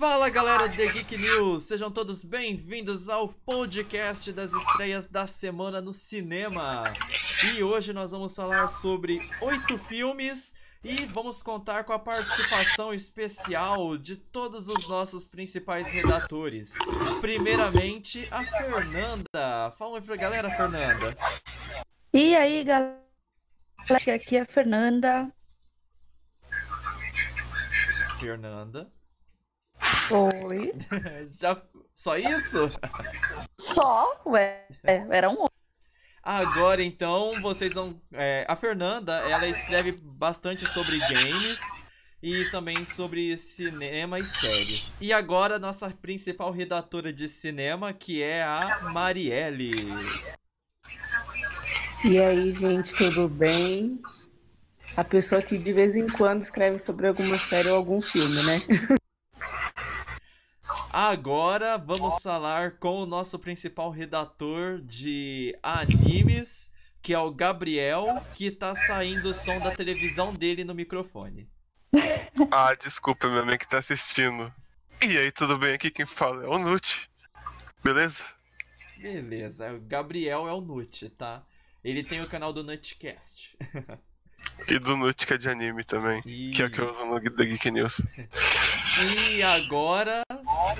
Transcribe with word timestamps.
Fala 0.00 0.30
galera 0.30 0.66
de 0.66 0.88
Geek 0.92 1.18
News, 1.18 1.64
sejam 1.64 1.90
todos 1.90 2.24
bem-vindos 2.24 3.10
ao 3.10 3.28
podcast 3.28 4.32
das 4.32 4.50
estreias 4.50 5.06
da 5.06 5.26
semana 5.26 5.82
no 5.82 5.92
cinema. 5.92 6.84
E 7.52 7.62
hoje 7.62 7.92
nós 7.92 8.10
vamos 8.10 8.34
falar 8.34 8.68
sobre 8.68 9.20
oito 9.42 9.76
filmes 9.76 10.54
e 10.82 11.04
vamos 11.04 11.42
contar 11.42 11.84
com 11.84 11.92
a 11.92 11.98
participação 11.98 12.94
especial 12.94 13.98
de 13.98 14.16
todos 14.16 14.68
os 14.68 14.88
nossos 14.88 15.28
principais 15.28 15.92
redatores. 15.92 16.78
Primeiramente, 17.20 18.26
a 18.30 18.42
Fernanda. 18.42 19.70
Fala 19.76 19.98
aí 19.98 20.02
pra 20.02 20.16
galera, 20.16 20.48
Fernanda. 20.48 21.14
E 22.14 22.34
aí, 22.34 22.64
galera, 22.64 23.02
aqui 24.14 24.38
é 24.38 24.40
a 24.40 24.46
Fernanda. 24.46 25.30
Fernanda. 28.18 28.90
Oi. 30.12 30.72
Já 31.38 31.60
só 31.94 32.16
isso? 32.16 32.68
Só? 33.58 34.22
Ué, 34.26 34.66
era 34.84 35.28
um 35.28 35.46
Agora 36.22 36.82
então 36.82 37.40
vocês 37.40 37.72
vão. 37.72 38.00
É, 38.12 38.44
a 38.46 38.54
Fernanda 38.54 39.14
ela 39.28 39.48
escreve 39.48 39.92
bastante 39.92 40.68
sobre 40.68 40.98
games 40.98 41.60
e 42.22 42.44
também 42.50 42.84
sobre 42.84 43.36
cinema 43.36 44.18
e 44.18 44.26
séries. 44.26 44.94
E 45.00 45.12
agora 45.12 45.58
nossa 45.58 45.88
principal 45.90 46.50
redatora 46.50 47.12
de 47.12 47.28
cinema, 47.28 47.92
que 47.92 48.22
é 48.22 48.42
a 48.42 48.90
Marielle. 48.92 49.72
E 52.04 52.20
aí, 52.20 52.52
gente, 52.52 52.94
tudo 52.94 53.26
bem? 53.28 53.98
A 54.98 55.04
pessoa 55.04 55.40
que 55.40 55.56
de 55.56 55.72
vez 55.72 55.96
em 55.96 56.06
quando 56.06 56.42
escreve 56.42 56.78
sobre 56.78 57.06
alguma 57.06 57.38
série 57.38 57.70
ou 57.70 57.76
algum 57.76 58.00
filme, 58.00 58.42
né? 58.42 58.60
Agora 60.92 61.78
vamos 61.78 62.20
falar 62.20 62.72
com 62.78 63.02
o 63.02 63.06
nosso 63.06 63.38
principal 63.38 63.90
redator 63.90 64.80
de 64.80 65.56
animes, 65.62 66.72
que 67.00 67.14
é 67.14 67.18
o 67.18 67.32
Gabriel, 67.32 68.20
que 68.34 68.50
tá 68.50 68.74
saindo 68.74 69.30
o 69.30 69.34
som 69.34 69.60
da 69.60 69.70
televisão 69.70 70.34
dele 70.34 70.64
no 70.64 70.74
microfone. 70.74 71.48
Ah, 72.50 72.74
desculpa, 72.74 73.28
minha 73.28 73.44
mãe 73.44 73.58
que 73.58 73.68
tá 73.68 73.78
assistindo. 73.78 74.52
E 75.02 75.18
aí, 75.18 75.30
tudo 75.30 75.58
bem? 75.58 75.74
Aqui 75.74 75.90
quem 75.90 76.06
fala 76.06 76.44
é 76.44 76.46
o 76.46 76.58
Nut. 76.58 77.10
Beleza? 77.84 78.22
Beleza, 78.98 79.72
o 79.74 79.80
Gabriel 79.80 80.48
é 80.48 80.52
o 80.52 80.60
Nut, 80.60 81.10
tá? 81.10 81.44
Ele 81.84 82.02
tem 82.02 82.22
o 82.22 82.28
canal 82.28 82.52
do 82.52 82.64
Nutcast. 82.64 83.58
E 84.68 84.78
do 84.78 84.96
Nut 84.96 85.26
que 85.26 85.34
é 85.34 85.38
de 85.38 85.48
anime 85.48 85.82
também. 85.82 86.22
E... 86.24 86.52
Que 86.52 86.62
é 86.62 86.66
o 86.66 86.70
que 86.70 86.78
eu 86.78 86.90
uso 86.90 87.04
no 87.04 87.20
da 87.20 87.44
Geek 87.44 87.70
News. 87.70 88.00
E 89.34 89.42
agora 89.42 90.22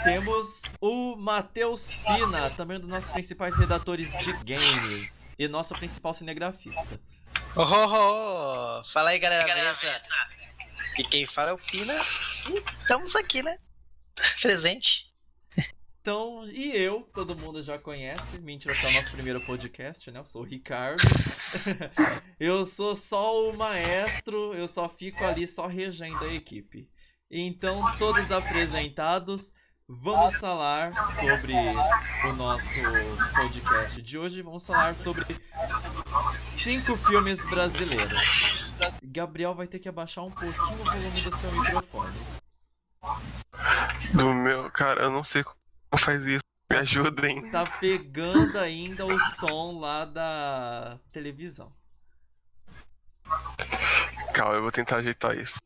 temos 0.05 0.63
o 0.81 1.17
Matheus 1.17 1.97
Pina, 1.97 2.51
também 2.51 2.77
um 2.77 2.81
dos 2.81 2.89
nossos 2.89 3.11
principais 3.11 3.57
redatores 3.57 4.13
de 4.19 4.33
games. 4.45 5.29
E 5.39 5.49
nosso 5.49 5.75
principal 5.75 6.15
cinegrafista. 6.15 7.01
Oh, 7.57 7.63
oh, 7.63 8.81
oh. 8.81 8.85
Fala 8.85 9.11
aí, 9.11 9.19
galera, 9.19 9.45
beleza? 9.45 10.01
E 10.99 11.03
quem 11.03 11.27
fala 11.27 11.51
é 11.51 11.53
o 11.55 11.59
Pina. 11.59 11.95
E 12.49 12.63
estamos 12.79 13.17
aqui, 13.17 13.43
né? 13.43 13.59
Presente. 14.41 15.10
Então, 16.01 16.49
e 16.49 16.75
eu, 16.75 17.03
todo 17.13 17.37
mundo 17.37 17.63
já 17.63 17.79
conhece, 17.79 18.39
mentira, 18.41 18.75
é 18.75 18.87
o 18.89 18.93
nosso 18.95 19.11
primeiro 19.11 19.39
podcast, 19.45 20.11
né? 20.11 20.19
Eu 20.19 20.25
sou 20.25 20.41
o 20.41 20.47
Ricardo. 20.47 21.03
eu 22.41 22.65
sou 22.65 22.97
só 22.97 23.51
o 23.51 23.55
maestro, 23.55 24.55
eu 24.55 24.67
só 24.67 24.89
fico 24.89 25.23
ali 25.23 25.47
só 25.47 25.67
regendo 25.67 26.25
a 26.25 26.33
equipe. 26.33 26.89
Então, 27.31 27.85
todos 27.99 28.33
apresentados, 28.33 29.53
vamos 29.87 30.37
falar 30.37 30.95
sobre 30.95 31.53
o 32.25 32.33
nosso 32.33 32.81
podcast 33.35 34.01
de 34.01 34.19
hoje. 34.19 34.41
Vamos 34.41 34.67
falar 34.67 34.95
sobre 34.95 35.37
cinco 36.33 36.97
filmes 36.97 37.45
brasileiros. 37.45 38.73
Gabriel 39.03 39.55
vai 39.55 39.67
ter 39.67 39.79
que 39.79 39.89
abaixar 39.89 40.25
um 40.25 40.31
pouquinho 40.31 40.81
o 40.81 40.85
volume 40.85 41.21
do 41.21 41.37
seu 41.37 41.53
microfone. 41.53 42.19
Do 44.15 44.33
meu, 44.33 44.71
cara, 44.71 45.03
eu 45.03 45.11
não 45.11 45.23
sei 45.23 45.45
como 45.91 46.01
faz 46.03 46.27
isso. 46.27 46.41
Me 46.71 46.77
ajudem. 46.77 47.51
Tá 47.51 47.65
pegando 47.81 48.57
ainda 48.59 49.05
o 49.05 49.19
som 49.19 49.81
lá 49.81 50.05
da 50.05 51.01
televisão. 51.11 51.73
Calma, 54.33 54.55
eu 54.55 54.63
vou 54.63 54.71
tentar 54.71 54.97
ajeitar 54.97 55.37
isso. 55.37 55.59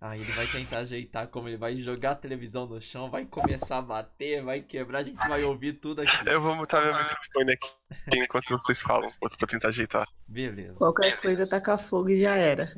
Ah, 0.00 0.16
ele 0.16 0.30
vai 0.30 0.46
tentar 0.46 0.78
ajeitar 0.78 1.26
como 1.28 1.48
ele 1.48 1.56
vai 1.56 1.76
jogar 1.76 2.12
a 2.12 2.14
televisão 2.14 2.66
no 2.66 2.80
chão, 2.80 3.10
vai 3.10 3.24
começar 3.24 3.78
a 3.78 3.82
bater, 3.82 4.42
vai 4.42 4.60
quebrar, 4.60 5.00
a 5.00 5.02
gente 5.02 5.18
vai 5.28 5.42
ouvir 5.42 5.72
tudo 5.74 6.02
aqui. 6.02 6.16
Eu 6.24 6.40
vou 6.40 6.54
mutar 6.54 6.84
meu 6.84 6.94
microfone 6.94 7.52
aqui 7.52 7.68
enquanto 8.14 8.48
vocês 8.50 8.80
falam, 8.80 9.10
pra 9.18 9.48
tentar 9.48 9.68
ajeitar. 9.68 10.06
Beleza. 10.26 10.78
Qualquer 10.78 11.20
coisa 11.20 11.48
taca 11.48 11.76
fogo 11.76 12.10
e 12.10 12.20
já 12.20 12.36
era. 12.36 12.72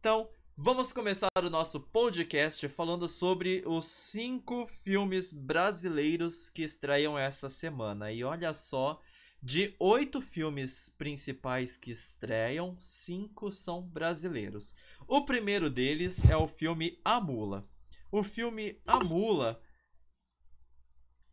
Então, 0.00 0.28
vamos 0.56 0.92
começar 0.92 1.28
o 1.36 1.50
nosso 1.50 1.80
podcast 1.80 2.68
falando 2.68 3.08
sobre 3.08 3.62
os 3.66 3.86
cinco 3.86 4.66
filmes 4.84 5.32
brasileiros 5.32 6.50
que 6.50 6.62
estreiam 6.62 7.18
essa 7.18 7.48
semana. 7.48 8.12
E 8.12 8.22
olha 8.22 8.52
só, 8.52 9.00
de 9.42 9.74
oito 9.78 10.20
filmes 10.20 10.88
principais 10.88 11.76
que 11.76 11.90
estreiam, 11.90 12.76
cinco 12.78 13.50
são 13.50 13.82
brasileiros. 13.82 14.74
O 15.06 15.24
primeiro 15.24 15.68
deles 15.70 16.24
é 16.24 16.36
o 16.36 16.46
filme 16.46 17.00
A 17.04 17.20
Mula. 17.20 17.68
O 18.10 18.22
filme 18.22 18.80
A 18.86 19.02
Mula, 19.02 19.60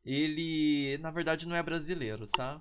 ele 0.03 0.97
na 0.99 1.11
verdade 1.11 1.47
não 1.47 1.55
é 1.55 1.61
brasileiro, 1.61 2.25
tá? 2.27 2.59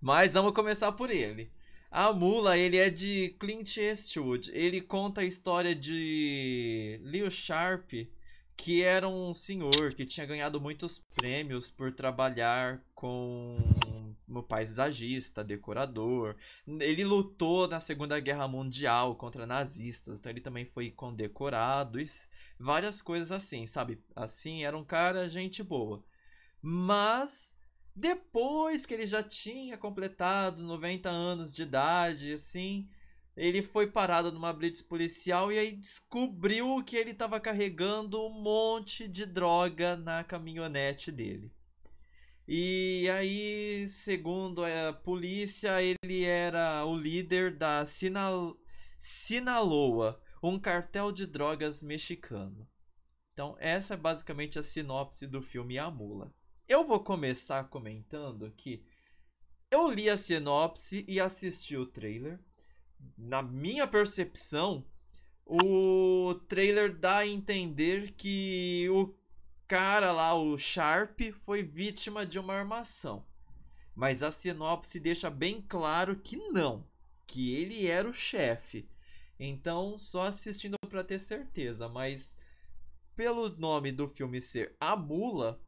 Mas 0.00 0.34
vamos 0.34 0.52
começar 0.52 0.92
por 0.92 1.10
ele. 1.10 1.52
A 1.92 2.12
Mula, 2.12 2.56
ele 2.56 2.76
é 2.76 2.88
de 2.88 3.34
Clint 3.40 3.76
Eastwood. 3.76 4.48
Ele 4.54 4.80
conta 4.80 5.22
a 5.22 5.24
história 5.24 5.74
de 5.74 7.00
Leo 7.02 7.28
Sharp, 7.28 7.90
que 8.56 8.82
era 8.82 9.08
um 9.08 9.34
senhor 9.34 9.92
que 9.94 10.06
tinha 10.06 10.24
ganhado 10.24 10.60
muitos 10.60 11.00
prêmios 11.16 11.68
por 11.68 11.92
trabalhar 11.92 12.80
com 12.94 13.58
um 14.28 14.40
paisagista, 14.40 15.42
decorador. 15.42 16.36
Ele 16.64 17.04
lutou 17.04 17.66
na 17.66 17.80
Segunda 17.80 18.20
Guerra 18.20 18.46
Mundial 18.46 19.16
contra 19.16 19.44
nazistas, 19.44 20.20
então 20.20 20.30
ele 20.30 20.40
também 20.40 20.64
foi 20.66 20.92
condecorado 20.92 22.00
e 22.00 22.08
várias 22.56 23.02
coisas 23.02 23.32
assim, 23.32 23.66
sabe? 23.66 24.00
Assim, 24.14 24.62
era 24.64 24.78
um 24.78 24.84
cara 24.84 25.28
gente 25.28 25.60
boa. 25.60 26.04
Mas 26.62 27.58
depois 28.00 28.86
que 28.86 28.94
ele 28.94 29.06
já 29.06 29.22
tinha 29.22 29.76
completado 29.76 30.62
90 30.62 31.10
anos 31.10 31.54
de 31.54 31.62
idade, 31.62 32.32
assim, 32.32 32.88
ele 33.36 33.62
foi 33.62 33.86
parado 33.86 34.32
numa 34.32 34.52
blitz 34.52 34.80
policial 34.80 35.52
e 35.52 35.58
aí 35.58 35.72
descobriu 35.72 36.82
que 36.82 36.96
ele 36.96 37.10
estava 37.10 37.38
carregando 37.38 38.24
um 38.24 38.30
monte 38.30 39.06
de 39.06 39.26
droga 39.26 39.96
na 39.96 40.24
caminhonete 40.24 41.12
dele. 41.12 41.52
E 42.48 43.08
aí, 43.10 43.86
segundo 43.86 44.64
a 44.64 44.92
polícia, 44.92 45.80
ele 45.82 46.24
era 46.24 46.84
o 46.86 46.96
líder 46.96 47.56
da 47.56 47.84
Sinal... 47.84 48.56
Sinaloa, 48.98 50.20
um 50.42 50.58
cartel 50.58 51.12
de 51.12 51.26
drogas 51.26 51.82
mexicano. 51.82 52.66
Então, 53.32 53.56
essa 53.58 53.94
é 53.94 53.96
basicamente 53.96 54.58
a 54.58 54.62
sinopse 54.62 55.26
do 55.26 55.40
filme 55.40 55.78
A 55.78 55.90
Mula. 55.90 56.32
Eu 56.70 56.86
vou 56.86 57.00
começar 57.00 57.64
comentando 57.64 58.48
que 58.56 58.80
eu 59.72 59.90
li 59.90 60.08
a 60.08 60.16
sinopse 60.16 61.04
e 61.08 61.18
assisti 61.18 61.76
o 61.76 61.84
trailer. 61.84 62.38
Na 63.18 63.42
minha 63.42 63.88
percepção, 63.88 64.86
o 65.44 66.32
trailer 66.46 66.96
dá 66.96 67.16
a 67.16 67.26
entender 67.26 68.12
que 68.12 68.88
o 68.88 69.12
cara 69.66 70.12
lá, 70.12 70.32
o 70.36 70.56
Sharp, 70.56 71.18
foi 71.44 71.64
vítima 71.64 72.24
de 72.24 72.38
uma 72.38 72.54
armação. 72.54 73.26
Mas 73.92 74.22
a 74.22 74.30
sinopse 74.30 75.00
deixa 75.00 75.28
bem 75.28 75.60
claro 75.68 76.20
que 76.20 76.36
não, 76.36 76.86
que 77.26 77.52
ele 77.52 77.88
era 77.88 78.08
o 78.08 78.12
chefe. 78.12 78.88
Então, 79.40 79.98
só 79.98 80.22
assistindo 80.22 80.76
para 80.88 81.02
ter 81.02 81.18
certeza, 81.18 81.88
mas 81.88 82.38
pelo 83.16 83.48
nome 83.48 83.90
do 83.90 84.06
filme 84.06 84.40
ser 84.40 84.76
A 84.78 84.94
Mula, 84.94 85.60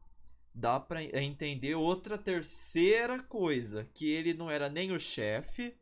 dá 0.53 0.79
para 0.79 1.03
entender 1.03 1.75
outra 1.75 2.17
terceira 2.17 3.21
coisa, 3.23 3.87
que 3.93 4.09
ele 4.09 4.33
não 4.33 4.51
era 4.51 4.69
nem 4.69 4.91
o 4.91 4.99
chefe 4.99 5.75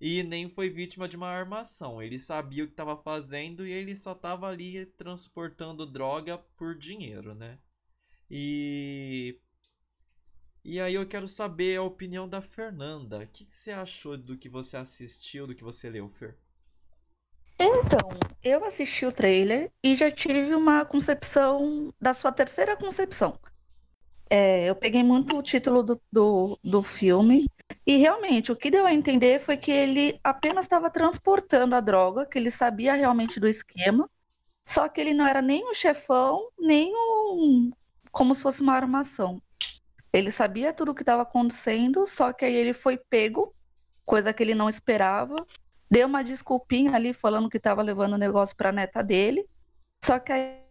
e 0.00 0.22
nem 0.22 0.48
foi 0.48 0.68
vítima 0.68 1.08
de 1.08 1.16
uma 1.16 1.28
armação. 1.28 2.02
Ele 2.02 2.18
sabia 2.18 2.64
o 2.64 2.66
que 2.66 2.72
estava 2.72 2.96
fazendo 2.96 3.66
e 3.66 3.72
ele 3.72 3.94
só 3.96 4.12
estava 4.12 4.48
ali 4.48 4.86
transportando 4.86 5.86
droga 5.86 6.38
por 6.56 6.74
dinheiro, 6.74 7.34
né? 7.34 7.58
E. 8.30 9.38
E 10.64 10.80
aí 10.80 10.94
eu 10.94 11.06
quero 11.06 11.28
saber 11.28 11.76
a 11.76 11.82
opinião 11.82 12.28
da 12.28 12.42
Fernanda. 12.42 13.20
O 13.20 13.26
que, 13.28 13.44
que 13.44 13.54
você 13.54 13.70
achou 13.70 14.16
do 14.16 14.36
que 14.36 14.48
você 14.48 14.76
assistiu, 14.76 15.46
do 15.46 15.54
que 15.54 15.62
você 15.62 15.88
leu, 15.88 16.08
Fer? 16.08 16.36
Então, 17.56 18.10
eu 18.42 18.64
assisti 18.64 19.06
o 19.06 19.12
trailer 19.12 19.70
e 19.82 19.94
já 19.94 20.10
tive 20.10 20.54
uma 20.54 20.84
concepção 20.84 21.94
da 22.00 22.12
sua 22.12 22.32
terceira 22.32 22.76
concepção. 22.76 23.38
É, 24.28 24.64
eu 24.64 24.74
peguei 24.74 25.02
muito 25.02 25.36
o 25.36 25.42
título 25.42 25.82
do, 25.82 26.00
do, 26.10 26.58
do 26.62 26.82
filme. 26.82 27.46
E 27.86 27.96
realmente 27.96 28.50
o 28.50 28.56
que 28.56 28.70
deu 28.70 28.86
a 28.86 28.92
entender 28.92 29.40
foi 29.40 29.56
que 29.56 29.70
ele 29.70 30.18
apenas 30.22 30.64
estava 30.64 30.90
transportando 30.90 31.74
a 31.74 31.80
droga, 31.80 32.26
que 32.26 32.38
ele 32.38 32.50
sabia 32.50 32.94
realmente 32.94 33.38
do 33.38 33.48
esquema, 33.48 34.08
só 34.66 34.88
que 34.88 35.00
ele 35.00 35.14
não 35.14 35.26
era 35.26 35.40
nem 35.40 35.68
um 35.68 35.74
chefão, 35.74 36.48
nem 36.58 36.92
um 36.94 37.70
como 38.10 38.34
se 38.34 38.42
fosse 38.42 38.62
uma 38.62 38.74
armação. 38.74 39.40
Ele 40.12 40.30
sabia 40.30 40.72
tudo 40.72 40.92
o 40.92 40.94
que 40.94 41.02
estava 41.02 41.22
acontecendo, 41.22 42.06
só 42.06 42.32
que 42.32 42.44
aí 42.44 42.54
ele 42.54 42.72
foi 42.72 42.96
pego, 42.96 43.54
coisa 44.04 44.32
que 44.32 44.42
ele 44.42 44.54
não 44.54 44.68
esperava, 44.68 45.36
deu 45.90 46.06
uma 46.06 46.24
desculpinha 46.24 46.94
ali 46.94 47.12
falando 47.12 47.50
que 47.50 47.58
estava 47.58 47.82
levando 47.82 48.14
o 48.14 48.18
negócio 48.18 48.56
para 48.56 48.70
a 48.70 48.72
neta 48.72 49.02
dele, 49.02 49.46
só 50.02 50.18
que 50.18 50.32
aí 50.32 50.65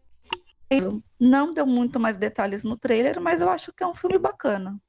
não 1.19 1.53
deu 1.53 1.65
muito 1.65 1.99
mais 1.99 2.17
detalhes 2.17 2.63
no 2.63 2.77
trailer, 2.77 3.19
mas 3.21 3.41
eu 3.41 3.49
acho 3.49 3.71
que 3.73 3.83
é 3.83 3.87
um 3.87 3.93
filme 3.93 4.17
bacana. 4.17 4.79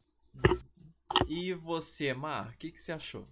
E 1.28 1.52
você, 1.55 2.12
Mar, 2.12 2.50
o 2.50 2.58
que, 2.58 2.70
que 2.70 2.81
você 2.81 2.93
achou? 2.93 3.26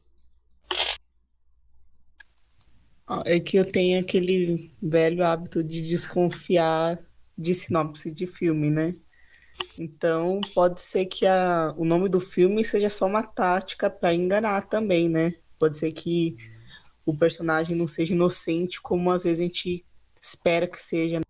Ah, 3.06 3.22
É 3.26 3.38
que 3.38 3.56
eu 3.56 3.70
tenho 3.70 4.00
aquele 4.00 4.74
velho 4.82 5.24
hábito 5.24 5.62
de 5.62 5.82
desconfiar 5.82 6.98
de 7.36 7.54
sinopse 7.54 8.10
de 8.10 8.26
filme, 8.26 8.70
né? 8.70 8.96
Então, 9.78 10.40
pode 10.54 10.80
ser 10.80 11.06
que 11.06 11.26
a, 11.26 11.74
o 11.76 11.84
nome 11.84 12.08
do 12.08 12.20
filme 12.20 12.64
seja 12.64 12.88
só 12.88 13.06
uma 13.06 13.22
tática 13.22 13.90
para 13.90 14.14
enganar 14.14 14.68
também, 14.68 15.08
né? 15.08 15.34
Pode 15.58 15.76
ser 15.76 15.92
que 15.92 16.36
o 17.04 17.16
personagem 17.16 17.76
não 17.76 17.86
seja 17.86 18.14
inocente 18.14 18.80
como 18.80 19.10
às 19.10 19.24
vezes 19.24 19.40
a 19.40 19.44
gente 19.44 19.84
espera 20.20 20.66
que 20.66 20.80
seja. 20.80 21.20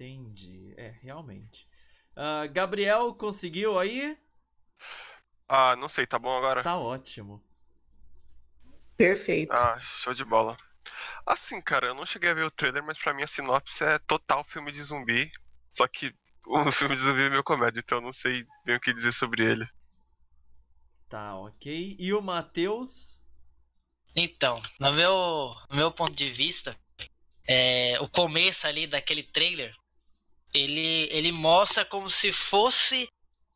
Entendi. 0.00 0.72
É, 0.78 0.94
realmente. 1.02 1.68
Ah, 2.16 2.46
Gabriel, 2.46 3.12
conseguiu 3.12 3.78
aí? 3.78 4.16
Ah, 5.46 5.76
não 5.76 5.90
sei, 5.90 6.06
tá 6.06 6.18
bom 6.18 6.34
agora? 6.34 6.62
Tá 6.62 6.78
ótimo. 6.78 7.44
Perfeito. 8.96 9.52
Ah, 9.52 9.78
show 9.78 10.14
de 10.14 10.24
bola. 10.24 10.56
Assim, 11.26 11.60
cara, 11.60 11.88
eu 11.88 11.94
não 11.94 12.06
cheguei 12.06 12.30
a 12.30 12.34
ver 12.34 12.44
o 12.44 12.50
trailer, 12.50 12.82
mas 12.82 12.98
pra 12.98 13.12
mim 13.12 13.22
a 13.22 13.26
sinopse 13.26 13.84
é 13.84 13.98
total 13.98 14.42
filme 14.42 14.72
de 14.72 14.82
zumbi. 14.82 15.30
Só 15.68 15.86
que 15.86 16.14
o 16.48 16.72
filme 16.72 16.94
de 16.94 17.02
zumbi 17.02 17.24
é 17.24 17.28
meio 17.28 17.44
comédia, 17.44 17.80
então 17.80 17.98
eu 17.98 18.02
não 18.02 18.12
sei 18.12 18.46
bem 18.64 18.76
o 18.76 18.80
que 18.80 18.94
dizer 18.94 19.12
sobre 19.12 19.44
ele. 19.44 19.68
Tá, 21.10 21.36
ok. 21.36 21.96
E 21.98 22.14
o 22.14 22.22
Matheus? 22.22 23.22
Então, 24.16 24.62
no 24.78 24.94
meu, 24.94 25.54
no 25.68 25.76
meu 25.76 25.92
ponto 25.92 26.14
de 26.14 26.30
vista, 26.30 26.74
é, 27.46 27.98
o 28.00 28.08
começo 28.08 28.66
ali 28.66 28.86
daquele 28.86 29.24
trailer, 29.24 29.74
ele, 30.52 31.08
ele 31.10 31.32
mostra 31.32 31.84
como 31.84 32.10
se 32.10 32.32
fosse 32.32 33.08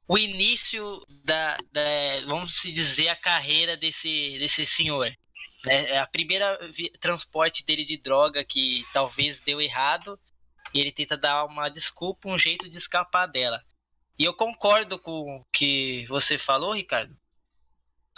o 0.06 0.18
início 0.18 1.04
da, 1.24 1.56
da 1.72 1.82
vamos 2.26 2.56
se 2.56 2.70
dizer, 2.70 3.08
a 3.08 3.16
carreira 3.16 3.76
desse, 3.76 4.38
desse 4.38 4.66
senhor. 4.66 5.10
Né? 5.64 5.90
É 5.90 5.98
a 5.98 6.06
primeira 6.06 6.58
transporte 7.00 7.64
dele 7.64 7.84
de 7.84 7.96
droga 7.96 8.44
que 8.44 8.84
talvez 8.92 9.40
deu 9.40 9.60
errado 9.60 10.18
e 10.72 10.80
ele 10.80 10.92
tenta 10.92 11.16
dar 11.16 11.44
uma 11.44 11.68
desculpa, 11.68 12.28
um 12.28 12.38
jeito 12.38 12.68
de 12.68 12.76
escapar 12.76 13.26
dela. 13.26 13.64
E 14.18 14.24
eu 14.24 14.34
concordo 14.34 14.98
com 14.98 15.38
o 15.38 15.44
que 15.52 16.06
você 16.06 16.38
falou, 16.38 16.72
Ricardo, 16.72 17.16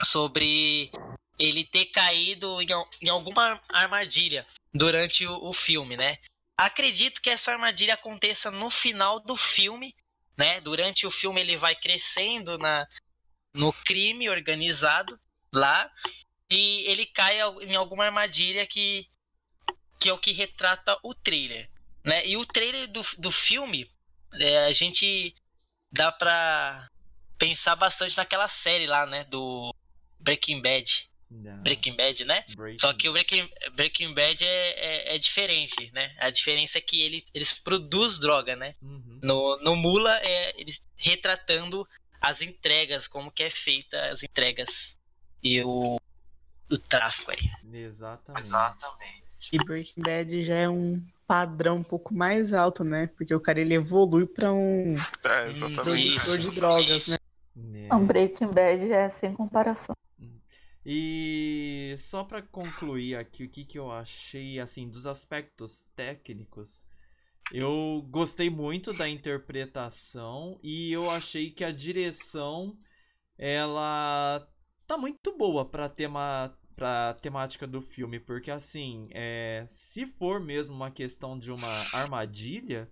sobre 0.03 0.91
ele 1.39 1.65
ter 1.65 1.87
caído 1.87 2.61
em, 2.61 2.69
em 3.03 3.09
alguma 3.09 3.61
armadilha 3.69 4.47
durante 4.75 5.27
o, 5.27 5.49
o 5.49 5.53
filme, 5.53 5.97
né? 5.97 6.19
Acredito 6.57 7.21
que 7.21 7.31
essa 7.31 7.53
armadilha 7.53 7.95
aconteça 7.95 8.51
no 8.51 8.71
final 8.71 9.21
do 9.21 9.37
filme, 9.37 9.95
né? 10.37 10.61
Durante 10.61 11.07
o 11.07 11.11
filme 11.11 11.41
ele 11.41 11.57
vai 11.57 11.75
crescendo 11.75 12.57
na, 12.57 12.87
no 13.55 13.73
crime 13.73 14.29
organizado 14.31 15.19
lá 15.53 15.91
e 16.51 16.89
ele 16.91 17.07
cai 17.07 17.41
em 17.63 17.75
alguma 17.75 18.05
armadilha 18.07 18.67
que, 18.67 19.09
que 20.01 20.09
é 20.09 20.13
o 20.13 20.19
que 20.19 20.33
retrata 20.33 20.99
o 21.03 21.15
trailer, 21.15 21.71
né? 22.05 22.27
E 22.27 22.37
o 22.37 22.47
trailer 22.47 22.91
do, 22.91 23.03
do 23.19 23.31
filme, 23.31 23.91
é, 24.35 24.67
a 24.67 24.73
gente 24.73 25.35
dá 25.93 26.13
pra 26.13 26.89
pensar 27.39 27.77
bastante 27.77 28.17
naquela 28.17 28.49
série 28.49 28.87
lá, 28.87 29.05
né? 29.07 29.25
Do 29.25 29.75
Breaking 30.19 30.63
Bad. 30.63 31.11
Não. 31.31 31.63
Breaking 31.63 31.97
Bad, 31.97 32.25
né? 32.25 32.45
Breaking. 32.57 32.79
Só 32.79 32.93
que 32.93 33.09
o 33.09 33.13
Breaking, 33.13 33.49
Breaking 33.75 34.15
Bad 34.15 34.45
é, 34.45 35.13
é, 35.13 35.17
é 35.17 35.19
diferente, 35.19 35.91
né? 35.93 36.15
A 36.19 36.31
diferença 36.31 36.79
é 36.79 36.81
que 36.81 37.01
ele, 37.01 37.25
eles 37.35 37.53
produzem 37.53 38.21
droga, 38.21 38.55
né? 38.55 38.75
Uhum. 38.81 39.19
No, 39.23 39.59
no 39.59 39.77
Mula, 39.77 40.17
é 40.23 40.61
eles 40.61 40.81
retratando 40.97 41.87
as 42.21 42.41
entregas, 42.43 43.07
como 43.09 43.31
que 43.31 43.43
é 43.43 43.51
feita 43.51 44.11
as 44.11 44.23
entregas 44.23 44.99
e 45.43 45.63
o, 45.63 45.97
o 46.71 46.79
tráfico 46.79 47.31
aí. 47.31 47.39
Exatamente. 47.73 48.45
Exatamente. 48.45 49.27
E 49.53 49.59
Breaking 49.59 50.03
Bad 50.03 50.43
já 50.43 50.55
é 50.55 50.69
um 50.69 51.03
padrão 51.27 51.79
um 51.79 51.83
pouco 51.83 52.15
mais 52.15 52.53
alto, 52.53 52.85
né? 52.85 53.09
Porque 53.17 53.35
o 53.35 53.41
cara 53.41 53.61
ele 53.61 53.75
evolui 53.75 54.27
pra 54.27 54.53
um 54.53 54.95
É. 55.25 55.51
Isso. 55.51 55.61
produtor 55.61 56.39
de 56.39 56.51
drogas, 56.53 57.09
né? 57.09 57.17
Né. 57.55 57.87
Então, 57.87 58.05
Breaking 58.05 58.49
Bad 58.49 58.93
é 58.93 59.09
sem 59.09 59.33
comparação. 59.33 59.97
E 60.89 61.97
só 61.99 62.23
pra 62.23 62.41
concluir 62.41 63.17
aqui 63.17 63.43
o 63.43 63.49
que, 63.49 63.65
que 63.65 63.77
eu 63.77 63.91
achei 63.91 64.61
assim 64.61 64.89
dos 64.89 65.05
aspectos 65.05 65.83
técnicos, 65.97 66.87
eu 67.53 68.07
gostei 68.09 68.49
muito 68.49 68.93
da 68.93 69.09
interpretação 69.09 70.61
e 70.63 70.93
eu 70.93 71.11
achei 71.11 71.51
que 71.51 71.65
a 71.65 71.73
direção 71.73 72.79
ela 73.37 74.49
tá 74.87 74.97
muito 74.97 75.37
boa 75.37 75.65
para 75.65 75.89
tema 75.89 76.57
para 76.77 77.15
temática 77.15 77.67
do 77.67 77.83
filme, 77.83 78.21
porque 78.21 78.51
assim, 78.51 79.09
é, 79.11 79.65
se 79.67 80.07
for 80.07 80.39
mesmo 80.39 80.77
uma 80.77 80.91
questão 80.91 81.37
de 81.37 81.51
uma 81.51 81.85
armadilha, 81.93 82.89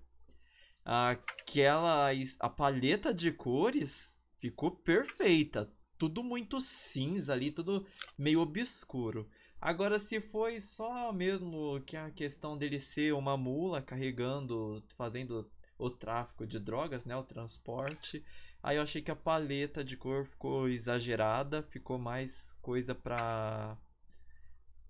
aquela 0.84 2.10
a 2.40 2.48
paleta 2.48 3.14
de 3.14 3.30
cores 3.30 4.18
ficou 4.40 4.72
perfeita 4.72 5.70
tudo 5.98 6.22
muito 6.22 6.60
cinza 6.60 7.32
ali, 7.32 7.50
tudo 7.50 7.86
meio 8.16 8.40
obscuro. 8.40 9.28
Agora, 9.60 9.98
se 9.98 10.20
foi 10.20 10.60
só 10.60 11.12
mesmo 11.12 11.80
que 11.86 11.96
a 11.96 12.10
questão 12.10 12.56
dele 12.56 12.78
ser 12.78 13.14
uma 13.14 13.36
mula 13.36 13.80
carregando, 13.80 14.84
fazendo 14.96 15.50
o 15.78 15.90
tráfico 15.90 16.46
de 16.46 16.58
drogas, 16.58 17.04
né, 17.04 17.16
o 17.16 17.22
transporte, 17.22 18.24
aí 18.62 18.76
eu 18.76 18.82
achei 18.82 19.00
que 19.00 19.10
a 19.10 19.16
paleta 19.16 19.82
de 19.82 19.96
cor 19.96 20.26
ficou 20.26 20.68
exagerada, 20.68 21.62
ficou 21.62 21.98
mais 21.98 22.52
coisa 22.60 22.94
pra 22.94 23.76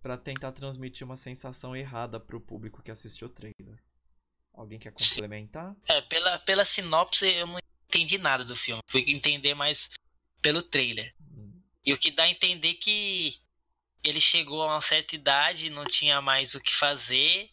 para 0.02 0.18
tentar 0.18 0.52
transmitir 0.52 1.06
uma 1.06 1.16
sensação 1.16 1.74
errada 1.74 2.20
pro 2.20 2.38
público 2.38 2.82
que 2.82 2.90
assistiu 2.90 3.26
o 3.26 3.30
trailer. 3.30 3.82
Alguém 4.52 4.78
quer 4.78 4.92
complementar? 4.92 5.74
É, 5.88 6.02
pela, 6.02 6.38
pela 6.40 6.64
sinopse 6.64 7.26
eu 7.26 7.46
não 7.46 7.58
entendi 7.88 8.18
nada 8.18 8.44
do 8.44 8.54
filme. 8.54 8.82
Fui 8.86 9.02
entender 9.06 9.54
mais 9.54 9.88
pelo 10.44 10.62
trailer. 10.62 11.14
E 11.86 11.90
o 11.94 11.98
que 11.98 12.10
dá 12.10 12.24
a 12.24 12.28
entender 12.28 12.74
que 12.74 13.38
ele 14.04 14.20
chegou 14.20 14.60
a 14.62 14.66
uma 14.74 14.80
certa 14.82 15.14
idade, 15.14 15.70
não 15.70 15.86
tinha 15.86 16.20
mais 16.20 16.54
o 16.54 16.60
que 16.60 16.70
fazer, 16.72 17.48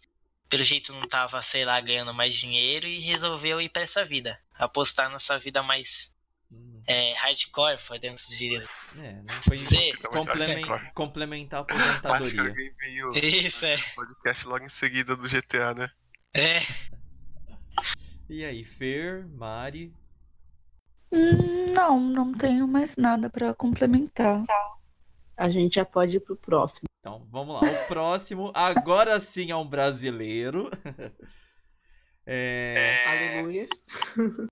pelo 0.49 0.61
jeito 0.63 0.91
não 0.91 1.07
tava, 1.07 1.41
sei 1.41 1.63
lá, 1.63 1.79
ganhando 1.79 2.13
mais 2.13 2.35
dinheiro 2.35 2.85
e 2.85 2.99
resolveu 2.99 3.61
ir 3.61 3.69
pra 3.69 3.83
essa 3.83 4.03
vida. 4.03 4.37
Apostar 4.55 5.09
nessa 5.09 5.39
vida 5.39 5.63
mais 5.63 6.13
hum. 6.51 6.83
é, 6.85 7.13
hardcore, 7.13 7.77
podemos 7.87 8.23
dizer. 8.27 8.67
É, 8.97 8.99
né? 8.99 9.25
Foi 9.47 9.57
Dizer. 9.57 9.97
complemen- 9.99 10.65
Hardcore. 10.65 10.93
complementar 10.93 11.61
a 11.61 11.63
Acho 11.73 11.95
que 11.95 12.07
aposentadoria. 12.07 12.73
veio 12.77 13.15
Isso, 13.17 13.65
é. 13.65 13.77
podcast 13.95 14.45
logo 14.47 14.65
em 14.65 14.69
seguida 14.69 15.15
do 15.15 15.29
GTA, 15.29 15.73
né? 15.73 15.89
É, 16.33 16.59
E 18.29 18.43
aí, 18.45 18.63
Fer, 18.65 19.25
Mari? 19.29 19.93
Não, 21.11 21.99
não 21.99 22.33
tenho 22.33 22.67
mais 22.67 22.95
nada 22.95 23.29
pra 23.29 23.53
complementar. 23.53 24.43
A 25.35 25.49
gente 25.49 25.75
já 25.75 25.85
pode 25.85 26.17
ir 26.17 26.19
pro 26.19 26.35
próximo. 26.35 26.87
Então, 26.99 27.27
vamos 27.29 27.55
lá. 27.55 27.69
O 27.69 27.87
próximo, 27.87 28.51
agora 28.53 29.19
sim 29.19 29.51
é 29.51 29.55
um 29.55 29.67
brasileiro. 29.67 30.69
É 32.23 33.03
Aleluia. 33.07 33.67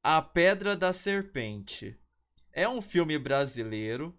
A 0.04 0.22
Pedra 0.24 0.76
da 0.76 0.92
Serpente. 0.92 1.96
É 2.52 2.68
um 2.68 2.82
filme 2.82 3.18
brasileiro 3.18 4.18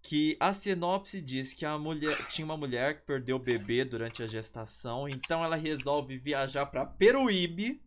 que 0.00 0.36
a 0.38 0.52
sinopse 0.52 1.20
diz 1.20 1.52
que 1.52 1.66
a 1.66 1.76
mulher 1.76 2.16
tinha 2.28 2.44
uma 2.44 2.56
mulher 2.56 3.00
que 3.00 3.06
perdeu 3.06 3.36
o 3.36 3.40
bebê 3.40 3.84
durante 3.84 4.22
a 4.22 4.26
gestação, 4.26 5.08
então 5.08 5.44
ela 5.44 5.56
resolve 5.56 6.16
viajar 6.16 6.66
para 6.66 6.86
Peruíbe, 6.86 7.82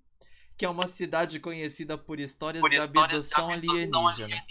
que 0.60 0.66
é 0.66 0.70
uma 0.70 0.88
cidade 0.88 1.40
conhecida 1.40 1.98
por 1.98 2.20
histórias, 2.20 2.60
Por 2.60 2.70
de, 2.70 2.76
histórias 2.76 3.30
de 3.30 3.34
abdução 3.34 3.50
abdução 3.50 4.08
alienígena. 4.10 4.46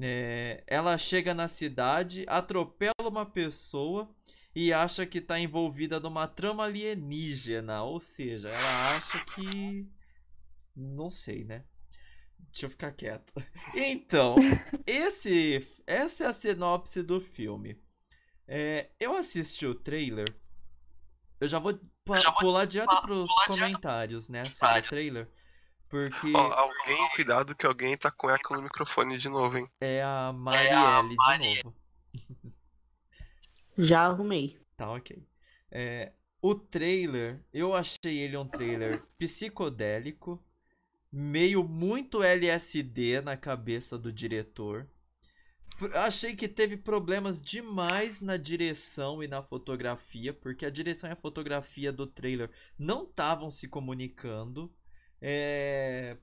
É, 0.00 0.64
ela 0.66 0.98
chega 0.98 1.32
na 1.32 1.46
cidade, 1.46 2.26
atropela 2.28 3.08
uma 3.08 3.24
pessoa 3.24 4.12
e 4.52 4.72
acha 4.72 5.06
que 5.06 5.20
tá 5.20 5.38
envolvida 5.38 6.00
numa 6.00 6.26
trama 6.26 6.64
alienígena. 6.64 7.84
Ou 7.84 8.00
seja, 8.00 8.48
ela 8.48 8.96
acha 8.96 9.24
que. 9.26 9.88
Não 10.74 11.10
sei, 11.10 11.44
né? 11.44 11.64
Deixa 12.50 12.66
eu 12.66 12.70
ficar 12.70 12.90
quieto. 12.90 13.32
Então, 13.72 14.34
esse, 14.84 15.64
essa 15.86 16.24
é 16.24 16.26
a 16.26 16.32
sinopse 16.32 17.04
do 17.04 17.20
filme. 17.20 17.80
É, 18.48 18.90
eu 18.98 19.16
assisti 19.16 19.64
o 19.64 19.76
trailer. 19.76 20.36
Eu 21.40 21.46
já 21.46 21.60
vou 21.60 21.78
pular 22.38 22.66
direto 22.66 23.02
pros 23.02 23.28
pular 23.28 23.46
direto 23.50 23.60
comentários, 23.60 24.28
né? 24.28 24.44
Sobre 24.46 24.78
o 24.78 24.82
trailer. 24.82 25.28
Porque 25.88 26.32
Ó, 26.34 26.52
alguém, 26.52 27.08
cuidado 27.14 27.54
que 27.54 27.66
alguém 27.66 27.96
tá 27.96 28.10
com 28.10 28.28
eco 28.28 28.54
no 28.54 28.62
microfone 28.62 29.18
de 29.18 29.28
novo, 29.28 29.56
hein? 29.56 29.68
é 29.80 30.02
a 30.02 30.32
Marielle 30.32 31.08
de 31.38 31.62
novo. 31.62 31.76
Já 33.78 34.06
arrumei. 34.06 34.58
Tá, 34.76 34.90
ok. 34.90 35.22
É, 35.70 36.12
o 36.40 36.54
trailer, 36.54 37.44
eu 37.52 37.74
achei 37.74 38.18
ele 38.18 38.36
um 38.36 38.46
trailer 38.46 39.02
psicodélico, 39.18 40.42
meio 41.12 41.62
muito 41.62 42.22
LSD 42.22 43.20
na 43.20 43.36
cabeça 43.36 43.98
do 43.98 44.12
diretor. 44.12 44.88
Achei 45.94 46.34
que 46.34 46.48
teve 46.48 46.76
problemas 46.76 47.40
demais 47.40 48.22
na 48.22 48.38
direção 48.38 49.22
e 49.22 49.28
na 49.28 49.42
fotografia, 49.42 50.32
porque 50.32 50.64
a 50.64 50.70
direção 50.70 51.10
e 51.10 51.12
a 51.12 51.16
fotografia 51.16 51.92
do 51.92 52.06
trailer 52.06 52.50
não 52.78 53.04
estavam 53.04 53.50
se 53.50 53.68
comunicando. 53.68 54.72
É, 55.20 56.16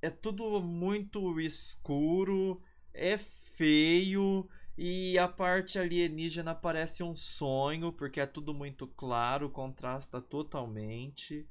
é 0.00 0.10
tudo 0.10 0.60
muito 0.60 1.40
escuro, 1.40 2.60
é 2.92 3.16
feio. 3.18 4.48
E 4.76 5.16
a 5.16 5.28
parte 5.28 5.78
alienígena 5.78 6.52
parece 6.52 7.04
um 7.04 7.14
sonho, 7.14 7.92
porque 7.92 8.18
é 8.20 8.26
tudo 8.26 8.52
muito 8.52 8.88
claro, 8.88 9.48
contrasta 9.48 10.20
totalmente. 10.20 11.46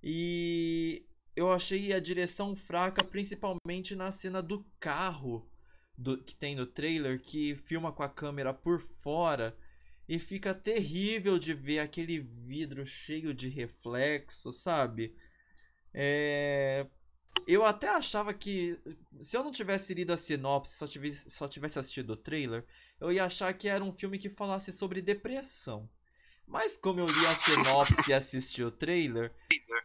E 0.00 1.04
eu 1.34 1.50
achei 1.50 1.92
a 1.92 1.98
direção 1.98 2.54
fraca, 2.54 3.02
principalmente 3.02 3.96
na 3.96 4.12
cena 4.12 4.40
do 4.40 4.64
carro 4.78 5.49
do, 6.00 6.18
que 6.22 6.34
tem 6.34 6.54
no 6.56 6.66
trailer, 6.66 7.20
que 7.20 7.54
filma 7.54 7.92
com 7.92 8.02
a 8.02 8.08
câmera 8.08 8.52
por 8.54 8.80
fora. 8.80 9.56
E 10.08 10.18
fica 10.18 10.54
terrível 10.54 11.38
de 11.38 11.54
ver 11.54 11.78
aquele 11.80 12.18
vidro 12.20 12.84
cheio 12.86 13.32
de 13.32 13.48
reflexo, 13.48 14.52
sabe? 14.52 15.14
É, 15.94 16.86
Eu 17.46 17.64
até 17.64 17.88
achava 17.88 18.34
que 18.34 18.78
se 19.20 19.36
eu 19.36 19.44
não 19.44 19.52
tivesse 19.52 19.94
lido 19.94 20.12
a 20.12 20.16
sinopse, 20.16 20.74
só 20.76 20.86
tivesse, 20.86 21.30
só 21.30 21.48
tivesse 21.48 21.78
assistido 21.78 22.10
o 22.12 22.16
trailer, 22.16 22.64
eu 23.00 23.12
ia 23.12 23.24
achar 23.24 23.52
que 23.54 23.68
era 23.68 23.84
um 23.84 23.92
filme 23.92 24.18
que 24.18 24.28
falasse 24.30 24.72
sobre 24.72 25.02
depressão. 25.02 25.90
Mas 26.46 26.76
como 26.76 27.00
eu 27.00 27.06
li 27.06 27.26
a 27.26 27.34
sinopse 27.34 28.10
e 28.10 28.14
assisti 28.14 28.62
o 28.64 28.70
trailer, 28.70 29.32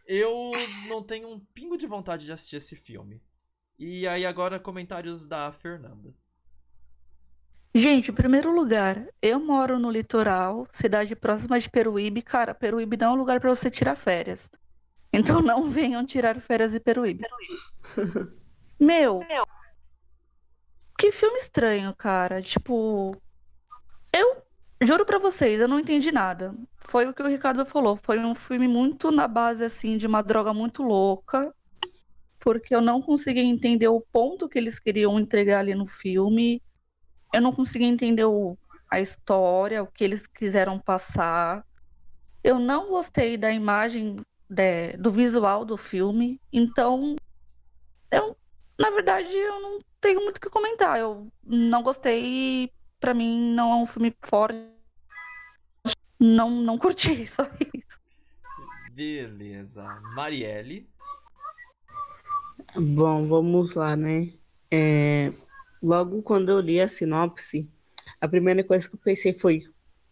eu 0.06 0.52
não 0.88 1.02
tenho 1.02 1.28
um 1.28 1.40
pingo 1.40 1.76
de 1.76 1.86
vontade 1.86 2.26
de 2.26 2.32
assistir 2.32 2.56
esse 2.56 2.76
filme. 2.76 3.22
E 3.78 4.08
aí 4.08 4.24
agora 4.24 4.58
comentários 4.58 5.26
da 5.26 5.52
Fernanda. 5.52 6.14
Gente, 7.74 8.10
em 8.10 8.14
primeiro 8.14 8.50
lugar, 8.54 9.06
eu 9.20 9.38
moro 9.38 9.78
no 9.78 9.90
litoral, 9.90 10.66
cidade 10.72 11.14
próxima 11.14 11.60
de 11.60 11.68
Peruíbe. 11.68 12.22
Cara, 12.22 12.54
Peruíbe 12.54 12.96
não 12.96 13.08
é 13.08 13.10
um 13.10 13.16
lugar 13.16 13.38
pra 13.38 13.54
você 13.54 13.70
tirar 13.70 13.96
férias. 13.96 14.50
Então 15.12 15.42
não 15.42 15.64
venham 15.70 16.04
tirar 16.06 16.40
férias 16.40 16.74
em 16.74 16.80
Peruíbe. 16.80 17.24
Meu, 18.80 19.20
que 20.98 21.12
filme 21.12 21.38
estranho, 21.38 21.94
cara. 21.94 22.40
Tipo, 22.40 23.12
eu 24.12 24.42
juro 24.82 25.04
pra 25.04 25.18
vocês, 25.18 25.60
eu 25.60 25.68
não 25.68 25.78
entendi 25.78 26.10
nada. 26.10 26.54
Foi 26.78 27.06
o 27.06 27.12
que 27.12 27.22
o 27.22 27.28
Ricardo 27.28 27.64
falou. 27.66 27.96
Foi 27.96 28.18
um 28.18 28.34
filme 28.34 28.66
muito 28.66 29.10
na 29.10 29.28
base, 29.28 29.64
assim, 29.64 29.98
de 29.98 30.06
uma 30.06 30.22
droga 30.22 30.52
muito 30.54 30.82
louca. 30.82 31.54
Porque 32.46 32.72
eu 32.72 32.80
não 32.80 33.02
consegui 33.02 33.40
entender 33.40 33.88
o 33.88 34.00
ponto 34.00 34.48
que 34.48 34.56
eles 34.56 34.78
queriam 34.78 35.18
entregar 35.18 35.58
ali 35.58 35.74
no 35.74 35.84
filme. 35.84 36.62
Eu 37.34 37.40
não 37.40 37.52
consegui 37.52 37.86
entender 37.86 38.24
o- 38.24 38.56
a 38.88 39.00
história, 39.00 39.82
o 39.82 39.86
que 39.88 40.04
eles 40.04 40.28
quiseram 40.28 40.78
passar. 40.78 41.66
Eu 42.44 42.60
não 42.60 42.88
gostei 42.90 43.36
da 43.36 43.50
imagem, 43.50 44.20
de- 44.48 44.96
do 44.96 45.10
visual 45.10 45.64
do 45.64 45.76
filme. 45.76 46.40
Então, 46.52 47.16
eu, 48.12 48.36
na 48.78 48.90
verdade, 48.90 49.36
eu 49.36 49.60
não 49.60 49.80
tenho 50.00 50.20
muito 50.22 50.36
o 50.36 50.40
que 50.40 50.48
comentar. 50.48 51.00
Eu 51.00 51.26
não 51.44 51.82
gostei. 51.82 52.70
Pra 53.00 53.12
mim, 53.12 53.40
não 53.56 53.72
é 53.72 53.74
um 53.74 53.86
filme 53.86 54.14
forte. 54.22 54.56
Não, 56.20 56.48
não 56.48 56.78
curti, 56.78 57.26
só 57.26 57.42
isso. 57.74 57.98
Beleza. 58.92 59.82
Marielle. 60.14 60.88
Bom, 62.78 63.26
vamos 63.26 63.72
lá, 63.72 63.96
né? 63.96 64.34
É, 64.70 65.32
logo 65.82 66.20
quando 66.20 66.50
eu 66.50 66.60
li 66.60 66.78
a 66.78 66.86
sinopse, 66.86 67.70
a 68.20 68.28
primeira 68.28 68.62
coisa 68.62 68.86
que 68.86 68.94
eu 68.94 69.00
pensei 69.00 69.32
foi: 69.32 69.62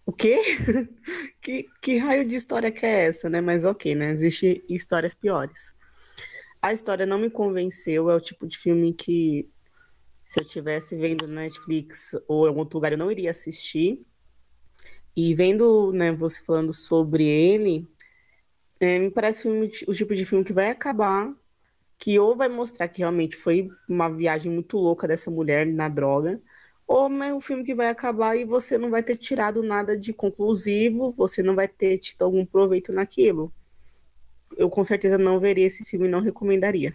o 0.06 0.12
quê? 0.12 0.38
Que, 1.42 1.66
que 1.82 1.98
raio 1.98 2.26
de 2.26 2.36
história 2.36 2.72
que 2.72 2.86
é 2.86 3.04
essa, 3.04 3.28
né? 3.28 3.38
Mas 3.38 3.66
ok, 3.66 3.94
né? 3.94 4.12
Existem 4.12 4.62
histórias 4.66 5.14
piores. 5.14 5.74
A 6.62 6.72
história 6.72 7.04
não 7.04 7.18
me 7.18 7.28
convenceu, 7.28 8.08
é 8.08 8.16
o 8.16 8.20
tipo 8.20 8.46
de 8.46 8.56
filme 8.56 8.94
que, 8.94 9.46
se 10.26 10.40
eu 10.40 10.44
tivesse 10.46 10.96
vendo 10.96 11.26
Netflix 11.28 12.16
ou 12.26 12.48
em 12.48 12.56
outro 12.56 12.78
lugar, 12.78 12.92
eu 12.92 12.98
não 12.98 13.10
iria 13.12 13.30
assistir. 13.30 14.00
E 15.14 15.34
vendo, 15.34 15.92
né, 15.92 16.12
você 16.12 16.40
falando 16.40 16.72
sobre 16.72 17.26
ele, 17.26 17.86
é, 18.80 18.98
me 18.98 19.10
parece 19.10 19.46
o 19.86 19.92
tipo 19.92 20.14
de 20.14 20.24
filme 20.24 20.44
que 20.46 20.52
vai 20.54 20.70
acabar 20.70 21.30
que 21.98 22.18
ou 22.18 22.36
vai 22.36 22.48
mostrar 22.48 22.88
que 22.88 22.98
realmente 22.98 23.36
foi 23.36 23.68
uma 23.88 24.08
viagem 24.08 24.50
muito 24.50 24.76
louca 24.76 25.08
dessa 25.08 25.30
mulher 25.30 25.66
na 25.66 25.88
droga, 25.88 26.40
ou 26.86 27.10
é 27.22 27.32
um 27.32 27.40
filme 27.40 27.64
que 27.64 27.74
vai 27.74 27.88
acabar 27.88 28.36
e 28.36 28.44
você 28.44 28.76
não 28.76 28.90
vai 28.90 29.02
ter 29.02 29.16
tirado 29.16 29.62
nada 29.62 29.98
de 29.98 30.12
conclusivo, 30.12 31.12
você 31.12 31.42
não 31.42 31.54
vai 31.54 31.66
ter 31.66 31.98
tido 31.98 32.22
algum 32.22 32.44
proveito 32.44 32.92
naquilo. 32.92 33.52
Eu 34.56 34.68
com 34.68 34.84
certeza 34.84 35.16
não 35.16 35.40
veria 35.40 35.66
esse 35.66 35.84
filme 35.84 36.06
e 36.06 36.10
não 36.10 36.20
recomendaria. 36.20 36.94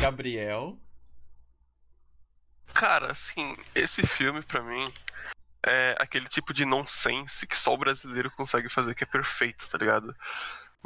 Gabriel. 0.00 0.78
Cara, 2.72 3.10
assim, 3.10 3.56
esse 3.74 4.06
filme 4.06 4.42
pra 4.42 4.62
mim 4.62 4.92
é 5.64 5.96
aquele 5.98 6.28
tipo 6.28 6.54
de 6.54 6.64
nonsense 6.64 7.46
que 7.46 7.56
só 7.56 7.74
o 7.74 7.78
brasileiro 7.78 8.30
consegue 8.30 8.68
fazer, 8.68 8.94
que 8.94 9.02
é 9.02 9.06
perfeito, 9.06 9.68
tá 9.68 9.76
ligado? 9.76 10.14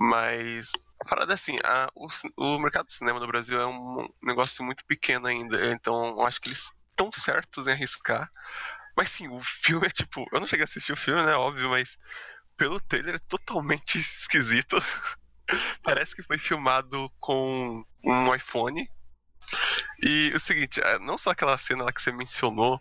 Mas 0.00 0.72
a 1.00 1.06
parada 1.06 1.34
é 1.34 1.36
assim, 1.36 1.58
a- 1.64 1.90
o, 1.94 2.08
o 2.38 2.60
mercado 2.60 2.86
de 2.88 2.94
cinema 2.94 3.20
no 3.20 3.28
Brasil 3.28 3.60
é 3.60 3.66
um 3.66 4.06
negócio 4.22 4.64
muito 4.64 4.84
pequeno 4.86 5.28
ainda, 5.28 5.72
então 5.72 6.24
acho 6.26 6.40
que 6.40 6.48
eles 6.50 6.70
estão 6.90 7.12
certos 7.12 7.68
em 7.68 7.72
arriscar. 7.72 8.30
Mas 8.96 9.10
sim, 9.10 9.28
o 9.28 9.40
filme 9.42 9.86
é 9.86 9.90
tipo, 9.90 10.26
eu 10.32 10.40
não 10.40 10.46
cheguei 10.46 10.64
a 10.64 10.66
assistir 10.66 10.92
o 10.92 10.96
filme, 10.96 11.24
né, 11.24 11.34
óbvio, 11.34 11.70
mas 11.70 11.98
pelo 12.56 12.80
trailer 12.80 13.16
é 13.16 13.20
totalmente 13.28 13.98
esquisito. 14.00 14.76
Parece 15.82 16.14
que 16.16 16.22
foi 16.22 16.38
filmado 16.38 17.08
com 17.20 17.82
um 18.04 18.34
iPhone. 18.34 18.88
E 20.02 20.32
o 20.34 20.40
seguinte, 20.40 20.80
é, 20.80 20.98
não 20.98 21.18
só 21.18 21.30
aquela 21.30 21.56
cena 21.58 21.84
lá 21.84 21.92
que 21.92 22.00
você 22.02 22.12
mencionou, 22.12 22.80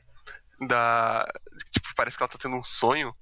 da. 0.68 1.28
Tipo, 1.74 1.90
parece 1.96 2.18
que 2.18 2.24
ela 2.24 2.32
tá 2.32 2.38
tendo 2.40 2.56
um 2.58 2.64
sonho. 2.64 3.16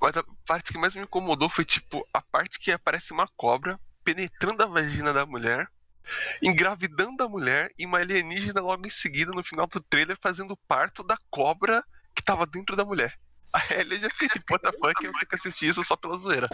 Mas 0.00 0.16
a 0.16 0.24
parte 0.46 0.72
que 0.72 0.78
mais 0.78 0.94
me 0.94 1.02
incomodou 1.02 1.48
foi, 1.48 1.64
tipo, 1.64 2.06
a 2.12 2.22
parte 2.22 2.58
que 2.58 2.72
aparece 2.72 3.12
uma 3.12 3.28
cobra 3.36 3.78
penetrando 4.02 4.62
a 4.62 4.66
vagina 4.66 5.12
da 5.12 5.26
mulher, 5.26 5.70
engravidando 6.42 7.22
a 7.22 7.28
mulher 7.28 7.70
e 7.78 7.84
uma 7.84 7.98
alienígena 7.98 8.60
logo 8.60 8.86
em 8.86 8.90
seguida, 8.90 9.30
no 9.32 9.44
final 9.44 9.66
do 9.66 9.80
trailer, 9.80 10.16
fazendo 10.20 10.56
parto 10.56 11.02
da 11.02 11.16
cobra 11.30 11.84
que 12.14 12.22
tava 12.22 12.46
dentro 12.46 12.74
da 12.74 12.84
mulher. 12.84 13.14
Aí 13.54 13.80
eu 13.80 14.00
já 14.00 14.10
fiquei 14.10 14.28
tipo, 14.28 14.54
what 14.54 14.64
the 14.64 14.72
fuck, 14.72 15.04
eu 15.04 15.12
tenho 15.12 15.26
que 15.26 15.36
assistir 15.36 15.68
isso 15.68 15.84
só 15.84 15.96
pela 15.96 16.16
zoeira. 16.16 16.48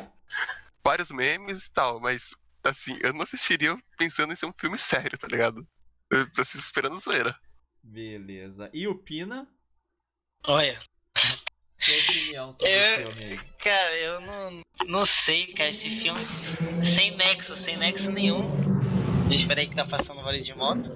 Vários 0.82 1.10
memes 1.10 1.64
e 1.64 1.70
tal, 1.70 2.00
mas, 2.00 2.34
assim, 2.64 2.98
eu 3.00 3.12
não 3.12 3.22
assistiria 3.22 3.76
pensando 3.96 4.32
em 4.32 4.36
ser 4.36 4.46
um 4.46 4.52
filme 4.52 4.78
sério, 4.78 5.16
tá 5.16 5.28
ligado? 5.28 5.66
Eu 6.10 6.30
tô 6.32 6.42
esperando 6.42 6.96
zoeira. 6.96 7.38
Beleza. 7.82 8.70
E 8.72 8.88
o 8.88 8.96
Pina? 8.96 9.48
Olha, 10.44 10.78
Sua 11.80 11.94
opinião 11.98 12.52
sobre 12.52 12.68
É- 12.68 13.04
o 13.04 13.10
filme 13.12 13.38
cara, 13.58 13.94
eu 13.96 14.20
não, 14.20 14.60
não 14.86 15.04
sei, 15.06 15.48
cara, 15.52 15.70
esse 15.70 15.90
filme 15.90 16.20
sem 16.84 17.14
nexo, 17.16 17.54
sem 17.56 17.76
nexo 17.76 18.10
nenhum. 18.10 18.50
Eu 19.30 19.58
aí 19.58 19.66
que 19.68 19.74
tá 19.74 19.84
passando 19.84 20.22
vários 20.22 20.44
de 20.46 20.54
moto. 20.54 20.94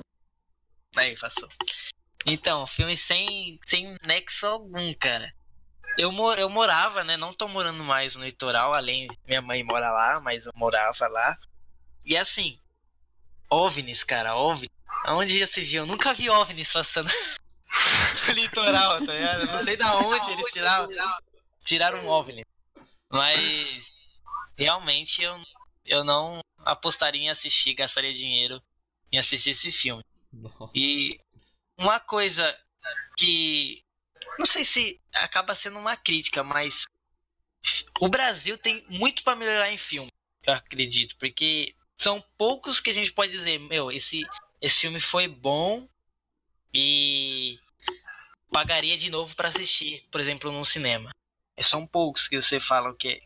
Aí, 0.97 1.17
passou. 1.19 1.49
Então, 2.27 2.67
filme 2.67 2.97
sem, 2.97 3.59
sem 3.67 3.97
nexo 4.05 4.47
algum, 4.47 4.93
cara. 4.95 5.33
Eu, 5.99 6.13
mo- 6.13 6.33
eu 6.35 6.49
morava, 6.49 7.03
né? 7.03 7.17
Não 7.17 7.33
tô 7.33 7.49
morando 7.49 7.83
mais 7.83 8.15
no 8.15 8.25
litoral, 8.25 8.73
além. 8.73 9.09
Minha 9.27 9.43
mãe 9.43 9.63
mora 9.65 9.91
lá, 9.91 10.21
mas 10.21 10.47
eu 10.47 10.53
morava 10.55 11.09
lá. 11.09 11.37
E 12.05 12.17
assim, 12.17 12.59
OVNIs, 13.51 14.05
cara, 14.05 14.37
OVNIs. 14.37 14.69
Aonde 15.05 15.39
já 15.39 15.47
se 15.47 15.63
viu? 15.63 15.83
Eu 15.83 15.87
nunca 15.87 16.13
vi 16.15 16.29
OVNIs 16.31 16.73
passando 16.73 17.11
litoral, 18.35 19.05
tá 19.05 19.13
ligado? 19.13 19.47
Não 19.47 19.61
sei 19.61 19.77
da 19.77 19.97
onde 19.97 20.31
eles 20.33 20.53
tiravam. 20.53 20.89
tiraram 21.65 22.05
um 22.05 22.09
OVNI. 22.09 22.45
Mas 23.11 23.91
realmente 24.57 25.23
eu, 25.23 25.41
eu 25.85 26.05
não 26.05 26.41
apostaria 26.59 27.23
em 27.23 27.31
assistir, 27.31 27.75
gastaria 27.75 28.13
dinheiro 28.13 28.63
em 29.13 29.19
assistir 29.19 29.51
esse 29.51 29.73
filme. 29.73 30.05
Não. 30.33 30.71
E 30.75 31.19
uma 31.77 31.99
coisa 31.99 32.57
que 33.17 33.83
não 34.39 34.47
sei 34.47 34.65
se 34.65 35.01
acaba 35.13 35.55
sendo 35.55 35.79
uma 35.79 35.97
crítica, 35.97 36.43
mas 36.45 36.85
o 38.01 38.09
Brasil 38.09 38.57
tem 38.57 38.85
muito 38.89 39.23
para 39.23 39.37
melhorar 39.37 39.73
em 39.73 39.79
filme, 39.79 40.11
eu 40.45 40.55
acredito, 40.55 41.17
porque 41.19 41.75
são 41.97 42.25
poucos 42.39 42.81
que 42.81 42.91
a 42.91 42.93
gente 42.93 43.13
pode 43.13 43.33
dizer, 43.33 43.59
meu, 43.59 43.91
esse 43.91 44.23
esse 44.61 44.81
filme 44.81 45.01
foi 45.01 45.27
bom 45.27 45.89
e 46.73 47.59
pagaria 48.51 48.97
de 48.97 49.11
novo 49.11 49.35
para 49.35 49.49
assistir, 49.49 50.05
por 50.11 50.21
exemplo, 50.21 50.51
num 50.53 50.65
cinema. 50.65 51.11
É 51.57 51.63
são 51.63 51.87
poucos 51.87 52.27
que 52.29 52.41
você 52.41 52.59
fala 52.59 52.95
que 52.95 53.21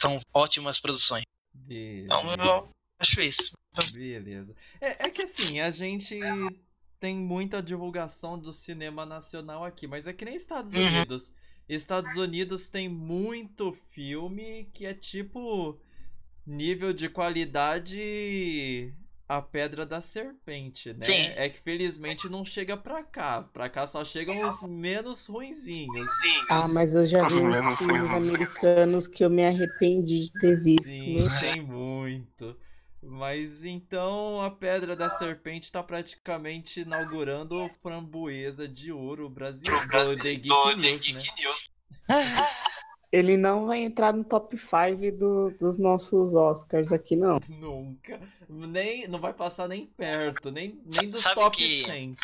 são 0.00 0.20
ótimas 0.32 0.78
produções. 0.78 1.24
Então 1.68 2.22
Beleza. 2.22 2.42
eu 2.42 2.70
acho 2.98 3.20
isso. 3.20 3.52
Beleza. 3.92 4.54
É, 4.80 5.06
é 5.06 5.10
que 5.10 5.22
assim, 5.22 5.60
a 5.60 5.70
gente 5.70 6.18
tem 6.98 7.16
muita 7.16 7.62
divulgação 7.62 8.38
do 8.38 8.52
cinema 8.52 9.06
nacional 9.06 9.64
aqui, 9.64 9.86
mas 9.86 10.06
é 10.06 10.12
que 10.12 10.24
nem 10.24 10.34
Estados 10.34 10.74
Uhum. 10.74 10.86
Unidos. 10.86 11.32
Estados 11.68 12.16
Unidos 12.16 12.68
tem 12.68 12.88
muito 12.88 13.72
filme 13.90 14.70
que 14.72 14.86
é 14.86 14.94
tipo 14.94 15.78
nível 16.46 16.94
de 16.94 17.10
qualidade 17.10 18.94
a 19.28 19.42
Pedra 19.42 19.84
da 19.84 20.00
Serpente, 20.00 20.92
né? 20.94 21.04
Sim. 21.04 21.32
É 21.36 21.48
que 21.50 21.60
felizmente 21.60 22.28
não 22.28 22.44
chega 22.44 22.76
pra 22.76 23.02
cá. 23.04 23.42
Pra 23.42 23.68
cá 23.68 23.86
só 23.86 24.02
chegam 24.04 24.40
os 24.48 24.62
menos 24.62 25.26
ruinzinhos. 25.26 26.10
Ah, 26.48 26.66
mas 26.68 26.94
eu 26.94 27.04
já 27.04 27.26
Os 27.26 27.34
vi 27.34 27.42
uns 27.42 27.50
menos 27.50 27.78
filmes 27.78 28.08
ruins. 28.08 28.28
americanos 28.30 29.06
que 29.06 29.22
eu 29.22 29.28
me 29.28 29.44
arrependi 29.46 30.24
de 30.24 30.32
ter 30.32 30.56
visto. 30.56 30.84
Sim, 30.88 31.20
Meu 31.20 31.40
tem 31.40 31.60
muito. 31.60 32.56
Mas 33.02 33.62
então 33.64 34.40
a 34.42 34.50
Pedra 34.50 34.96
da 34.96 35.08
Serpente 35.10 35.70
tá 35.70 35.82
praticamente 35.82 36.80
inaugurando 36.80 37.54
o 37.54 37.68
Framboesa 37.82 38.66
de 38.66 38.90
Ouro 38.90 39.28
Brasil 39.28 39.72
do 39.72 40.16
The 40.22 40.34
Geek 40.34 40.76
News, 40.76 41.12
né? 41.12 41.22
Ele 43.10 43.36
não 43.38 43.66
vai 43.66 43.78
entrar 43.80 44.12
no 44.12 44.22
top 44.22 44.56
5 44.58 45.10
do- 45.16 45.50
dos 45.58 45.78
nossos 45.78 46.34
Oscars 46.34 46.92
aqui, 46.92 47.16
não. 47.16 47.38
Nunca. 47.48 48.20
Nem, 48.48 49.08
não 49.08 49.18
vai 49.18 49.32
passar 49.32 49.66
nem 49.66 49.86
perto, 49.86 50.50
nem, 50.50 50.78
nem 50.84 51.08
dos 51.08 51.22
Sabe 51.22 51.34
top 51.36 51.56
que- 51.56 51.84
100. 51.84 52.16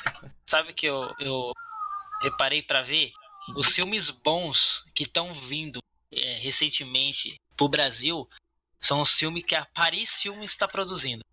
Sabe 0.47 0.75
que 0.75 0.87
eu, 0.87 1.11
eu 1.19 1.53
reparei 2.23 2.63
pra 2.63 2.83
ver? 2.83 3.13
Os 3.57 3.69
filmes 3.69 4.11
bons 4.11 4.85
que 4.95 5.05
estão 5.05 5.33
vindo 5.33 5.79
é, 6.13 6.39
recentemente 6.39 7.35
pro 7.57 7.69
Brasil 7.69 8.29
são 8.81 9.01
os 9.01 9.11
filmes 9.13 9.43
que 9.45 9.55
a 9.55 9.65
Paris 9.75 10.21
Filmes 10.21 10.51
está 10.51 10.69
produzindo. 10.69 11.25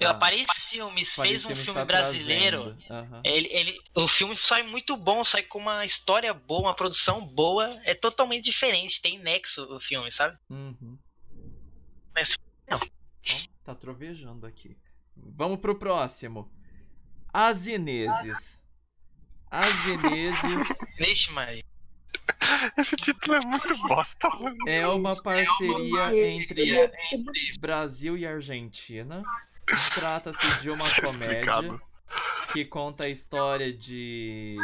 Tá. 0.00 0.10
A 0.10 0.14
Paris 0.14 0.46
Filmes 0.68 1.14
Paris 1.14 1.30
fez 1.30 1.44
um 1.44 1.48
Filmes 1.48 1.64
filme 1.64 1.80
tá 1.80 1.84
brasileiro. 1.84 2.76
Aham. 2.90 3.20
Ele, 3.22 3.48
ele, 3.50 3.78
o 3.94 4.08
filme 4.08 4.34
sai 4.34 4.62
muito 4.62 4.96
bom, 4.96 5.22
sai 5.22 5.42
com 5.42 5.58
uma 5.58 5.84
história 5.84 6.32
boa, 6.32 6.62
uma 6.62 6.74
produção 6.74 7.24
boa. 7.26 7.78
É 7.84 7.94
totalmente 7.94 8.44
diferente, 8.44 9.02
tem 9.02 9.18
nexo 9.18 9.62
o 9.74 9.78
filme, 9.78 10.10
sabe? 10.10 10.36
Uhum. 10.48 10.98
Mas 12.14 12.36
Ó, 12.70 12.80
tá 13.62 13.74
trovejando 13.74 14.46
aqui. 14.46 14.76
Vamos 15.16 15.60
pro 15.60 15.78
próximo. 15.78 16.50
As 17.32 17.66
Ineses. 17.66 18.64
As 19.50 19.86
Ineses 19.86 20.78
deixa, 20.98 21.30
Maria. 21.32 21.64
Esse 22.76 22.96
título 22.96 23.36
é 23.36 23.46
muito 23.46 23.76
bosta. 23.86 24.28
é 24.66 24.86
uma 24.86 25.20
parceria 25.22 26.10
entre 26.30 26.90
Brasil 27.60 28.16
e 28.16 28.26
Argentina. 28.26 29.22
Trata-se 29.94 30.60
de 30.60 30.70
uma 30.70 30.84
comédia 30.94 31.40
Explicado. 31.40 31.82
que 32.52 32.64
conta 32.64 33.04
a 33.04 33.08
história 33.08 33.72
de 33.72 34.56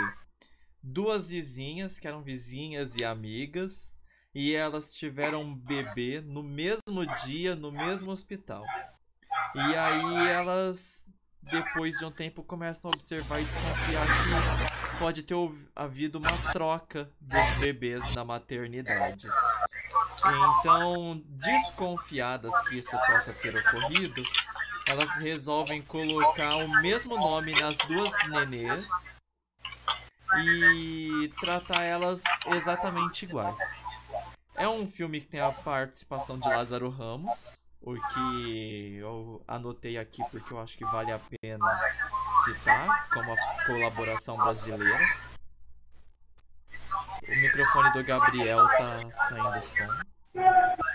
duas 0.83 1.31
vizinhas 1.31 1.99
que 1.99 2.07
eram 2.07 2.23
vizinhas 2.23 2.97
e 2.97 3.05
amigas 3.05 3.95
e 4.35 4.55
elas 4.55 4.93
tiveram 4.93 5.43
um 5.43 5.55
bebê 5.55 6.21
no 6.21 6.43
mesmo 6.43 7.07
dia 7.25 7.57
no 7.57 7.73
mesmo 7.73 8.11
hospital. 8.11 8.65
E 9.55 9.75
aí 9.75 10.29
elas 10.29 11.05
depois 11.43 11.99
de 11.99 12.05
um 12.05 12.11
tempo 12.11 12.43
começam 12.43 12.91
a 12.91 12.95
observar 12.95 13.41
e 13.41 13.45
desconfiar 13.45 14.07
que 14.07 14.99
pode 14.99 15.23
ter 15.23 15.35
havido 15.75 16.19
uma 16.19 16.37
troca 16.53 17.11
dos 17.21 17.61
bebês 17.61 18.15
na 18.15 18.25
maternidade. 18.25 19.29
Então, 20.61 21.23
desconfiadas 21.27 22.53
que 22.69 22.79
isso 22.79 22.97
possa 23.07 23.33
ter 23.41 23.55
ocorrido, 23.57 24.23
elas 24.89 25.17
resolvem 25.17 25.83
colocar 25.83 26.57
o 26.57 26.69
mesmo 26.81 27.17
nome 27.17 27.53
nas 27.61 27.79
duas 27.81 28.13
nenês 28.29 28.89
e 30.39 31.33
tratar 31.41 31.83
elas 31.83 32.23
exatamente 32.47 33.25
iguais. 33.25 33.59
É 34.55 34.69
um 34.69 34.89
filme 34.89 35.21
que 35.21 35.27
tem 35.27 35.41
a 35.41 35.51
participação 35.51 36.39
de 36.39 36.49
Lázaro 36.49 36.89
Ramos, 36.89 37.65
o 37.83 37.95
que 37.95 38.97
eu 38.97 39.43
anotei 39.47 39.99
aqui 39.99 40.23
porque 40.31 40.53
eu 40.53 40.61
acho 40.61 40.79
que 40.79 40.85
vale 40.85 41.13
a 41.13 41.19
pena 41.19 41.81
citar 42.45 43.09
como 43.11 43.33
a 43.33 43.65
colaboração 43.67 44.37
brasileira. 44.37 44.99
O 47.23 47.41
microfone 47.41 47.93
do 47.93 48.05
Gabriel 48.05 48.67
tá 48.69 49.11
saindo 49.11 49.63
som. 49.63 50.86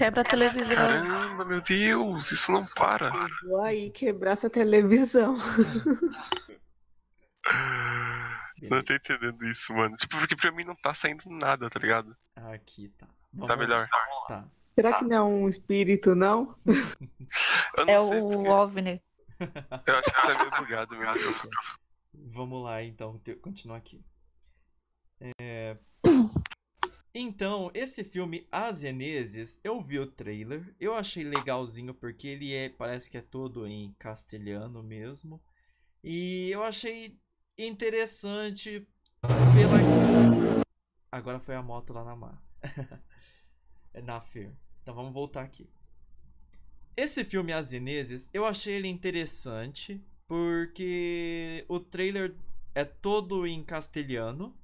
Quebra 0.00 0.22
a 0.22 0.24
televisão. 0.24 0.74
Caramba, 0.76 1.44
meu 1.44 1.60
Deus, 1.60 2.32
isso 2.32 2.50
não 2.50 2.64
para. 2.74 3.08
Eu 3.42 3.48
vou 3.50 3.60
aí 3.60 3.90
quebrar 3.90 4.30
essa 4.32 4.48
televisão. 4.48 5.36
Não 8.70 8.82
tô 8.82 8.92
entendendo 8.94 9.42
isso, 9.46 9.72
mano. 9.74 9.96
Tipo, 9.96 10.18
porque 10.18 10.36
pra 10.36 10.52
mim 10.52 10.64
não 10.64 10.74
tá 10.76 10.92
saindo 10.94 11.22
nada, 11.30 11.68
tá 11.70 11.78
ligado? 11.80 12.14
Aqui 12.36 12.88
tá. 12.98 13.06
Tá 13.06 13.12
Vamos- 13.32 13.56
melhor. 13.56 13.88
Tá. 14.28 14.44
Será 14.74 14.98
que 14.98 15.04
não 15.04 15.16
é 15.16 15.22
um 15.22 15.48
espírito, 15.48 16.14
não? 16.14 16.54
Eu 17.76 17.86
não 17.86 17.94
É 17.94 18.00
sei 18.00 18.20
o 18.20 18.30
porque. 18.30 18.48
OVNI. 18.48 19.02
Eu 19.40 19.96
acho 19.96 20.12
que 20.12 20.22
tá 20.22 20.38
meio 20.38 20.50
bugado, 20.50 20.96
meu 20.96 21.12
Deus. 21.14 21.36
Vamos 22.14 22.62
lá, 22.62 22.82
então, 22.82 23.18
continuar 23.40 23.78
aqui. 23.78 24.04
É, 25.40 25.76
Então, 27.12 27.70
esse 27.74 28.04
filme 28.04 28.46
As 28.52 28.84
Eneses, 28.84 29.58
eu 29.64 29.80
vi 29.82 29.98
o 29.98 30.06
trailer, 30.06 30.74
eu 30.78 30.94
achei 30.94 31.24
legalzinho 31.24 31.92
porque 31.92 32.28
ele 32.28 32.54
é, 32.54 32.68
parece 32.68 33.10
que 33.10 33.18
é 33.18 33.20
todo 33.20 33.66
em 33.66 33.92
castelhano 33.98 34.82
mesmo. 34.82 35.40
E 36.04 36.48
eu 36.50 36.62
achei 36.62 37.18
interessante 37.58 38.86
pela 39.20 40.64
Agora 41.10 41.40
foi 41.40 41.56
a 41.56 41.62
moto 41.62 41.92
lá 41.92 42.04
na 42.04 42.14
mar. 42.14 42.42
na 44.04 44.20
Fer. 44.20 44.52
Então 44.82 44.94
vamos 44.94 45.12
voltar 45.12 45.42
aqui. 45.42 45.68
Esse 46.96 47.24
filme 47.24 47.52
As 47.52 47.72
Eneses, 47.72 48.30
eu 48.32 48.46
achei 48.46 48.74
ele 48.74 48.88
interessante 48.88 50.00
porque 50.28 51.64
o 51.68 51.80
trailer 51.80 52.36
é 52.72 52.84
todo 52.84 53.46
em 53.46 53.64
castelhano. 53.64 54.56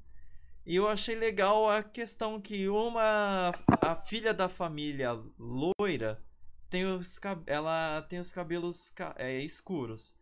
E 0.66 0.76
eu 0.76 0.88
achei 0.88 1.14
legal 1.14 1.70
a 1.70 1.82
questão 1.82 2.40
que 2.40 2.68
uma 2.68 3.52
a 3.80 3.94
filha 3.96 4.34
da 4.34 4.48
família 4.48 5.12
loira 5.38 6.22
tem 6.68 6.84
os 6.84 7.18
ela 7.46 8.02
tem 8.02 8.18
os 8.18 8.32
cabelos 8.32 8.90
ca- 8.90 9.14
é, 9.16 9.40
escuros. 9.40 10.18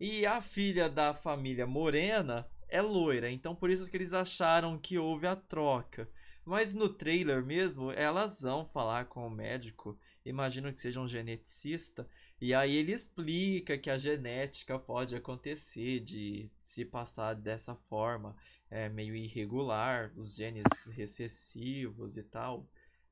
E 0.00 0.26
a 0.26 0.40
filha 0.42 0.88
da 0.88 1.14
família 1.14 1.66
morena 1.66 2.48
é 2.68 2.82
loira, 2.82 3.30
então 3.30 3.54
por 3.54 3.70
isso 3.70 3.88
que 3.90 3.96
eles 3.96 4.12
acharam 4.12 4.78
que 4.78 4.98
houve 4.98 5.26
a 5.28 5.36
troca. 5.36 6.10
Mas 6.44 6.74
no 6.74 6.88
trailer 6.88 7.44
mesmo, 7.44 7.92
elas 7.92 8.42
vão 8.42 8.66
falar 8.66 9.06
com 9.06 9.26
o 9.26 9.30
médico, 9.30 9.98
imagino 10.24 10.72
que 10.72 10.78
seja 10.78 11.00
um 11.00 11.08
geneticista, 11.08 12.08
e 12.40 12.54
aí 12.54 12.76
ele 12.76 12.92
explica 12.92 13.76
que 13.78 13.90
a 13.90 13.98
genética 13.98 14.78
pode 14.78 15.14
acontecer 15.14 16.00
de 16.00 16.50
se 16.60 16.84
passar 16.84 17.34
dessa 17.34 17.74
forma, 17.74 18.36
é 18.70 18.88
meio 18.88 19.14
irregular, 19.14 20.12
os 20.16 20.34
genes 20.36 20.86
recessivos 20.86 22.16
e 22.16 22.22
tal. 22.22 22.68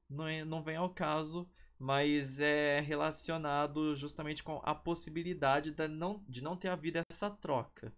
Não, 0.09 0.27
é, 0.27 0.45
não 0.45 0.63
vem 0.63 0.77
ao 0.77 0.91
caso, 0.91 1.49
mas 1.79 2.41
é 2.41 2.81
relacionado 2.81 3.97
justamente 3.97 4.43
com 4.43 4.61
a 4.65 4.75
possibilidade 4.75 5.73
de 5.73 5.89
não, 5.89 6.25
de 6.29 6.43
não 6.43 6.57
ter 6.57 6.69
havido 6.69 7.01
essa 7.11 7.31
troca. 7.31 7.93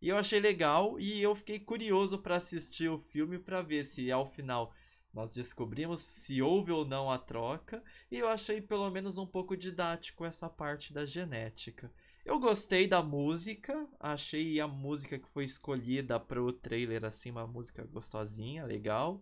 E 0.00 0.08
eu 0.08 0.16
achei 0.16 0.38
legal 0.38 0.98
e 1.00 1.20
eu 1.20 1.34
fiquei 1.34 1.58
curioso 1.58 2.18
para 2.18 2.36
assistir 2.36 2.88
o 2.88 2.98
filme 2.98 3.38
para 3.38 3.62
ver 3.62 3.84
se 3.84 4.10
ao 4.12 4.24
final 4.24 4.72
nós 5.18 5.34
descobrimos 5.34 6.00
se 6.00 6.40
houve 6.40 6.70
ou 6.70 6.84
não 6.84 7.10
a 7.10 7.18
troca. 7.18 7.82
E 8.08 8.18
eu 8.18 8.28
achei 8.28 8.60
pelo 8.60 8.88
menos 8.88 9.18
um 9.18 9.26
pouco 9.26 9.56
didático 9.56 10.24
essa 10.24 10.48
parte 10.48 10.92
da 10.92 11.04
genética. 11.04 11.92
Eu 12.24 12.38
gostei 12.38 12.86
da 12.86 13.02
música, 13.02 13.88
achei 13.98 14.60
a 14.60 14.68
música 14.68 15.18
que 15.18 15.28
foi 15.30 15.42
escolhida 15.42 16.20
para 16.20 16.40
o 16.40 16.52
trailer 16.52 17.04
assim 17.04 17.32
uma 17.32 17.48
música 17.48 17.82
gostosinha, 17.84 18.64
legal. 18.64 19.20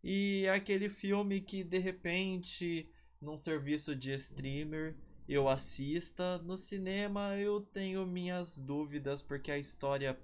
E 0.00 0.44
é 0.46 0.50
aquele 0.50 0.88
filme 0.88 1.40
que 1.40 1.64
de 1.64 1.78
repente 1.78 2.88
num 3.20 3.36
serviço 3.36 3.96
de 3.96 4.12
streamer 4.14 4.96
eu 5.28 5.48
assista, 5.48 6.38
no 6.38 6.56
cinema 6.56 7.36
eu 7.36 7.60
tenho 7.60 8.06
minhas 8.06 8.58
dúvidas 8.58 9.22
porque 9.22 9.50
a 9.50 9.58
história 9.58 10.16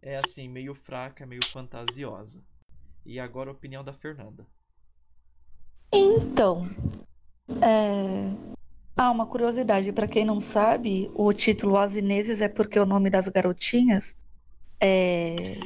é 0.00 0.16
assim 0.16 0.48
meio 0.48 0.76
fraca, 0.76 1.26
meio 1.26 1.44
fantasiosa. 1.46 2.40
E 3.08 3.18
agora 3.18 3.48
a 3.48 3.54
opinião 3.54 3.82
da 3.82 3.94
Fernanda. 3.94 4.46
Então, 5.90 6.68
é... 7.62 8.34
ah, 8.94 9.10
uma 9.10 9.24
curiosidade, 9.24 9.90
para 9.92 10.06
quem 10.06 10.26
não 10.26 10.38
sabe, 10.38 11.10
o 11.14 11.32
título 11.32 11.78
As 11.78 11.96
Ineses 11.96 12.42
é 12.42 12.50
porque 12.50 12.78
o 12.78 12.84
nome 12.84 13.08
das 13.08 13.26
garotinhas 13.26 14.14
é... 14.78 15.58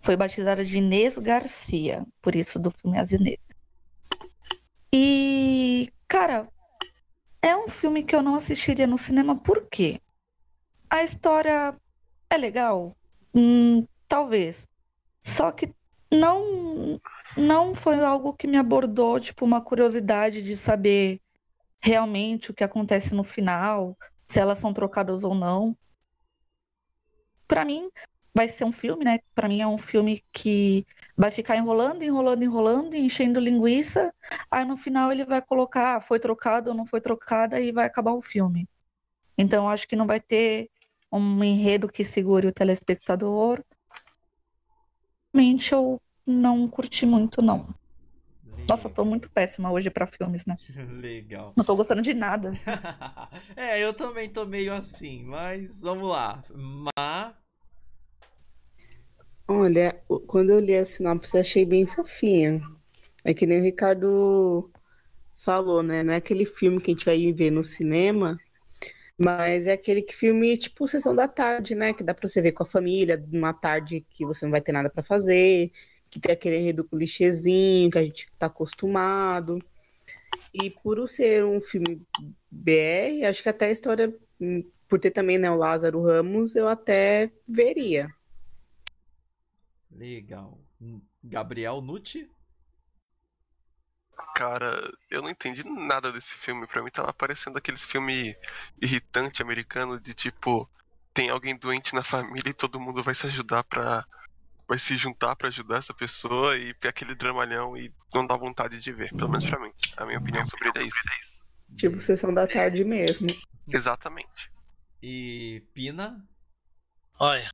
foi 0.00 0.16
batizada 0.16 0.64
de 0.64 0.78
Inês 0.78 1.18
Garcia, 1.18 2.02
por 2.22 2.34
isso 2.34 2.58
do 2.58 2.70
filme 2.70 2.98
As 2.98 3.12
Ineses. 3.12 3.46
E, 4.90 5.92
cara, 6.08 6.48
é 7.42 7.54
um 7.54 7.68
filme 7.68 8.02
que 8.02 8.16
eu 8.16 8.22
não 8.22 8.36
assistiria 8.36 8.86
no 8.86 8.96
cinema, 8.96 9.38
por 9.38 9.68
quê? 9.70 10.00
A 10.88 11.04
história 11.04 11.76
é 12.30 12.36
legal? 12.38 12.96
Hum, 13.34 13.86
talvez. 14.08 14.66
Só 15.22 15.52
que 15.52 15.74
não 16.10 17.00
não 17.36 17.74
foi 17.74 18.02
algo 18.04 18.34
que 18.34 18.46
me 18.46 18.56
abordou, 18.56 19.20
tipo, 19.20 19.44
uma 19.44 19.60
curiosidade 19.62 20.42
de 20.42 20.56
saber 20.56 21.20
realmente 21.80 22.50
o 22.50 22.54
que 22.54 22.64
acontece 22.64 23.14
no 23.14 23.24
final, 23.24 23.96
se 24.26 24.40
elas 24.40 24.58
são 24.58 24.72
trocadas 24.74 25.24
ou 25.24 25.34
não. 25.34 25.76
Para 27.46 27.64
mim, 27.64 27.90
vai 28.34 28.48
ser 28.48 28.64
um 28.64 28.72
filme, 28.72 29.04
né? 29.04 29.18
Para 29.34 29.48
mim 29.48 29.60
é 29.60 29.66
um 29.66 29.78
filme 29.78 30.24
que 30.32 30.86
vai 31.16 31.30
ficar 31.30 31.56
enrolando, 31.56 32.02
enrolando, 32.02 32.42
enrolando, 32.42 32.94
enchendo 32.94 33.40
linguiça. 33.40 34.14
Aí 34.50 34.64
no 34.64 34.76
final 34.76 35.10
ele 35.12 35.24
vai 35.24 35.42
colocar, 35.42 35.96
ah, 35.96 36.00
foi 36.00 36.18
trocado 36.20 36.70
ou 36.70 36.76
não 36.76 36.86
foi 36.86 37.00
trocada 37.00 37.60
e 37.60 37.72
vai 37.72 37.86
acabar 37.86 38.12
o 38.12 38.22
filme. 38.22 38.68
Então 39.38 39.68
acho 39.68 39.88
que 39.88 39.96
não 39.96 40.06
vai 40.06 40.20
ter 40.20 40.70
um 41.12 41.42
enredo 41.44 41.88
que 41.88 42.04
segure 42.04 42.46
o 42.48 42.52
telespectador. 42.52 43.64
Realmente 45.32 45.72
eu 45.72 46.00
não 46.26 46.68
curti 46.68 47.06
muito, 47.06 47.40
não. 47.40 47.68
Nossa, 48.68 48.88
eu 48.88 48.92
tô 48.92 49.04
muito 49.04 49.30
péssima 49.30 49.70
hoje 49.70 49.90
pra 49.90 50.06
filmes, 50.06 50.44
né? 50.46 50.56
Legal. 51.00 51.52
Não 51.56 51.64
tô 51.64 51.74
gostando 51.74 52.02
de 52.02 52.14
nada. 52.14 52.52
é, 53.56 53.82
eu 53.82 53.92
também 53.92 54.28
tô 54.28 54.44
meio 54.44 54.72
assim, 54.72 55.24
mas 55.24 55.80
vamos 55.80 56.08
lá. 56.08 56.42
Má. 56.54 57.34
Olha, 59.48 59.92
quando 60.28 60.50
eu 60.50 60.60
li 60.60 60.76
a 60.76 60.84
sinopse, 60.84 61.36
eu 61.36 61.40
achei 61.40 61.64
bem 61.64 61.86
fofinha. 61.86 62.62
É 63.24 63.34
que 63.34 63.46
nem 63.46 63.58
o 63.58 63.62
Ricardo 63.62 64.70
falou, 65.36 65.82
né? 65.82 66.02
Não 66.02 66.12
é 66.12 66.16
aquele 66.16 66.44
filme 66.44 66.80
que 66.80 66.90
a 66.90 66.94
gente 66.94 67.04
vai 67.04 67.32
ver 67.32 67.50
no 67.50 67.64
cinema, 67.64 68.38
mas 69.22 69.66
é 69.66 69.72
aquele 69.72 70.00
que 70.00 70.16
filme 70.16 70.56
tipo 70.56 70.88
sessão 70.88 71.14
da 71.14 71.28
tarde, 71.28 71.74
né? 71.74 71.92
Que 71.92 72.02
dá 72.02 72.14
pra 72.14 72.26
você 72.26 72.40
ver 72.40 72.52
com 72.52 72.62
a 72.62 72.66
família, 72.66 73.22
numa 73.28 73.52
tarde 73.52 74.00
que 74.08 74.24
você 74.24 74.46
não 74.46 74.50
vai 74.50 74.62
ter 74.62 74.72
nada 74.72 74.88
para 74.88 75.02
fazer, 75.02 75.70
que 76.08 76.18
tem 76.18 76.32
aquele 76.32 76.56
enredo 76.56 76.84
clichêzinho 76.84 77.90
que 77.90 77.98
a 77.98 78.02
gente 78.02 78.30
tá 78.38 78.46
acostumado. 78.46 79.58
E 80.54 80.70
por 80.70 81.06
ser 81.06 81.44
um 81.44 81.60
filme 81.60 82.00
BR, 82.50 83.26
acho 83.28 83.42
que 83.42 83.50
até 83.50 83.66
a 83.66 83.70
história, 83.70 84.16
hum, 84.40 84.64
por 84.88 84.98
ter 84.98 85.10
também 85.10 85.38
né, 85.38 85.50
o 85.50 85.56
Lázaro 85.56 86.02
Ramos, 86.02 86.56
eu 86.56 86.66
até 86.66 87.30
veria. 87.46 88.08
Legal. 89.90 90.58
Gabriel 91.22 91.82
Nucci? 91.82 92.30
Cara, 94.34 94.80
eu 95.10 95.22
não 95.22 95.30
entendi 95.30 95.62
nada 95.64 96.12
desse 96.12 96.34
filme. 96.34 96.66
Pra 96.66 96.82
mim 96.82 96.90
tava 96.90 97.12
parecendo 97.12 97.58
aqueles 97.58 97.84
filme 97.84 98.34
irritante 98.80 99.42
americano 99.42 100.00
de 100.00 100.14
tipo, 100.14 100.68
tem 101.12 101.30
alguém 101.30 101.56
doente 101.56 101.94
na 101.94 102.04
família 102.04 102.50
e 102.50 102.54
todo 102.54 102.80
mundo 102.80 103.02
vai 103.02 103.14
se 103.14 103.26
ajudar 103.26 103.64
pra. 103.64 104.04
vai 104.68 104.78
se 104.78 104.96
juntar 104.96 105.36
para 105.36 105.48
ajudar 105.48 105.78
essa 105.78 105.92
pessoa 105.92 106.56
e 106.56 106.74
aquele 106.84 107.14
dramalhão 107.14 107.76
e 107.76 107.92
não 108.14 108.26
dá 108.26 108.36
vontade 108.36 108.80
de 108.80 108.92
ver, 108.92 109.10
pelo 109.10 109.28
menos 109.28 109.46
pra 109.46 109.60
mim. 109.60 109.72
A 109.96 110.06
minha 110.06 110.18
opinião 110.18 110.44
sobre 110.46 110.68
ele 110.68 110.84
é 110.84 110.88
isso. 110.88 111.40
Tipo, 111.76 112.00
sessão 112.00 112.32
da 112.32 112.46
tarde 112.46 112.84
mesmo. 112.84 113.28
Exatamente. 113.68 114.50
E 115.02 115.62
Pina? 115.72 116.26
Olha, 117.18 117.50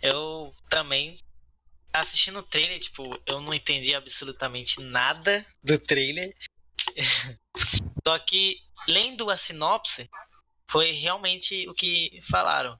eu 0.00 0.52
também 0.68 1.18
assistindo 1.92 2.38
o 2.38 2.42
trailer, 2.42 2.80
tipo, 2.80 3.20
eu 3.26 3.40
não 3.40 3.52
entendi 3.52 3.94
absolutamente 3.94 4.80
nada 4.80 5.44
do 5.62 5.78
trailer. 5.78 6.34
Só 8.06 8.18
que 8.18 8.60
lendo 8.88 9.30
a 9.30 9.36
sinopse, 9.36 10.08
foi 10.68 10.90
realmente 10.92 11.68
o 11.68 11.74
que 11.74 12.20
falaram. 12.22 12.78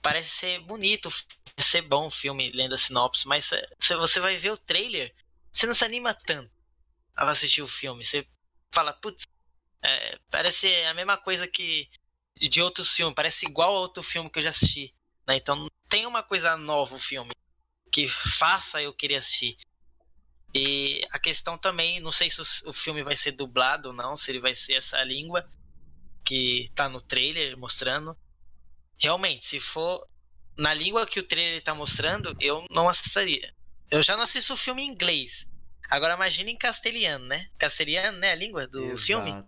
Parece 0.00 0.30
ser 0.30 0.60
bonito, 0.60 1.08
ser 1.58 1.82
bom 1.82 2.06
o 2.06 2.10
filme 2.10 2.50
lendo 2.52 2.74
a 2.74 2.78
sinopse, 2.78 3.26
mas 3.26 3.50
se 3.78 3.96
você 3.96 4.20
vai 4.20 4.36
ver 4.36 4.52
o 4.52 4.56
trailer, 4.56 5.12
você 5.52 5.66
não 5.66 5.74
se 5.74 5.84
anima 5.84 6.14
tanto 6.14 6.52
a 7.16 7.28
assistir 7.30 7.62
o 7.62 7.68
filme. 7.68 8.04
Você 8.04 8.26
fala, 8.72 8.92
putz, 8.92 9.26
é, 9.82 10.18
parece 10.30 10.72
a 10.84 10.94
mesma 10.94 11.16
coisa 11.16 11.48
que 11.48 11.88
de 12.36 12.60
outros 12.60 12.94
filmes, 12.94 13.14
parece 13.14 13.46
igual 13.46 13.76
a 13.76 13.80
outro 13.80 14.02
filme 14.02 14.30
que 14.30 14.38
eu 14.38 14.42
já 14.42 14.50
assisti. 14.50 14.94
Né? 15.26 15.36
Então 15.36 15.68
tem 15.88 16.06
uma 16.06 16.22
coisa 16.22 16.56
nova 16.56 16.94
o 16.94 16.98
filme 16.98 17.34
que 17.94 18.08
faça 18.08 18.82
eu 18.82 18.92
querer 18.92 19.14
assistir. 19.14 19.56
E 20.52 21.06
a 21.12 21.18
questão 21.20 21.56
também, 21.56 22.00
não 22.00 22.10
sei 22.10 22.28
se 22.28 22.42
o, 22.66 22.72
filme 22.72 23.04
vai 23.04 23.14
ser 23.14 23.30
dublado 23.30 23.90
ou 23.90 23.94
não, 23.94 24.16
se 24.16 24.32
ele 24.32 24.40
vai 24.40 24.52
ser 24.52 24.74
essa 24.74 25.00
língua 25.04 25.48
que 26.24 26.72
tá 26.74 26.88
no 26.88 27.00
trailer 27.00 27.56
mostrando. 27.56 28.16
Realmente, 28.98 29.44
se 29.44 29.60
for 29.60 30.04
na 30.56 30.74
língua 30.74 31.06
que 31.06 31.20
o 31.20 31.22
trailer 31.22 31.62
tá 31.62 31.72
mostrando, 31.72 32.36
eu 32.40 32.66
não 32.68 32.88
assistiria. 32.88 33.54
Eu 33.88 34.02
já 34.02 34.16
não 34.16 34.24
assisto 34.24 34.54
o 34.54 34.56
filme 34.56 34.82
em 34.82 34.90
inglês. 34.90 35.46
Agora 35.88 36.14
imagine 36.14 36.50
em 36.50 36.58
castelhano, 36.58 37.26
né? 37.26 37.48
Castelhano, 37.56 38.18
né? 38.18 38.32
A 38.32 38.36
língua 38.36 38.66
do 38.66 38.82
Exato. 38.86 38.98
filme. 38.98 39.44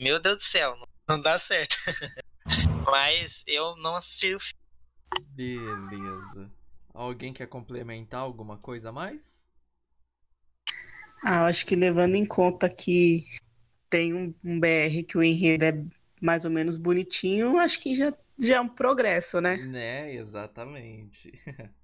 Meu 0.00 0.18
Deus 0.18 0.36
do 0.38 0.42
céu, 0.42 0.74
não 1.06 1.20
dá 1.20 1.38
certo. 1.38 1.76
Mas 2.90 3.44
eu 3.46 3.76
não 3.76 3.94
assisti 3.94 4.34
o 4.34 4.40
filme. 4.40 4.64
Beleza. 5.34 6.50
Alguém 6.94 7.32
quer 7.32 7.48
complementar 7.48 8.20
alguma 8.20 8.56
coisa 8.56 8.90
a 8.90 8.92
mais? 8.92 9.48
Ah, 11.24 11.40
eu 11.40 11.44
acho 11.46 11.66
que 11.66 11.74
levando 11.74 12.14
em 12.14 12.24
conta 12.24 12.68
que 12.68 13.26
tem 13.90 14.14
um, 14.14 14.32
um 14.44 14.60
BR 14.60 15.02
que 15.06 15.18
o 15.18 15.22
enredo 15.22 15.64
é 15.64 15.72
mais 16.20 16.44
ou 16.44 16.52
menos 16.52 16.78
bonitinho, 16.78 17.58
acho 17.58 17.80
que 17.80 17.96
já, 17.96 18.14
já 18.38 18.56
é 18.56 18.60
um 18.60 18.68
progresso, 18.68 19.40
né? 19.40 19.56
Né, 19.56 20.14
exatamente. 20.14 21.32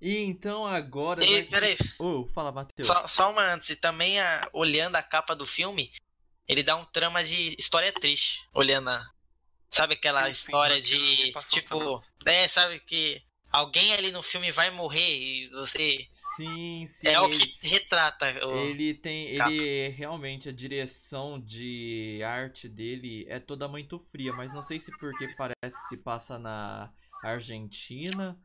e 0.00 0.18
então 0.18 0.64
agora. 0.64 1.24
E, 1.24 1.44
peraí. 1.46 1.76
Oh, 1.98 2.24
fala, 2.28 2.52
Matheus. 2.52 2.86
Só, 2.86 3.08
só 3.08 3.32
uma 3.32 3.52
antes, 3.52 3.70
e 3.70 3.76
também 3.76 4.20
a, 4.20 4.48
olhando 4.52 4.94
a 4.94 5.02
capa 5.02 5.34
do 5.34 5.44
filme, 5.44 5.90
ele 6.46 6.62
dá 6.62 6.76
um 6.76 6.84
trama 6.84 7.24
de 7.24 7.56
história 7.58 7.92
triste, 7.92 8.48
olhando 8.54 8.90
a, 8.90 9.10
Sabe 9.70 9.94
aquela 9.94 10.24
sim, 10.24 10.30
história 10.30 10.82
sim, 10.82 10.96
de. 10.96 11.32
Tipo. 11.50 12.02
É, 12.24 12.48
sabe 12.48 12.80
que 12.80 13.22
alguém 13.50 13.92
ali 13.92 14.10
no 14.10 14.22
filme 14.22 14.50
vai 14.50 14.70
morrer 14.70 15.18
e 15.18 15.48
você. 15.48 16.06
Sim, 16.10 16.84
sim. 16.86 17.08
É 17.08 17.12
ele, 17.12 17.20
o 17.20 17.30
que 17.30 17.68
retrata. 17.68 18.46
O 18.46 18.56
ele 18.56 18.94
tem. 18.94 19.36
Capa. 19.36 19.50
Ele 19.50 19.88
realmente, 19.88 20.48
a 20.48 20.52
direção 20.52 21.40
de 21.40 22.20
arte 22.24 22.68
dele 22.68 23.26
é 23.28 23.38
toda 23.38 23.68
muito 23.68 23.98
fria, 24.10 24.32
mas 24.32 24.52
não 24.52 24.62
sei 24.62 24.78
se 24.78 24.96
porque 24.98 25.28
parece 25.36 25.80
que 25.82 25.88
se 25.88 25.96
passa 25.96 26.38
na 26.38 26.92
Argentina. 27.22 28.38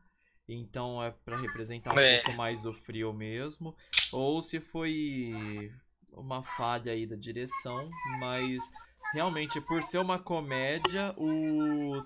Então 0.46 1.02
é 1.02 1.10
para 1.10 1.38
representar 1.38 1.94
um 1.94 1.98
é. 1.98 2.20
pouco 2.20 2.36
mais 2.36 2.66
o 2.66 2.72
frio 2.72 3.12
mesmo. 3.12 3.74
Ou 4.12 4.42
se 4.42 4.60
foi 4.60 5.72
uma 6.12 6.42
falha 6.42 6.92
aí 6.92 7.06
da 7.06 7.16
direção, 7.16 7.90
mas 8.18 8.58
realmente, 9.14 9.60
por 9.60 9.82
ser 9.82 9.98
uma 9.98 10.18
comédia, 10.18 11.14
o 11.16 12.04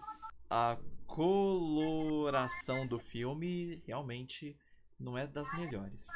a 0.49 0.79
coloração 1.19 2.87
do 2.87 2.97
filme 3.01 3.83
realmente 3.85 4.57
não 5.01 5.19
é 5.19 5.27
das 5.27 5.53
melhores. 5.59 6.07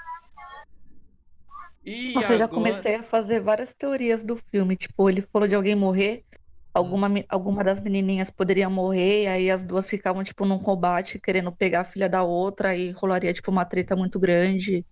E 1.84 2.14
Nossa, 2.14 2.28
agora... 2.28 2.34
eu 2.34 2.38
já 2.38 2.48
comecei 2.48 2.94
a 2.94 3.02
fazer 3.02 3.40
várias 3.40 3.74
teorias 3.74 4.22
do 4.22 4.36
filme. 4.36 4.76
Tipo, 4.76 5.10
ele 5.10 5.20
falou 5.20 5.48
de 5.48 5.56
alguém 5.56 5.74
morrer, 5.74 6.24
alguma, 6.72 7.08
alguma 7.28 7.64
das 7.64 7.80
menininhas 7.80 8.30
poderia 8.30 8.70
morrer, 8.70 9.26
aí 9.26 9.50
as 9.50 9.64
duas 9.64 9.88
ficavam, 9.88 10.22
tipo, 10.22 10.46
num 10.46 10.60
combate, 10.60 11.18
querendo 11.18 11.50
pegar 11.50 11.80
a 11.80 11.84
filha 11.84 12.08
da 12.08 12.22
outra, 12.22 12.76
e 12.76 12.92
rolaria, 12.92 13.34
tipo, 13.34 13.50
uma 13.50 13.64
treta 13.64 13.96
muito 13.96 14.20
grande. 14.20 14.86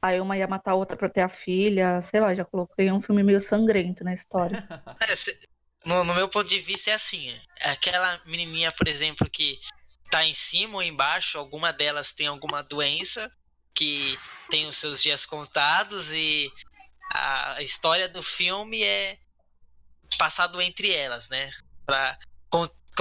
Aí 0.00 0.18
uma 0.18 0.38
ia 0.38 0.48
matar 0.48 0.70
a 0.70 0.76
outra 0.76 0.96
pra 0.96 1.10
ter 1.10 1.20
a 1.20 1.28
filha, 1.28 2.00
sei 2.00 2.18
lá, 2.18 2.34
já 2.34 2.46
coloquei 2.46 2.90
um 2.90 3.02
filme 3.02 3.22
meio 3.22 3.42
sangrento 3.42 4.02
na 4.02 4.14
história. 4.14 4.56
É, 5.02 5.14
no, 5.84 6.04
no 6.04 6.14
meu 6.14 6.28
ponto 6.28 6.48
de 6.48 6.58
vista 6.58 6.90
é 6.90 6.94
assim. 6.94 7.38
Aquela 7.60 8.20
menininha, 8.26 8.72
por 8.72 8.88
exemplo, 8.88 9.28
que 9.28 9.58
tá 10.10 10.24
em 10.24 10.34
cima 10.34 10.76
ou 10.76 10.82
embaixo, 10.82 11.38
alguma 11.38 11.72
delas 11.72 12.12
tem 12.12 12.26
alguma 12.26 12.62
doença 12.62 13.30
que 13.74 14.18
tem 14.50 14.66
os 14.66 14.76
seus 14.76 15.02
dias 15.02 15.24
contados 15.24 16.12
e 16.12 16.50
a 17.12 17.62
história 17.62 18.08
do 18.08 18.22
filme 18.22 18.82
é 18.82 19.18
passado 20.18 20.60
entre 20.60 20.92
elas, 20.92 21.28
né? 21.28 21.50
Pra, 21.86 22.18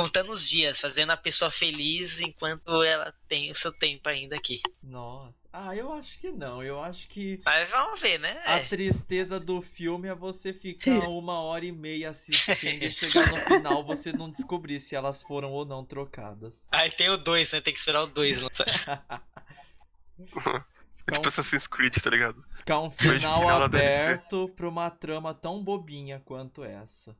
contando 0.01 0.31
os 0.31 0.47
dias, 0.47 0.79
fazendo 0.79 1.11
a 1.11 1.17
pessoa 1.17 1.51
feliz 1.51 2.19
enquanto 2.19 2.83
ela 2.83 3.13
tem 3.27 3.51
o 3.51 3.55
seu 3.55 3.71
tempo 3.71 4.09
ainda 4.09 4.35
aqui. 4.35 4.61
Nossa. 4.81 5.37
Ah, 5.51 5.75
eu 5.75 5.91
acho 5.93 6.19
que 6.19 6.31
não. 6.31 6.61
Eu 6.61 6.79
acho 6.81 7.07
que. 7.07 7.41
Mas 7.43 7.67
vamos 7.69 7.99
ver, 7.99 8.19
né? 8.19 8.39
A 8.45 8.59
é. 8.59 8.65
tristeza 8.65 9.39
do 9.39 9.59
filme 9.61 10.07
é 10.07 10.13
você 10.13 10.53
ficar 10.53 10.91
uma 11.09 11.41
hora 11.41 11.65
e 11.65 11.71
meia 11.71 12.11
assistindo 12.11 12.83
e 12.83 12.91
chegar 12.91 13.31
no 13.31 13.37
final 13.37 13.83
você 13.83 14.13
não 14.13 14.29
descobrir 14.29 14.79
se 14.79 14.95
elas 14.95 15.23
foram 15.23 15.51
ou 15.51 15.65
não 15.65 15.83
trocadas. 15.83 16.67
Aí 16.71 16.91
tem 16.91 17.09
o 17.09 17.17
2, 17.17 17.51
né? 17.51 17.61
Tem 17.61 17.73
que 17.73 17.79
esperar 17.79 18.03
o 18.03 18.07
2 18.07 18.43
É 18.43 18.45
tipo 21.11 21.25
um... 21.25 21.27
Assassin's 21.27 21.65
Creed, 21.65 21.97
tá 21.97 22.11
ligado? 22.11 22.45
Ficar 22.55 22.81
um 22.81 22.91
final, 22.91 23.41
final 23.41 23.63
aberto 23.63 24.49
pra 24.49 24.69
uma 24.69 24.91
trama 24.91 25.33
tão 25.33 25.63
bobinha 25.63 26.21
quanto 26.23 26.63
essa. 26.63 27.17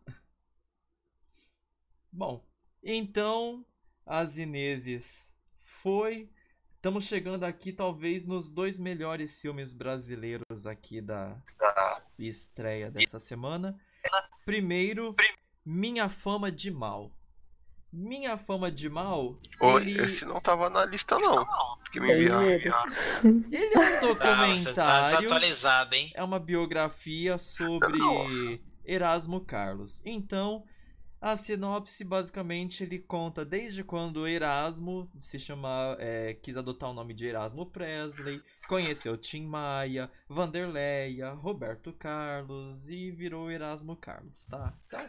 Bom, 2.12 2.44
então 2.84 3.66
as 4.06 4.38
Ineses 4.38 5.34
foi. 5.64 6.30
Estamos 6.76 7.06
chegando 7.06 7.44
aqui, 7.44 7.74
talvez, 7.74 8.26
nos 8.26 8.50
dois 8.50 8.80
melhores 8.80 9.42
filmes 9.42 9.74
brasileiros 9.74 10.66
aqui 10.66 11.02
da 11.02 11.36
estreia 12.18 12.90
dessa 12.90 13.20
semana. 13.20 13.80
Primeiro, 14.46 15.16
Minha 15.66 16.10
Fama 16.10 16.52
de 16.52 16.72
Mal. 16.72 17.12
Minha 17.92 18.38
Fama 18.38 18.72
de 18.72 18.90
Mal. 18.90 19.38
Oh, 19.60 19.80
ele... 19.80 20.00
Esse 20.02 20.24
não 20.26 20.40
tava 20.40 20.70
na 20.70 20.86
lista, 20.86 21.18
não. 21.20 21.46
Que 21.92 22.00
me 22.00 22.14
enviaram. 22.14 22.50
Ele 22.50 22.68
é 22.68 23.80
um 23.80 24.00
documentário. 24.00 24.74
tá 24.74 25.18
desatualizado, 25.18 25.96
hein? 25.96 26.12
É 26.14 26.24
uma 26.24 26.40
biografia 26.40 27.38
sobre 27.38 28.62
Erasmo 28.86 29.42
Carlos. 29.42 30.02
Então, 30.06 30.64
a 31.22 31.36
sinopse 31.36 32.04
basicamente 32.04 32.84
ele 32.84 33.00
conta 33.00 33.44
desde 33.44 33.84
quando 33.84 34.28
Erasmo 34.28 35.10
se 35.20 35.40
chama, 35.40 35.96
é, 36.00 36.34
quis 36.34 36.56
adotar 36.56 36.90
o 36.90 36.94
nome 36.94 37.14
de 37.14 37.28
Erasmo 37.28 37.66
Presley, 37.66 38.42
conheceu 38.68 39.18
Tim 39.18 39.46
Maia, 39.46 40.10
Vanderleia, 40.28 41.32
Roberto 41.32 41.92
Carlos 41.94 42.90
e 42.90 43.12
virou 43.12 43.52
Erasmo 43.52 43.96
Carlos, 43.96 44.46
tá? 44.46 44.74
Então, 44.86 45.00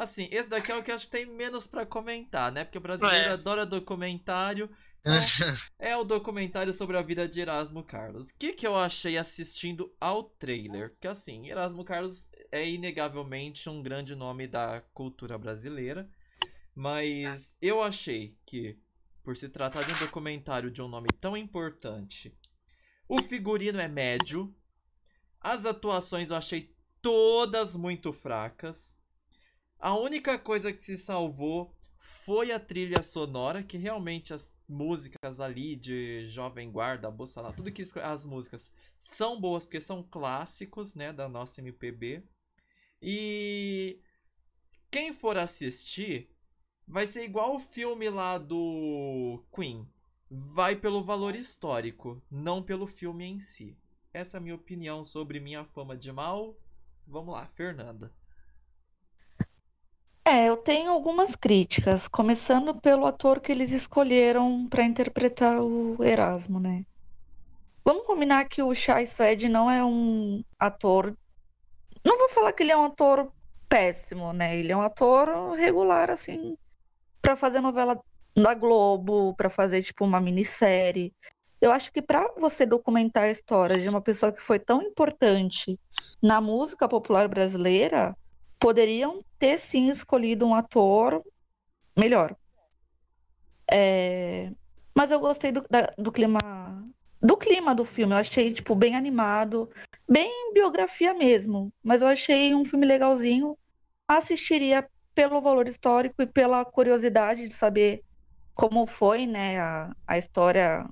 Assim, 0.00 0.28
esse 0.30 0.48
daqui 0.48 0.72
é 0.72 0.76
o 0.76 0.82
que 0.82 0.90
eu 0.90 0.94
acho 0.94 1.04
que 1.04 1.12
tem 1.12 1.26
menos 1.26 1.66
para 1.66 1.84
comentar, 1.84 2.50
né? 2.50 2.64
Porque 2.64 2.78
o 2.78 2.80
brasileiro 2.80 3.28
é. 3.28 3.32
adora 3.32 3.66
documentário. 3.66 4.70
Então 5.00 5.12
é 5.78 5.94
o 5.94 6.04
documentário 6.04 6.72
sobre 6.72 6.96
a 6.96 7.02
vida 7.02 7.28
de 7.28 7.38
Erasmo 7.38 7.82
Carlos. 7.84 8.30
O 8.30 8.38
que, 8.38 8.54
que 8.54 8.66
eu 8.66 8.74
achei 8.74 9.18
assistindo 9.18 9.94
ao 10.00 10.24
trailer? 10.24 10.94
Que 10.98 11.06
assim, 11.06 11.50
Erasmo 11.50 11.84
Carlos 11.84 12.30
é 12.50 12.68
inegavelmente 12.68 13.68
um 13.68 13.82
grande 13.82 14.14
nome 14.14 14.46
da 14.46 14.80
cultura 14.92 15.38
brasileira. 15.38 16.10
Mas 16.74 17.56
eu 17.60 17.82
achei 17.82 18.38
que, 18.46 18.78
por 19.22 19.36
se 19.36 19.48
tratar 19.48 19.84
de 19.84 19.92
um 19.92 19.98
documentário 19.98 20.70
de 20.70 20.80
um 20.80 20.88
nome 20.88 21.08
tão 21.20 21.36
importante, 21.36 22.36
o 23.08 23.20
figurino 23.22 23.80
é 23.80 23.88
médio. 23.88 24.54
As 25.40 25.66
atuações 25.66 26.30
eu 26.30 26.36
achei 26.36 26.74
todas 27.02 27.74
muito 27.74 28.12
fracas. 28.12 28.96
A 29.78 29.96
única 29.96 30.38
coisa 30.38 30.72
que 30.72 30.82
se 30.82 30.96
salvou 30.96 31.74
foi 31.98 32.50
a 32.50 32.58
trilha 32.58 33.02
sonora, 33.02 33.62
que 33.62 33.76
realmente 33.76 34.32
as 34.32 34.54
músicas 34.68 35.40
ali 35.40 35.76
de 35.76 36.26
Jovem 36.28 36.70
Guarda, 36.70 37.10
Bossa 37.10 37.40
lá, 37.40 37.52
tudo 37.52 37.72
que 37.72 37.82
as 38.02 38.24
músicas 38.24 38.72
são 38.98 39.40
boas 39.40 39.64
porque 39.64 39.80
são 39.80 40.02
clássicos, 40.02 40.94
né, 40.94 41.12
da 41.12 41.28
nossa 41.28 41.60
MPB. 41.60 42.24
E 43.02 44.00
quem 44.90 45.12
for 45.12 45.38
assistir 45.38 46.28
vai 46.86 47.06
ser 47.06 47.24
igual 47.24 47.54
o 47.54 47.60
filme 47.60 48.08
lá 48.10 48.36
do 48.38 49.42
Queen. 49.54 49.88
Vai 50.30 50.76
pelo 50.76 51.02
valor 51.02 51.34
histórico, 51.34 52.22
não 52.30 52.62
pelo 52.62 52.86
filme 52.86 53.24
em 53.24 53.38
si. 53.38 53.76
Essa 54.12 54.36
é 54.36 54.38
a 54.38 54.40
minha 54.40 54.54
opinião 54.54 55.04
sobre 55.04 55.40
minha 55.40 55.64
fama 55.64 55.96
de 55.96 56.12
mal. 56.12 56.56
Vamos 57.06 57.34
lá, 57.34 57.46
Fernanda. 57.46 58.12
É, 60.24 60.48
eu 60.48 60.56
tenho 60.56 60.90
algumas 60.90 61.34
críticas, 61.34 62.06
começando 62.06 62.74
pelo 62.74 63.06
ator 63.06 63.40
que 63.40 63.50
eles 63.50 63.72
escolheram 63.72 64.68
para 64.68 64.84
interpretar 64.84 65.60
o 65.60 66.02
Erasmo, 66.04 66.60
né? 66.60 66.84
Vamos 67.84 68.06
combinar 68.06 68.44
que 68.44 68.62
o 68.62 68.74
Shai 68.74 69.06
Suede 69.06 69.48
não 69.48 69.70
é 69.70 69.84
um 69.84 70.44
ator. 70.58 71.16
Não 72.04 72.18
vou 72.18 72.28
falar 72.30 72.52
que 72.52 72.62
ele 72.62 72.72
é 72.72 72.76
um 72.76 72.84
ator 72.84 73.32
péssimo, 73.68 74.32
né? 74.32 74.56
Ele 74.56 74.72
é 74.72 74.76
um 74.76 74.82
ator 74.82 75.52
regular, 75.52 76.10
assim, 76.10 76.56
para 77.20 77.36
fazer 77.36 77.60
novela 77.60 78.00
da 78.34 78.54
Globo, 78.54 79.34
para 79.34 79.50
fazer, 79.50 79.82
tipo, 79.82 80.04
uma 80.04 80.20
minissérie. 80.20 81.12
Eu 81.60 81.70
acho 81.70 81.92
que 81.92 82.00
para 82.00 82.32
você 82.38 82.64
documentar 82.64 83.24
a 83.24 83.30
história 83.30 83.78
de 83.78 83.88
uma 83.88 84.00
pessoa 84.00 84.32
que 84.32 84.40
foi 84.40 84.58
tão 84.58 84.82
importante 84.82 85.78
na 86.22 86.40
música 86.40 86.88
popular 86.88 87.28
brasileira, 87.28 88.16
poderiam 88.58 89.24
ter 89.38 89.58
sim 89.58 89.88
escolhido 89.88 90.46
um 90.46 90.54
ator 90.54 91.22
melhor. 91.96 92.34
É... 93.70 94.50
Mas 94.94 95.10
eu 95.10 95.20
gostei 95.20 95.52
do, 95.52 95.64
da, 95.68 95.92
do 95.96 96.10
clima 96.10 96.40
do 97.22 97.36
clima 97.36 97.74
do 97.74 97.84
filme. 97.84 98.14
Eu 98.14 98.18
achei 98.18 98.52
tipo 98.52 98.74
bem 98.74 98.96
animado, 98.96 99.70
bem 100.10 100.52
biografia 100.52 101.14
mesmo. 101.14 101.72
Mas 101.82 102.02
eu 102.02 102.08
achei 102.08 102.54
um 102.54 102.64
filme 102.64 102.86
legalzinho. 102.86 103.56
Assistiria 104.08 104.88
pelo 105.14 105.40
valor 105.40 105.68
histórico 105.68 106.22
e 106.22 106.26
pela 106.26 106.64
curiosidade 106.64 107.46
de 107.48 107.54
saber 107.54 108.02
como 108.54 108.86
foi, 108.86 109.26
né, 109.26 109.58
a, 109.58 109.94
a 110.06 110.18
história 110.18 110.86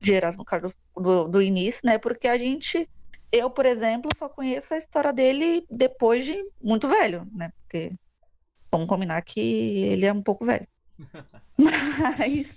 de 0.00 0.14
Erasmo 0.14 0.44
Carlos 0.44 0.74
do, 0.96 1.28
do 1.28 1.42
início, 1.42 1.82
né? 1.84 1.98
Porque 1.98 2.28
a 2.28 2.38
gente 2.38 2.88
eu, 3.32 3.48
por 3.48 3.64
exemplo, 3.64 4.10
só 4.16 4.28
conheço 4.28 4.74
a 4.74 4.76
história 4.76 5.12
dele 5.12 5.64
depois 5.70 6.24
de 6.24 6.36
muito 6.60 6.88
velho, 6.88 7.26
né? 7.32 7.52
Porque 7.60 7.92
vamos 8.70 8.88
combinar 8.88 9.22
que 9.22 9.40
ele 9.40 10.04
é 10.04 10.12
um 10.12 10.22
pouco 10.22 10.44
velho. 10.44 10.66
Mas 11.56 12.56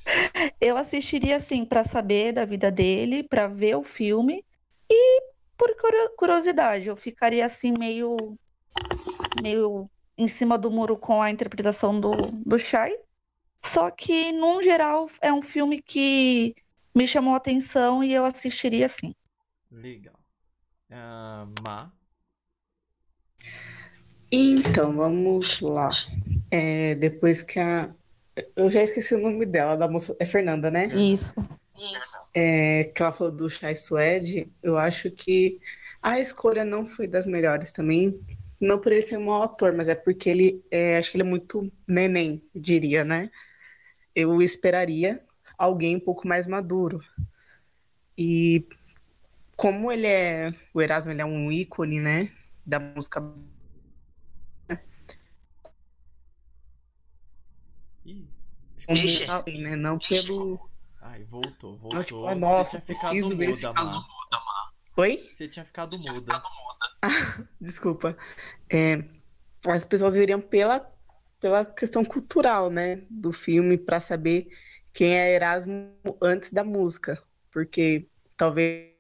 eu 0.60 0.76
assistiria 0.76 1.38
assim 1.38 1.64
para 1.64 1.84
saber 1.84 2.34
da 2.34 2.44
vida 2.44 2.72
dele, 2.72 3.24
para 3.24 3.48
ver 3.48 3.76
o 3.76 3.84
filme 3.84 4.44
e 4.90 5.33
por 5.64 6.16
curiosidade, 6.18 6.88
eu 6.88 6.96
ficaria 6.96 7.46
assim 7.46 7.74
meio 7.80 8.38
meio 9.42 9.90
em 10.18 10.28
cima 10.28 10.58
do 10.58 10.70
muro 10.70 10.98
com 10.98 11.22
a 11.22 11.32
interpretação 11.32 12.00
do 12.00 12.12
do 12.46 12.60
Shai. 12.60 12.94
Só 13.66 13.90
que, 13.90 14.32
num 14.34 14.62
geral, 14.62 15.10
é 15.22 15.32
um 15.32 15.42
filme 15.42 15.82
que 15.82 16.54
me 16.94 17.08
chamou 17.08 17.34
a 17.34 17.38
atenção 17.38 18.04
e 18.04 18.14
eu 18.14 18.26
assistiria 18.26 18.90
sim. 18.90 19.16
Legal. 19.72 20.20
Uh, 20.92 21.48
Má. 21.64 21.92
Então, 24.30 24.94
vamos 24.94 25.62
lá. 25.62 25.88
É, 26.52 26.96
depois 26.96 27.42
que 27.42 27.60
a. 27.60 27.94
Eu 28.56 28.70
já 28.70 28.82
esqueci 28.82 29.16
o 29.16 29.22
nome 29.22 29.46
dela, 29.46 29.78
da 29.78 29.88
moça. 29.88 30.16
É 30.20 30.26
Fernanda, 30.26 30.70
né? 30.70 30.88
Isso. 30.88 31.36
Isso. 31.76 32.20
É, 32.34 32.86
que 32.86 33.02
ela 33.02 33.12
falou 33.12 33.34
do 33.34 33.50
Chai 33.50 33.76
Suede, 33.76 34.52
eu 34.62 34.78
acho 34.78 35.10
que 35.10 35.60
a 36.02 36.20
escolha 36.20 36.64
não 36.64 36.86
foi 36.86 37.08
das 37.08 37.26
melhores 37.26 37.72
também. 37.72 38.20
Não 38.60 38.80
por 38.80 38.92
ele 38.92 39.02
ser 39.02 39.18
um 39.18 39.32
autor, 39.32 39.74
mas 39.74 39.88
é 39.88 39.96
porque 39.96 40.30
ele. 40.30 40.64
É, 40.70 40.98
acho 40.98 41.12
que 41.12 41.18
ele 41.18 41.24
é 41.24 41.30
muito 41.30 41.72
neném, 41.88 42.42
eu 42.54 42.62
diria, 42.62 43.04
né? 43.04 43.30
Eu 44.16 44.42
esperaria 44.42 45.24
alguém 45.58 45.96
um 45.96 46.00
pouco 46.00 46.28
mais 46.28 46.48
maduro. 46.48 47.02
E 48.18 48.68
como 49.56 49.92
ele 49.92 50.08
é. 50.08 50.54
O 50.74 50.82
Erasmo 50.82 51.12
ele 51.12 51.22
é 51.22 51.26
um 51.26 51.52
ícone, 51.52 52.00
né? 52.00 52.32
Da 52.66 52.80
música. 52.80 53.22
Um, 58.02 59.62
né? 59.62 59.76
Não 59.76 59.98
pelo. 59.98 60.73
Ai, 61.14 61.24
voltou, 61.26 61.78
voltou. 61.78 61.94
Não, 61.94 62.04
tipo, 62.04 62.36
nossa, 62.36 62.80
preciso 62.80 63.38
ver 63.38 63.50
esse 63.50 63.68
muda, 63.68 64.04
Oi? 64.98 65.18
Você 65.32 65.48
tinha 65.48 65.64
ficado 65.64 65.96
muda. 66.00 66.42
Desculpa. 67.62 68.18
É, 68.68 69.04
as 69.68 69.86
pessoas 69.86 70.16
viriam 70.16 70.42
pela, 70.42 70.92
pela 71.40 71.64
questão 71.64 72.04
cultural, 72.04 72.72
né? 72.72 73.04
Do 73.12 73.32
filme, 73.32 73.78
para 73.78 74.00
saber 74.00 74.48
quem 74.92 75.14
é 75.14 75.36
Erasmo 75.36 75.94
antes 76.20 76.52
da 76.52 76.64
música. 76.64 77.22
Porque 77.52 78.08
talvez 78.36 78.96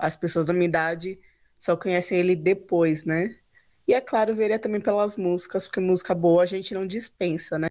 as 0.00 0.16
pessoas 0.16 0.46
da 0.46 0.52
minha 0.52 0.66
idade 0.66 1.16
só 1.56 1.76
conhecem 1.76 2.18
ele 2.18 2.34
depois, 2.34 3.04
né? 3.04 3.38
E 3.86 3.94
é 3.94 4.00
claro, 4.00 4.34
veria 4.34 4.58
também 4.58 4.80
pelas 4.80 5.16
músicas, 5.16 5.68
porque 5.68 5.78
música 5.78 6.12
boa 6.12 6.42
a 6.42 6.46
gente 6.46 6.74
não 6.74 6.84
dispensa, 6.84 7.56
né? 7.56 7.68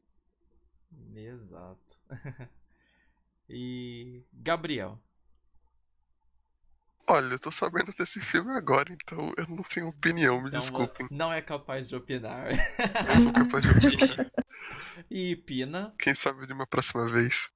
Exato. 1.14 2.00
e 3.50 4.24
Gabriel. 4.34 5.00
Olha, 7.08 7.34
eu 7.34 7.40
tô 7.40 7.52
sabendo 7.52 7.92
desse 7.92 8.20
filme 8.20 8.52
agora, 8.54 8.92
então 8.92 9.32
eu 9.38 9.48
não 9.48 9.62
tenho 9.62 9.90
opinião, 9.90 10.42
me 10.42 10.48
Então, 10.48 10.60
desculpem. 10.60 11.08
Não 11.12 11.32
é 11.32 11.40
capaz 11.40 11.88
de 11.88 11.96
opinar. 11.96 12.48
Eu 12.50 13.20
sou 13.22 13.32
capaz 13.32 13.64
de 13.64 13.88
opinar. 13.88 14.32
E 15.12 15.36
Pina. 15.36 15.94
Quem 16.00 16.14
sabe 16.14 16.48
de 16.48 16.54
uma 16.54 16.66
próxima 16.66 17.08
vez. 17.10 17.50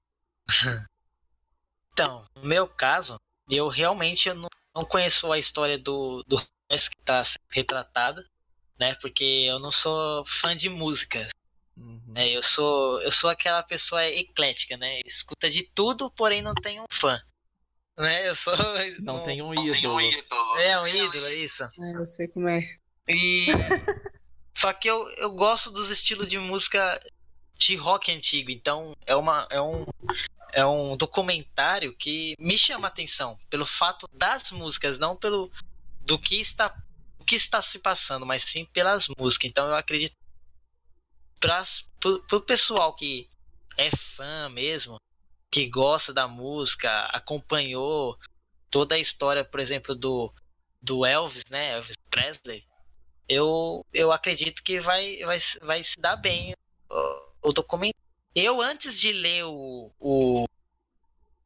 Então, 1.93 2.25
no 2.36 2.43
meu 2.43 2.67
caso, 2.67 3.19
eu 3.49 3.67
realmente 3.67 4.32
não, 4.34 4.47
não 4.75 4.86
conheço 4.86 5.32
a 5.32 5.39
história 5.39 5.78
do, 5.78 6.23
do 6.28 6.38
que 6.38 6.97
tá 7.04 7.23
sendo 7.23 7.41
retratada, 7.49 8.23
né? 8.80 8.95
Porque 9.02 9.45
eu 9.47 9.60
não 9.60 9.71
sou 9.71 10.25
fã 10.28 10.56
de 10.56 10.69
música. 10.69 11.28
Uhum. 11.80 12.02
né? 12.08 12.30
Eu 12.30 12.42
sou 12.42 13.02
eu 13.02 13.12
sou 13.12 13.30
aquela 13.30 13.63
pessoa 13.63 14.06
eclética, 14.06 14.76
né? 14.78 15.00
Escuta 15.06 15.50
de 15.50 15.63
tudo, 15.63 16.12
porém 16.12 16.42
não 16.42 16.54
tenho 16.54 16.84
um 16.84 16.86
fã. 16.92 17.20
Né? 17.98 18.30
Eu 18.30 18.36
sou. 18.36 18.54
Não 19.02 19.22
tem 19.24 19.42
um 19.42 19.54
ídolo. 19.54 20.00
É 20.58 20.80
um 20.80 20.88
ídolo, 20.88 21.26
é 21.26 21.36
isso. 21.36 21.63
É, 21.63 21.96
eu 21.96 22.06
sei 22.06 22.30
como 22.30 22.48
é. 22.48 22.62
E. 23.10 23.48
Só 24.56 24.74
que 24.74 24.89
eu, 24.89 25.10
eu 25.18 25.32
gosto 25.32 25.70
dos 25.72 25.89
estilos 25.89 26.28
de 26.28 26.38
música 26.38 27.00
de 27.58 27.76
rock 27.76 28.12
antigo, 28.12 28.52
então 28.52 28.94
é, 29.06 29.15
uma, 29.15 29.48
é, 29.50 29.62
um, 29.62 29.86
é 30.54 30.65
um 30.65 30.98
documentário 30.98 31.96
que 31.96 32.36
me 32.39 32.58
chama 32.58 32.88
a 32.88 32.89
atenção 32.89 33.38
pelo 33.50 33.65
fato 33.65 34.08
das 34.13 34.52
músicas, 34.52 34.98
não 34.98 35.15
pelo 35.15 35.52
do 36.02 36.18
que 36.18 36.39
está, 36.39 36.76
o 37.18 37.24
que 37.24 37.36
está 37.36 37.62
se 37.62 37.80
passando, 37.80 38.26
mas 38.26 38.44
sim 38.44 38.65
pelas 38.65 39.08
músicas. 39.18 39.50
Então 39.50 39.68
eu 39.68 39.76
acredito 39.76 40.13
para 41.39 41.63
o 42.34 42.41
pessoal 42.41 42.93
que 42.95 43.30
é 43.78 43.89
fã 43.95 44.49
mesmo, 44.49 44.99
que 45.52 45.67
gosta 45.67 46.13
da 46.13 46.28
música, 46.28 47.06
acompanhou 47.13 48.17
toda 48.69 48.95
a 48.95 48.99
história, 48.99 49.43
por 49.43 49.60
exemplo, 49.60 49.95
do, 49.95 50.32
do 50.82 51.06
Elvis, 51.06 51.45
né? 51.49 51.73
Elvis 51.73 51.95
Presley 52.10 52.69
eu, 53.30 53.86
eu 53.93 54.12
acredito 54.12 54.63
que 54.63 54.80
vai, 54.80 55.19
vai, 55.19 55.38
vai 55.62 55.84
se 55.84 55.99
dar 56.02 56.15
bem 56.15 56.56
o, 56.89 57.49
o 57.49 57.54
documento. 57.54 57.95
Eu, 58.34 58.60
antes 58.60 58.99
de 58.99 59.12
ler 59.12 59.45
o, 59.45 59.91
o, 59.99 60.45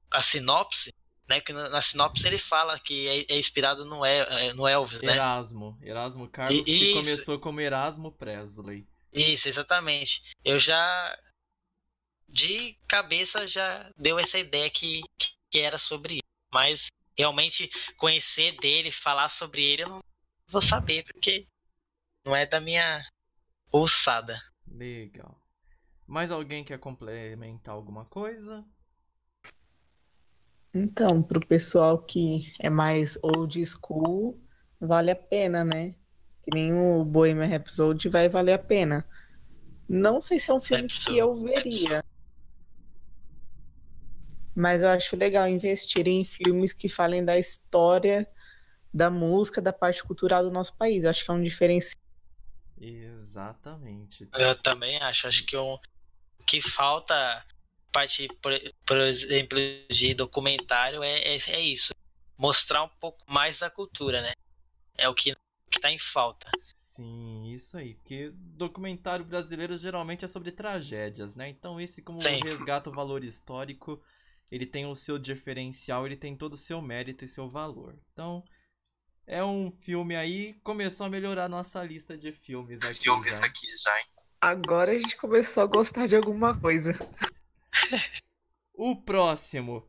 a 0.10 0.22
sinopse, 0.22 0.94
né, 1.28 1.42
que 1.42 1.52
na, 1.52 1.82
sinopse 1.82 2.26
ele 2.26 2.38
fala 2.38 2.80
que 2.80 3.08
é, 3.08 3.34
é 3.34 3.38
inspirado 3.38 3.84
no, 3.84 4.06
El, 4.06 4.56
no 4.56 4.66
Elvis, 4.68 5.02
né? 5.02 5.14
Erasmo. 5.14 5.78
Erasmo 5.82 6.30
Carlos, 6.30 6.60
E- 6.60 6.64
que 6.64 6.72
isso. 6.72 6.94
começou 6.94 7.40
como 7.40 7.60
Erasmo 7.60 8.12
Presley. 8.14 8.88
Isso, 9.14 9.48
exatamente. 9.48 10.24
Eu 10.44 10.58
já, 10.58 11.18
de 12.28 12.74
cabeça, 12.88 13.46
já 13.46 13.92
deu 13.96 14.18
essa 14.18 14.40
ideia 14.40 14.70
que, 14.70 15.02
que 15.52 15.60
era 15.60 15.78
sobre 15.78 16.16
isso. 16.16 16.24
Mas, 16.52 16.88
realmente, 17.18 17.70
conhecer 17.98 18.58
dele, 18.58 18.92
falar 18.92 19.30
sobre 19.30 19.64
ele, 19.64 19.84
eu 19.84 19.90
não 19.90 20.04
vou 20.48 20.62
saber, 20.62 21.04
porque 21.04 21.48
não 22.26 22.36
é 22.36 22.46
da 22.46 22.60
minha 22.60 23.06
ossada. 23.72 24.40
Legal. 24.68 25.40
Mais 26.08 26.32
alguém 26.32 26.64
quer 26.64 26.80
complementar 26.80 27.76
alguma 27.76 28.06
coisa? 28.06 28.66
Então, 30.74 31.22
pro 31.22 31.46
pessoal 31.46 32.04
que 32.04 32.52
é 32.60 32.70
mais 32.70 33.18
old 33.22 33.64
school, 33.64 34.44
vale 34.80 35.12
a 35.12 35.16
pena, 35.16 35.64
né? 35.64 35.96
Que 36.44 36.52
nem 36.54 36.74
o 36.74 37.04
Bohemian 37.04 37.48
Rhapsody 37.48 38.10
vai 38.10 38.30
valer 38.30 38.54
a 38.54 38.60
pena. 38.60 39.08
Não 39.88 40.22
sei 40.22 40.40
se 40.40 40.52
é 40.52 40.54
um 40.54 40.60
filme 40.60 40.88
que 40.88 40.96
Rhapsody, 40.96 41.18
eu 41.18 41.36
veria. 41.36 42.06
Mas 44.56 44.84
eu 44.84 44.90
acho 44.90 45.16
legal 45.16 45.48
investir 45.48 46.08
em 46.08 46.24
filmes 46.24 46.74
que 46.74 46.88
falem 46.88 47.24
da 47.24 47.38
história, 47.38 48.28
da 48.94 49.10
música, 49.10 49.62
da 49.62 49.74
parte 49.74 50.04
cultural 50.04 50.44
do 50.44 50.52
nosso 50.52 50.76
país. 50.76 51.04
Eu 51.04 51.10
acho 51.10 51.26
que 51.26 51.32
é 51.32 51.34
um 51.34 51.42
diferencial. 51.42 52.02
Exatamente. 52.80 54.28
Eu 54.34 54.56
também 54.62 54.98
acho. 54.98 55.28
Acho 55.28 55.46
que 55.46 55.56
o 55.56 55.80
que 56.46 56.62
falta, 56.62 57.44
parte, 57.92 58.28
por, 58.42 58.52
por 58.86 58.98
exemplo, 58.98 59.58
de 59.90 60.14
documentário 60.14 61.02
é, 61.02 61.36
é, 61.36 61.38
é 61.48 61.62
isso. 61.62 61.94
Mostrar 62.38 62.84
um 62.84 62.90
pouco 63.00 63.24
mais 63.28 63.60
da 63.60 63.70
cultura, 63.70 64.22
né? 64.22 64.34
É 64.98 65.08
o 65.08 65.14
que, 65.14 65.34
que 65.74 65.82
tá 65.82 65.92
em 65.92 66.00
falta. 66.00 66.50
Sim, 66.72 67.52
isso 67.52 67.76
aí. 67.76 67.96
Porque 67.96 68.32
documentário 68.34 69.26
brasileiro 69.26 69.78
geralmente 69.78 70.24
é 70.24 70.28
sobre 70.28 70.52
tragédias, 70.52 71.36
né? 71.36 71.50
Então 71.50 71.82
esse, 71.82 72.02
como 72.02 72.22
Sim. 72.22 72.40
resgata 72.44 72.90
o 72.90 72.94
valor 72.94 73.24
histórico, 73.24 74.02
ele 74.52 74.66
tem 74.66 74.86
o 74.86 74.96
seu 74.96 75.18
diferencial, 75.18 76.06
ele 76.06 76.16
tem 76.16 76.36
todo 76.36 76.54
o 76.54 76.58
seu 76.58 76.82
mérito 76.82 77.26
e 77.26 77.28
seu 77.28 77.50
valor. 77.50 77.98
Então, 78.12 78.44
é 79.26 79.44
um 79.44 79.72
filme 79.82 80.16
aí, 80.16 80.54
começou 80.64 81.08
a 81.08 81.10
melhorar 81.10 81.46
a 81.46 81.50
nossa 81.50 81.84
lista 81.84 82.16
de 82.16 82.32
filmes 82.32 82.84
aqui 82.84 83.06
já. 83.06 83.46
aqui 83.46 83.68
já, 83.74 84.00
hein? 84.00 84.06
Agora 84.40 84.92
a 84.92 84.98
gente 84.98 85.18
começou 85.18 85.64
a 85.64 85.68
gostar 85.68 86.06
de 86.06 86.16
alguma 86.16 86.60
coisa. 86.60 86.94
O 88.76 88.96
próximo, 88.96 89.88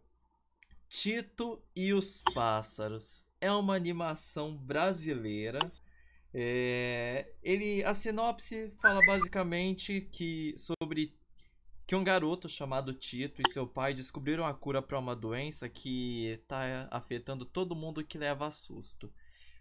Tito 0.88 1.60
e 1.74 1.94
os 1.94 2.22
Pássaros. 2.34 3.26
É 3.44 3.52
uma 3.52 3.74
animação 3.74 4.56
brasileira. 4.56 5.70
É, 6.32 7.30
ele, 7.42 7.84
a 7.84 7.92
sinopse 7.92 8.72
fala 8.80 9.02
basicamente 9.06 10.00
que 10.00 10.54
sobre 10.56 11.14
que 11.86 11.94
um 11.94 12.02
garoto 12.02 12.48
chamado 12.48 12.94
Tito 12.94 13.42
e 13.42 13.50
seu 13.50 13.66
pai 13.66 13.92
descobriram 13.92 14.46
a 14.46 14.54
cura 14.54 14.80
para 14.80 14.98
uma 14.98 15.14
doença 15.14 15.68
que 15.68 16.28
está 16.28 16.88
afetando 16.90 17.44
todo 17.44 17.76
mundo 17.76 18.02
que 18.02 18.16
leva 18.16 18.50
susto. 18.50 19.12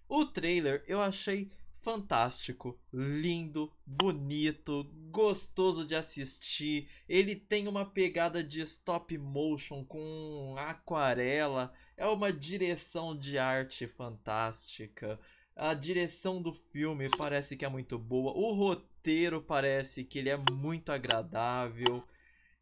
O 0.08 0.26
trailer 0.26 0.82
eu 0.88 1.02
achei 1.02 1.52
fantástico, 1.84 2.80
lindo, 2.91 3.72
bonito, 3.86 4.89
gostoso 5.12 5.86
de 5.86 5.96
assistir. 5.96 6.89
Ele 7.08 7.36
tem 7.36 7.67
uma 7.67 7.86
pegada 7.86 8.43
de 8.43 8.62
stop 8.62 9.15
motion 9.17 9.84
com 9.84 10.56
aquarela, 10.58 11.74
é 11.98 12.08
uma 12.08 12.32
direção 12.32 13.15
de 13.15 13.38
arte 13.38 13.86
fantástica. 13.86 15.19
A 15.56 15.74
direção 15.74 16.41
do 16.41 16.54
filme 16.54 17.10
parece 17.15 17.56
que 17.56 17.65
é 17.65 17.69
muito 17.69 18.00
boa. 18.00 18.32
O 18.32 18.54
roteiro 18.54 19.41
parece 19.41 20.04
que 20.04 20.17
ele 20.17 20.30
é 20.30 20.38
muito 20.52 20.91
agradável. 20.91 22.04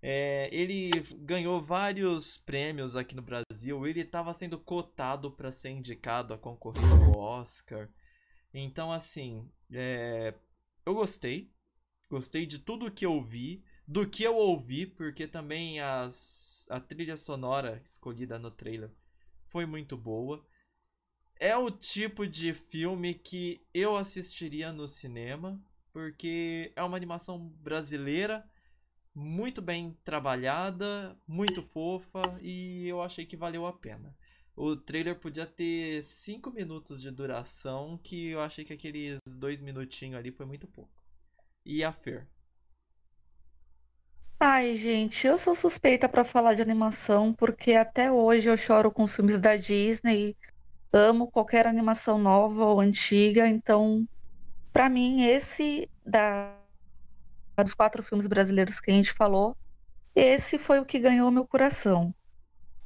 É, 0.02 0.50
ele 0.52 0.90
ganhou 1.20 1.62
vários 1.62 2.38
prêmios 2.38 2.96
aqui 2.96 3.16
no 3.16 3.22
Brasil. 3.22 3.86
Ele 3.88 4.02
estava 4.02 4.34
sendo 4.34 4.58
cotado 4.60 5.32
para 5.32 5.52
ser 5.52 5.70
indicado 5.70 6.34
a 6.34 6.38
concorrer 6.38 6.84
ao 6.92 7.18
Oscar. 7.18 7.88
Então, 8.54 8.92
assim, 8.92 9.50
é, 9.72 10.34
eu 10.86 10.94
gostei. 10.94 11.52
Gostei 12.10 12.46
de 12.46 12.60
tudo 12.60 12.92
que 12.92 13.06
eu 13.06 13.22
vi. 13.24 13.64
Do 13.88 14.08
que 14.08 14.24
eu 14.24 14.36
ouvi, 14.36 14.86
porque 14.86 15.28
também 15.28 15.80
as, 15.82 16.68
a 16.70 16.80
trilha 16.80 17.18
sonora 17.18 17.82
escolhida 17.84 18.40
no 18.40 18.50
trailer 18.52 18.90
foi 19.48 19.66
muito 19.66 19.98
boa. 19.98 20.46
É 21.40 21.58
o 21.58 21.70
tipo 21.70 22.26
de 22.28 22.54
filme 22.54 23.14
que 23.14 23.66
eu 23.74 23.98
assistiria 23.98 24.72
no 24.72 24.88
cinema, 24.88 25.62
porque 25.92 26.72
é 26.76 26.84
uma 26.84 26.96
animação 26.96 27.50
brasileira, 27.62 28.50
muito 29.14 29.62
bem 29.62 29.98
trabalhada, 30.04 31.18
muito 31.28 31.62
fofa 31.62 32.22
e 32.42 32.88
eu 32.88 33.02
achei 33.02 33.26
que 33.26 33.36
valeu 33.36 33.66
a 33.66 33.74
pena. 33.74 34.16
O 34.56 34.76
trailer 34.76 35.20
podia 35.20 35.46
ter 35.46 36.04
5 36.04 36.52
minutos 36.52 37.02
de 37.02 37.10
duração, 37.12 37.98
que 37.98 38.30
eu 38.30 38.42
achei 38.42 38.64
que 38.66 38.74
aqueles 38.74 39.20
dois 39.38 39.62
minutinhos 39.62 40.18
ali 40.20 40.32
foi 40.32 40.46
muito 40.46 40.68
pouco. 40.68 41.04
E 41.66 41.84
a 41.84 41.92
Fer? 41.92 42.28
Ai, 44.40 44.76
gente, 44.76 45.26
eu 45.28 45.38
sou 45.38 45.54
suspeita 45.54 46.10
pra 46.10 46.24
falar 46.24 46.56
de 46.56 46.62
animação, 46.62 47.34
porque 47.34 47.74
até 47.74 48.12
hoje 48.12 48.50
eu 48.50 48.58
choro 48.58 48.92
com 48.92 49.04
os 49.04 49.16
filmes 49.16 49.40
da 49.40 49.56
Disney. 49.56 50.36
Amo 50.92 51.32
qualquer 51.32 51.68
animação 51.68 52.18
nova 52.18 52.66
ou 52.66 52.80
antiga, 52.82 53.48
então, 53.48 54.08
pra 54.74 54.90
mim, 54.90 55.24
esse 55.24 55.90
da 56.06 56.58
dos 57.64 57.76
quatro 57.76 58.02
filmes 58.04 58.28
brasileiros 58.28 58.80
que 58.80 58.90
a 58.92 58.94
gente 58.94 59.14
falou, 59.14 59.56
esse 60.16 60.58
foi 60.58 60.80
o 60.80 60.86
que 60.86 61.00
ganhou 61.00 61.30
meu 61.32 61.46
coração. 61.48 62.14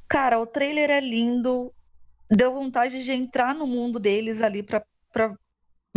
Cara, 0.08 0.40
o 0.40 0.46
trailer 0.46 0.90
é 0.90 1.00
lindo, 1.00 1.74
deu 2.30 2.54
vontade 2.54 3.04
de 3.04 3.12
entrar 3.12 3.56
no 3.56 3.66
mundo 3.66 4.00
deles 4.00 4.42
ali 4.42 4.62
pra, 4.62 4.86
pra 5.12 5.36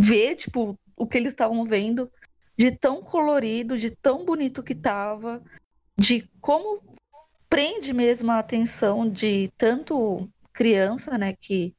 ver, 0.01 0.37
tipo, 0.37 0.79
o 0.97 1.07
que 1.07 1.19
eles 1.19 1.31
estavam 1.31 1.65
vendo, 1.65 2.11
de 2.57 2.73
tão 2.73 3.03
colorido, 3.03 3.79
de 3.79 3.91
tão 3.91 4.25
bonito 4.25 4.63
que 4.63 4.75
tava, 4.75 5.43
de 5.97 6.29
como 6.41 6.81
prende 7.49 7.93
mesmo 7.93 8.31
a 8.31 8.39
atenção 8.39 9.09
de 9.09 9.51
tanto 9.57 10.29
criança, 10.53 11.17
né, 11.17 11.35
que 11.35 11.75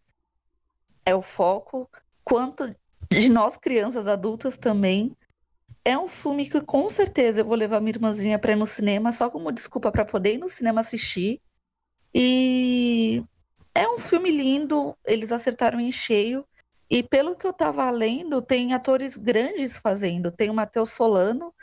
é 1.06 1.16
o 1.16 1.22
foco, 1.22 1.90
quanto 2.24 2.76
de 3.10 3.30
nós 3.30 3.58
crianças 3.58 4.08
adultas 4.08 4.58
também. 4.58 5.16
É 5.84 5.98
um 5.98 6.08
filme 6.08 6.50
que 6.50 6.62
com 6.62 6.90
certeza 6.90 7.40
eu 7.42 7.46
vou 7.46 7.56
levar 7.56 7.80
minha 7.80 7.96
irmãzinha 7.96 8.38
para 8.38 8.52
ir 8.52 8.56
no 8.56 8.66
cinema 8.66 9.12
só 9.12 9.30
como 9.30 9.52
desculpa 9.52 9.92
para 9.92 10.06
poder 10.06 10.36
ir 10.36 10.38
no 10.38 10.48
cinema 10.48 10.82
assistir. 10.82 11.42
E 12.14 13.24
é 13.74 13.88
um 13.88 14.00
filme 14.00 14.32
lindo, 14.32 14.96
eles 15.06 15.32
acertaram 15.32 15.80
em 15.80 15.92
cheio. 15.92 16.46
E 16.90 17.04
pelo 17.04 17.36
que 17.36 17.46
eu 17.46 17.54
tava 17.54 17.90
lendo, 17.92 18.42
tem 18.42 18.74
atores 18.74 19.16
grandes 19.16 19.78
fazendo. 19.78 20.32
Tem 20.32 20.50
o 20.50 20.54
Matheus 20.54 20.92
Solano 20.92 21.54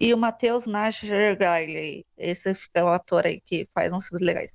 e 0.00 0.12
o 0.12 0.18
Matheus 0.18 0.66
Nasher 0.66 1.38
Esse 2.18 2.52
é 2.74 2.82
o 2.82 2.88
ator 2.88 3.26
aí 3.26 3.40
que 3.40 3.68
faz 3.72 3.92
uns 3.92 4.08
filmes 4.08 4.26
legais. 4.26 4.52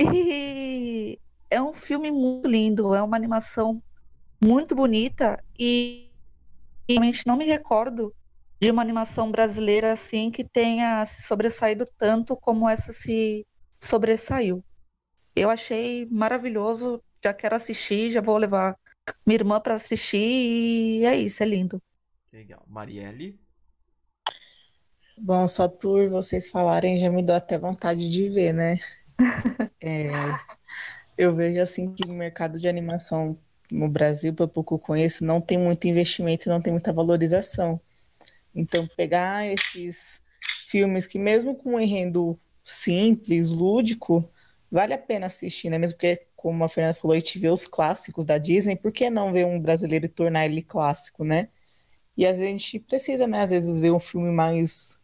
E 0.00 1.18
é 1.50 1.62
um 1.62 1.72
filme 1.72 2.10
muito 2.10 2.48
lindo, 2.48 2.94
é 2.94 3.02
uma 3.02 3.16
animação 3.16 3.80
muito 4.42 4.74
bonita 4.74 5.42
e 5.58 6.10
realmente 6.88 7.26
não 7.26 7.36
me 7.36 7.44
recordo 7.44 8.14
de 8.60 8.70
uma 8.70 8.82
animação 8.82 9.30
brasileira 9.30 9.92
assim 9.92 10.30
que 10.30 10.44
tenha 10.44 11.04
se 11.04 11.22
sobressaído 11.22 11.86
tanto 11.98 12.36
como 12.36 12.68
essa 12.68 12.92
se 12.92 13.46
sobressaiu. 13.78 14.64
Eu 15.34 15.50
achei 15.50 16.06
maravilhoso, 16.06 17.02
já 17.22 17.32
quero 17.34 17.56
assistir, 17.56 18.10
já 18.10 18.20
vou 18.20 18.36
levar 18.36 18.78
minha 19.24 19.36
irmã 19.36 19.60
para 19.60 19.74
assistir 19.74 20.18
e 20.18 21.04
é 21.04 21.16
isso, 21.16 21.42
é 21.42 21.46
lindo. 21.46 21.80
Legal. 22.32 22.62
Marielle? 22.66 23.38
Bom, 25.18 25.48
só 25.48 25.66
por 25.68 26.08
vocês 26.08 26.48
falarem 26.48 26.98
já 26.98 27.10
me 27.10 27.22
deu 27.22 27.34
até 27.34 27.58
vontade 27.58 28.08
de 28.08 28.28
ver, 28.28 28.52
né? 28.52 28.76
É, 29.78 30.10
eu 31.16 31.34
vejo 31.34 31.60
assim 31.60 31.92
que 31.92 32.04
o 32.04 32.12
mercado 32.12 32.58
de 32.58 32.66
animação 32.66 33.38
no 33.70 33.88
Brasil, 33.88 34.34
pelo 34.34 34.48
pouco 34.48 34.78
conheço, 34.78 35.24
não 35.24 35.40
tem 35.40 35.58
muito 35.58 35.86
investimento, 35.86 36.48
não 36.48 36.60
tem 36.60 36.72
muita 36.72 36.92
valorização. 36.92 37.80
Então, 38.54 38.86
pegar 38.96 39.46
esses 39.46 40.20
filmes 40.66 41.06
que 41.06 41.18
mesmo 41.18 41.54
com 41.54 41.74
um 41.74 41.80
enredo 41.80 42.38
simples, 42.66 43.50
lúdico, 43.52 44.28
vale 44.70 44.92
a 44.92 44.98
pena 44.98 45.26
assistir, 45.26 45.70
né? 45.70 45.78
Mesmo 45.78 45.96
porque, 45.96 46.26
como 46.36 46.64
a 46.64 46.68
Fernanda 46.68 46.94
falou, 46.94 47.14
a 47.14 47.18
gente 47.18 47.38
vê 47.38 47.48
os 47.48 47.66
clássicos 47.66 48.24
da 48.24 48.38
Disney, 48.38 48.76
por 48.76 48.92
que 48.92 49.08
não 49.08 49.32
ver 49.32 49.46
um 49.46 49.60
brasileiro 49.60 50.06
e 50.06 50.08
tornar 50.08 50.46
ele 50.46 50.62
clássico, 50.62 51.24
né? 51.24 51.48
E 52.16 52.26
a 52.26 52.34
gente 52.34 52.80
precisa, 52.80 53.26
né? 53.26 53.42
Às 53.42 53.50
vezes 53.50 53.80
ver 53.80 53.92
um 53.92 54.00
filme 54.00 54.30
mais 54.32 54.98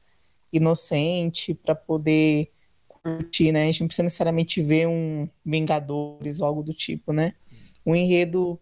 inocente 0.53 1.55
para 1.55 1.75
poder 1.75 2.51
curtir, 2.89 3.53
né? 3.53 3.65
A 3.65 3.67
gente 3.67 3.81
não 3.83 3.89
precisa 3.89 4.05
necessariamente 4.05 4.61
ver 4.63 4.89
um 4.89 5.29
Vingadores 5.45 6.41
ou 6.41 6.47
algo 6.47 6.63
do 6.63 6.75
tipo, 6.75 7.13
né? 7.13 7.35
O 7.85 7.95
enredo, 7.95 8.61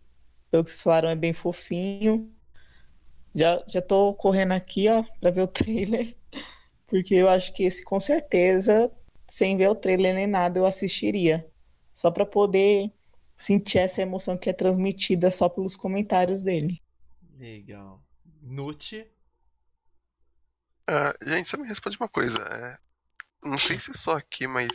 pelo 0.51 0.64
que 0.64 0.70
vocês 0.70 0.82
falaram, 0.82 1.09
é 1.11 1.16
bem 1.16 1.32
fofinho. 1.32 2.30
Já, 3.34 3.64
já 3.68 3.80
tô 3.80 4.14
correndo 4.14 4.53
aqui, 4.53 4.88
ó, 4.88 5.05
para 5.20 5.30
ver 5.30 5.42
o 5.42 5.46
trailer, 5.48 6.16
porque 6.91 7.14
eu 7.14 7.28
acho 7.28 7.53
que 7.55 7.62
esse, 7.62 7.82
com 7.82 8.01
certeza, 8.01 8.93
sem 9.28 9.57
ver 9.57 9.68
o 9.68 9.74
trailer 9.74 10.14
nem 10.14 10.26
nada, 10.26 10.59
eu 10.59 10.66
assistiria. 10.66 11.49
Só 11.95 12.11
para 12.11 12.26
poder 12.26 12.93
sentir 13.36 13.78
essa 13.78 14.03
emoção 14.03 14.36
que 14.36 14.51
é 14.51 14.53
transmitida 14.53 15.30
só 15.30 15.49
pelos 15.49 15.76
comentários 15.76 16.43
dele. 16.43 16.82
Legal. 17.38 18.03
Nute? 18.43 19.07
Uh, 20.91 21.30
gente, 21.30 21.49
você 21.49 21.57
me 21.57 21.68
responde 21.68 21.97
uma 21.99 22.09
coisa. 22.09 22.38
É, 22.38 22.78
não 23.49 23.57
sei 23.57 23.78
se 23.78 23.93
é 23.93 23.95
só 23.95 24.16
aqui, 24.16 24.47
mas 24.47 24.68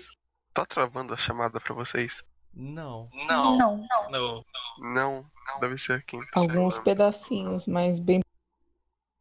tá 0.53 0.65
travando 0.65 1.13
a 1.13 1.17
chamada 1.17 1.59
pra 1.59 1.75
vocês? 1.75 2.23
Não. 2.53 3.09
Não. 3.27 3.57
Não. 3.57 3.87
No, 4.09 4.45
Não, 4.79 5.25
deve 5.59 5.77
ser 5.77 5.93
aqui. 5.93 6.17
Alguns 6.33 6.79
pedacinhos, 6.79 7.67
mas 7.67 7.99
bem. 7.99 8.21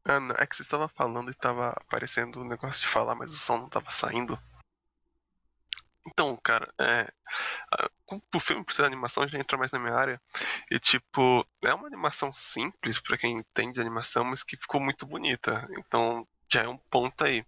Ah, 0.07 0.21
não, 0.21 0.35
é 0.39 0.47
que 0.47 0.55
você 0.55 0.63
estava 0.63 0.89
falando 0.89 1.31
e 1.31 1.35
tava 1.35 1.71
aparecendo 1.71 2.41
o 2.41 2.45
negócio 2.45 2.81
de 2.81 2.87
falar, 2.87 3.15
mas 3.15 3.31
o 3.31 3.35
som 3.35 3.59
não 3.59 3.69
tava 3.69 3.91
saindo. 3.91 4.39
Então, 6.07 6.37
cara, 6.37 6.73
é. 6.79 7.07
O 8.35 8.39
filme, 8.39 8.63
por 8.63 8.75
ser 8.75 8.85
animação, 8.85 9.27
já 9.27 9.39
entra 9.39 9.57
mais 9.57 9.73
na 9.73 9.79
minha 9.79 9.95
área. 9.95 10.21
E, 10.71 10.79
tipo, 10.79 11.47
é 11.63 11.73
uma 11.73 11.87
animação 11.87 12.33
simples 12.33 13.01
pra 13.01 13.17
quem 13.17 13.39
entende 13.39 13.81
animação, 13.81 14.25
mas 14.25 14.45
que 14.45 14.57
ficou 14.57 14.81
muito 14.81 15.07
bonita. 15.07 15.67
Então, 15.79 16.27
já 16.53 16.65
é 16.65 16.69
um 16.69 16.77
ponto 16.77 17.25
aí. 17.25 17.45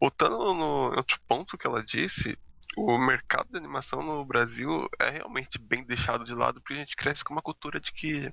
Voltando 0.00 0.52
no 0.54 0.96
outro 0.96 1.20
ponto 1.28 1.56
que 1.56 1.66
ela 1.66 1.82
disse, 1.82 2.36
o 2.76 2.98
mercado 2.98 3.50
de 3.50 3.56
animação 3.56 4.02
no 4.02 4.22
Brasil 4.22 4.86
é 5.00 5.08
realmente 5.08 5.58
bem 5.58 5.82
deixado 5.82 6.26
de 6.26 6.34
lado 6.34 6.60
porque 6.60 6.74
a 6.74 6.76
gente 6.76 6.94
cresce 6.94 7.24
com 7.24 7.32
uma 7.32 7.40
cultura 7.40 7.80
de 7.80 7.90
que 7.90 8.30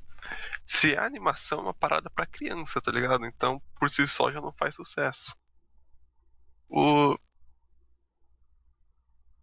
se 0.67 0.93
é 0.93 0.99
animação 0.99 1.59
é 1.59 1.63
uma 1.63 1.73
parada 1.73 2.09
pra 2.09 2.25
criança, 2.25 2.81
tá 2.81 2.91
ligado? 2.91 3.25
Então, 3.25 3.61
por 3.79 3.89
si 3.89 4.05
só 4.05 4.29
já 4.29 4.41
não 4.41 4.51
faz 4.51 4.75
sucesso. 4.75 5.33
O. 6.67 7.17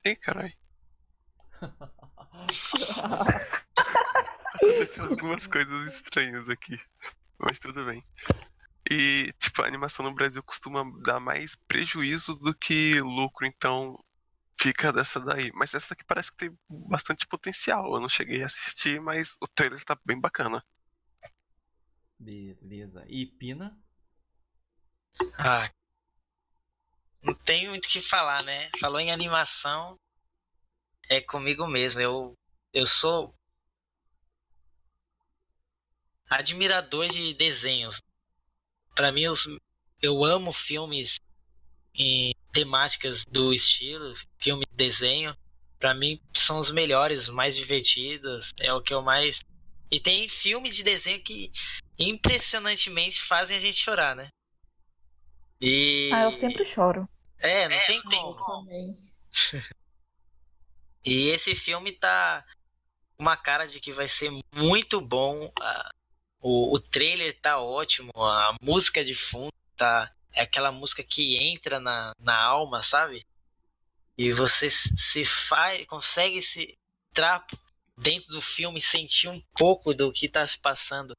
Ei, 0.05 0.15
carai. 0.17 0.53
Aconteceu 4.55 5.07
algumas 5.07 5.47
coisas 5.47 5.95
estranhas 5.95 6.51
aqui. 6.51 6.79
Mas 7.39 7.59
tudo 7.59 7.87
bem. 7.87 8.05
E, 8.91 9.33
tipo, 9.39 9.63
a 9.63 9.67
animação 9.67 10.05
no 10.05 10.15
Brasil 10.15 10.43
costuma 10.43 10.85
dar 11.03 11.21
mais 11.21 11.55
prejuízo 11.55 12.35
do 12.35 12.55
que 12.55 13.01
lucro, 13.01 13.47
então 13.47 13.99
fica 14.61 14.93
dessa 14.93 15.19
daí. 15.21 15.51
Mas 15.55 15.75
essa 15.75 15.91
daqui 15.91 16.05
parece 16.05 16.31
que 16.31 16.37
tem 16.37 16.59
bastante 16.69 17.27
potencial. 17.27 17.95
Eu 17.95 18.01
não 18.01 18.09
cheguei 18.09 18.43
a 18.43 18.47
assistir, 18.47 19.01
mas 19.01 19.37
o 19.41 19.49
trailer 19.49 19.85
tá 19.85 19.99
bem 20.05 20.21
bacana. 20.21 20.65
Beleza. 22.19 23.05
E 23.09 23.27
Pina? 23.27 23.79
Ah, 25.39 25.71
não 27.23 27.35
tem 27.35 27.69
muito 27.69 27.87
o 27.87 27.89
que 27.89 28.01
falar, 28.01 28.43
né? 28.43 28.71
Falou 28.79 29.01
em 29.01 29.11
animação, 29.11 29.97
é 31.09 31.21
comigo 31.21 31.67
mesmo. 31.67 32.01
Eu, 32.01 32.35
eu 32.73 32.87
sou 32.87 33.35
admirador 36.29 37.09
de 37.09 37.35
desenhos. 37.35 38.01
Para 38.95 39.13
mim, 39.13 39.27
os, 39.29 39.47
eu 40.01 40.25
amo 40.25 40.53
filmes 40.53 41.19
em 41.95 42.35
temáticas 42.53 43.25
do 43.25 43.53
estilo, 43.53 44.15
filme 44.39 44.65
de 44.71 44.77
desenho. 44.77 45.37
Para 45.79 45.95
mim, 45.95 46.21
são 46.35 46.59
os 46.59 46.71
melhores, 46.71 47.25
os 47.25 47.35
mais 47.35 47.57
divertidos. 47.57 48.53
É 48.59 48.73
o 48.73 48.83
que 48.83 48.93
eu 48.93 49.03
mais. 49.03 49.41
E 49.91 49.99
tem 49.99 50.29
filmes 50.29 50.77
de 50.77 50.83
desenho 50.83 51.23
que 51.23 51.51
impressionantemente 51.99 53.21
fazem 53.23 53.57
a 53.57 53.61
gente 53.61 53.77
chorar, 53.77 54.15
né? 54.15 54.29
E... 55.61 56.11
Ah, 56.13 56.25
eu 56.25 56.33
sempre 56.33 56.65
choro. 56.65 57.09
É, 57.39 57.69
não 57.69 57.87
tem 57.87 58.03
como. 58.03 58.45
Também. 58.45 58.97
E 61.05 61.29
esse 61.29 61.55
filme 61.55 61.93
tá 61.93 62.45
uma 63.19 63.37
cara 63.37 63.67
de 63.67 63.81
que 63.81 63.93
vai 63.93 64.09
ser 64.09 64.31
muito 64.53 65.01
bom. 65.01 65.53
O, 66.41 66.75
o 66.75 66.79
trailer 66.79 67.39
tá 67.41 67.59
ótimo, 67.59 68.11
a 68.17 68.55
música 68.61 69.05
de 69.05 69.15
fundo 69.15 69.53
tá. 69.77 70.13
É 70.33 70.43
aquela 70.43 70.71
música 70.73 71.03
que 71.03 71.37
entra 71.37 71.81
na, 71.81 72.13
na 72.19 72.37
alma, 72.37 72.83
sabe? 72.83 73.27
E 74.17 74.33
você 74.33 74.69
se 74.71 75.25
faz. 75.25 75.87
consegue 75.87 76.43
se 76.43 76.77
entrar 77.11 77.47
dentro 77.97 78.31
do 78.31 78.41
filme 78.41 78.81
sentir 78.81 79.29
um 79.29 79.41
pouco 79.57 79.95
do 79.95 80.13
que 80.13 80.29
tá 80.29 80.47
se 80.47 80.59
passando. 80.59 81.13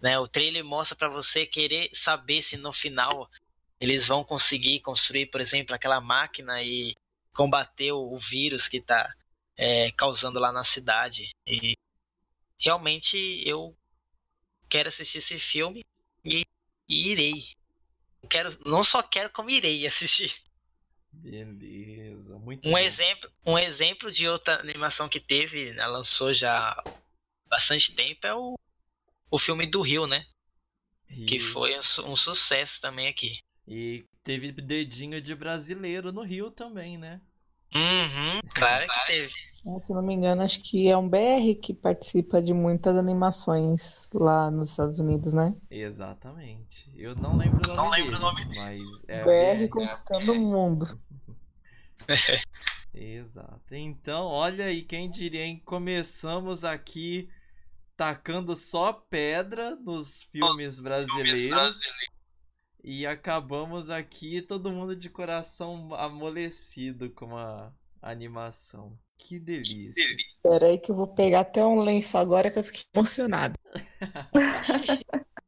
Né? 0.00 0.18
O 0.18 0.28
trailer 0.28 0.64
mostra 0.64 0.96
pra 0.96 1.08
você 1.08 1.46
querer 1.46 1.90
saber 1.94 2.42
se 2.42 2.56
no 2.56 2.72
final 2.72 3.30
eles 3.80 4.06
vão 4.06 4.24
conseguir 4.24 4.80
construir, 4.80 5.26
por 5.26 5.40
exemplo, 5.40 5.74
aquela 5.74 6.00
máquina 6.00 6.62
e 6.62 6.94
combater 7.34 7.92
o, 7.92 8.12
o 8.12 8.16
vírus 8.16 8.68
que 8.68 8.78
está 8.78 9.12
causando 9.96 10.38
lá 10.38 10.52
na 10.52 10.64
cidade. 10.64 11.30
E 11.46 11.76
realmente 12.58 13.16
eu 13.46 13.76
quero 14.68 14.88
assistir 14.88 15.18
esse 15.18 15.38
filme 15.38 15.84
e, 16.24 16.44
e 16.88 17.10
irei. 17.10 17.44
Quero, 18.32 18.50
não 18.66 18.82
só 18.82 19.00
quero, 19.02 19.30
como 19.30 19.50
irei 19.50 19.86
assistir. 19.86 20.42
Beleza. 21.12 22.38
Muito 22.38 22.74
Um 22.74 22.76
bom. 22.76 22.78
exemplo, 22.78 23.30
um 23.46 23.58
exemplo 23.58 24.10
de 24.10 24.28
outra 24.28 24.60
animação 24.60 25.08
que 25.08 25.20
teve, 25.20 25.70
ela 25.70 25.86
lançou 25.98 26.32
já 26.32 26.76
bastante 27.48 27.94
tempo, 27.94 28.26
é 28.26 28.34
o, 28.34 28.56
o 29.30 29.38
filme 29.38 29.66
do 29.66 29.82
Rio, 29.82 30.06
né? 30.06 30.26
Que 31.26 31.36
E- 31.36 31.40
foi 31.40 31.74
um, 31.76 32.12
um 32.12 32.16
sucesso 32.16 32.80
também 32.80 33.08
aqui. 33.08 33.40
E 33.66 34.06
teve 34.22 34.52
dedinho 34.52 35.20
de 35.20 35.34
brasileiro 35.34 36.12
no 36.12 36.22
Rio 36.22 36.48
também, 36.48 36.96
né? 36.96 37.20
Uhum, 37.74 38.40
claro 38.54 38.86
que 38.86 39.06
teve. 39.06 39.32
É, 39.64 39.78
se 39.78 39.92
eu 39.92 39.96
não 39.96 40.02
me 40.02 40.12
engano, 40.12 40.42
acho 40.42 40.60
que 40.60 40.88
é 40.88 40.96
um 40.96 41.08
BR 41.08 41.54
que 41.62 41.72
participa 41.72 42.42
de 42.42 42.52
muitas 42.52 42.96
animações 42.96 44.08
lá 44.12 44.50
nos 44.50 44.70
Estados 44.70 44.98
Unidos, 44.98 45.32
né? 45.32 45.56
Exatamente. 45.70 46.92
Eu 46.96 47.14
não 47.14 47.36
lembro 47.36 47.60
o 47.64 47.68
nome 47.68 47.76
Não 47.76 47.90
lembro 47.90 48.10
dele, 48.10 48.16
o 48.16 48.20
nome 48.20 48.56
mas 48.56 48.82
é 49.06 49.24
BR 49.24 49.68
conquistando 49.70 50.32
o 50.32 50.40
mundo. 50.40 50.86
Exato. 52.92 53.74
Então, 53.74 54.26
olha 54.26 54.66
aí, 54.66 54.82
quem 54.82 55.08
diria, 55.08 55.44
hein? 55.44 55.62
Começamos 55.64 56.64
aqui 56.64 57.28
tacando 57.96 58.56
só 58.56 58.92
pedra 58.92 59.76
nos 59.76 60.24
filmes 60.24 60.80
brasileiros. 60.80 61.80
E 62.84 63.06
acabamos 63.06 63.90
aqui 63.90 64.42
todo 64.42 64.72
mundo 64.72 64.96
de 64.96 65.08
coração 65.08 65.94
amolecido 65.94 67.10
com 67.10 67.36
a 67.36 67.72
animação. 68.00 68.98
Que 69.16 69.38
delícia. 69.38 70.02
Espera 70.44 70.72
aí 70.72 70.78
que 70.78 70.90
eu 70.90 70.96
vou 70.96 71.06
pegar 71.06 71.40
até 71.40 71.64
um 71.64 71.80
lenço 71.80 72.18
agora 72.18 72.50
que 72.50 72.58
eu 72.58 72.64
fiquei 72.64 72.82
emocionado. 72.92 73.56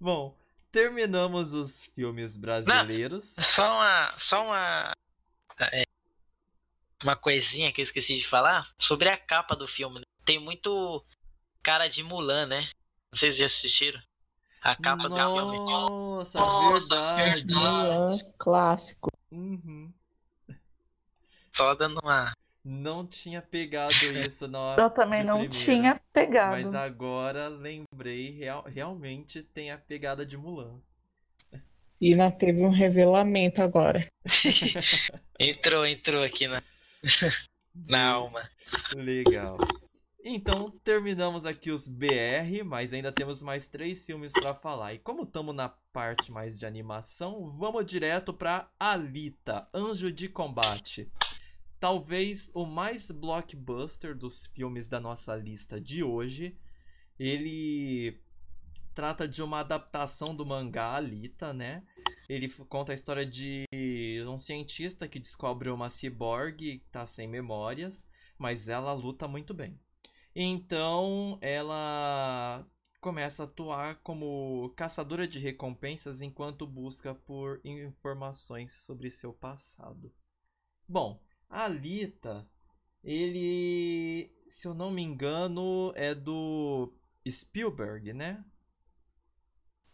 Bom, 0.00 0.36
terminamos 0.72 1.52
os 1.52 1.84
filmes 1.94 2.36
brasileiros. 2.36 3.36
Só 3.38 3.64
uma. 3.64 4.14
Só 4.18 4.44
uma. 4.44 4.92
é, 5.72 5.84
uma 7.00 7.14
coisinha 7.14 7.72
que 7.72 7.80
eu 7.80 7.84
esqueci 7.84 8.16
de 8.16 8.26
falar 8.26 8.68
sobre 8.76 9.08
a 9.08 9.16
capa 9.16 9.54
do 9.54 9.68
filme. 9.68 10.00
né? 10.00 10.04
Tem 10.24 10.40
muito 10.40 11.04
cara 11.62 11.86
de 11.86 12.02
Mulan, 12.02 12.46
né? 12.46 12.68
Não 13.12 13.18
sei 13.18 13.30
se 13.30 13.38
já 13.38 13.46
assistiram. 13.46 14.02
A 14.64 14.74
capa 14.74 15.08
do 15.10 15.14
filme. 15.14 15.58
Nossa, 15.58 16.38
Nossa, 16.38 17.16
verdade. 17.16 17.54
Mulan, 17.54 18.06
clássico. 18.38 19.10
Uhum. 19.30 19.92
Só 21.54 21.74
dando 21.74 22.00
uma. 22.02 22.32
Não 22.64 23.06
tinha 23.06 23.42
pegado 23.42 23.92
isso 24.24 24.48
na 24.48 24.58
hora 24.58 24.82
Eu 24.82 24.88
também 24.88 25.22
não 25.22 25.40
primeira, 25.40 25.64
tinha 25.64 26.00
pegado. 26.14 26.52
Mas 26.52 26.74
agora 26.74 27.48
lembrei, 27.48 28.30
real- 28.30 28.64
realmente 28.64 29.42
tem 29.42 29.70
a 29.70 29.76
pegada 29.76 30.24
de 30.24 30.38
Mulan. 30.38 30.80
E 32.00 32.12
ainda 32.12 32.30
teve 32.30 32.62
um 32.62 32.70
revelamento 32.70 33.60
agora. 33.60 34.06
Entrou, 35.38 35.84
entrou 35.86 36.24
aqui 36.24 36.48
na, 36.48 36.62
na 37.86 38.12
alma. 38.12 38.48
Legal. 38.94 39.58
Então, 40.26 40.70
terminamos 40.82 41.44
aqui 41.44 41.70
os 41.70 41.86
BR, 41.86 42.64
mas 42.64 42.94
ainda 42.94 43.12
temos 43.12 43.42
mais 43.42 43.66
três 43.66 44.06
filmes 44.06 44.32
pra 44.32 44.54
falar. 44.54 44.94
E 44.94 44.98
como 44.98 45.24
estamos 45.24 45.54
na 45.54 45.68
parte 45.68 46.32
mais 46.32 46.58
de 46.58 46.64
animação, 46.64 47.54
vamos 47.58 47.84
direto 47.84 48.32
pra 48.32 48.70
Alita, 48.80 49.68
Anjo 49.74 50.10
de 50.10 50.30
Combate. 50.30 51.12
Talvez 51.78 52.50
o 52.54 52.64
mais 52.64 53.10
blockbuster 53.10 54.16
dos 54.16 54.46
filmes 54.46 54.88
da 54.88 54.98
nossa 54.98 55.36
lista 55.36 55.78
de 55.78 56.02
hoje. 56.02 56.56
Ele 57.18 58.18
trata 58.94 59.28
de 59.28 59.42
uma 59.42 59.60
adaptação 59.60 60.34
do 60.34 60.46
mangá 60.46 60.94
Alita, 60.94 61.52
né? 61.52 61.82
Ele 62.30 62.48
conta 62.48 62.92
a 62.92 62.94
história 62.94 63.26
de 63.26 63.66
um 64.26 64.38
cientista 64.38 65.06
que 65.06 65.20
descobre 65.20 65.68
uma 65.68 65.90
ciborgue 65.90 66.78
que 66.78 66.88
tá 66.90 67.04
sem 67.04 67.28
memórias 67.28 68.06
mas 68.38 68.68
ela 68.68 68.92
luta 68.92 69.28
muito 69.28 69.54
bem. 69.54 69.78
Então 70.34 71.38
ela 71.40 72.66
começa 73.00 73.42
a 73.42 73.46
atuar 73.46 73.96
como 73.96 74.72
caçadora 74.76 75.28
de 75.28 75.38
recompensas 75.38 76.22
enquanto 76.22 76.66
busca 76.66 77.14
por 77.14 77.60
informações 77.64 78.72
sobre 78.72 79.10
seu 79.10 79.32
passado. 79.32 80.12
Bom, 80.88 81.22
a 81.48 81.64
Alita, 81.64 82.48
ele, 83.02 84.34
se 84.48 84.66
eu 84.66 84.74
não 84.74 84.90
me 84.90 85.02
engano, 85.02 85.92
é 85.94 86.14
do 86.14 86.92
Spielberg, 87.28 88.12
né? 88.12 88.42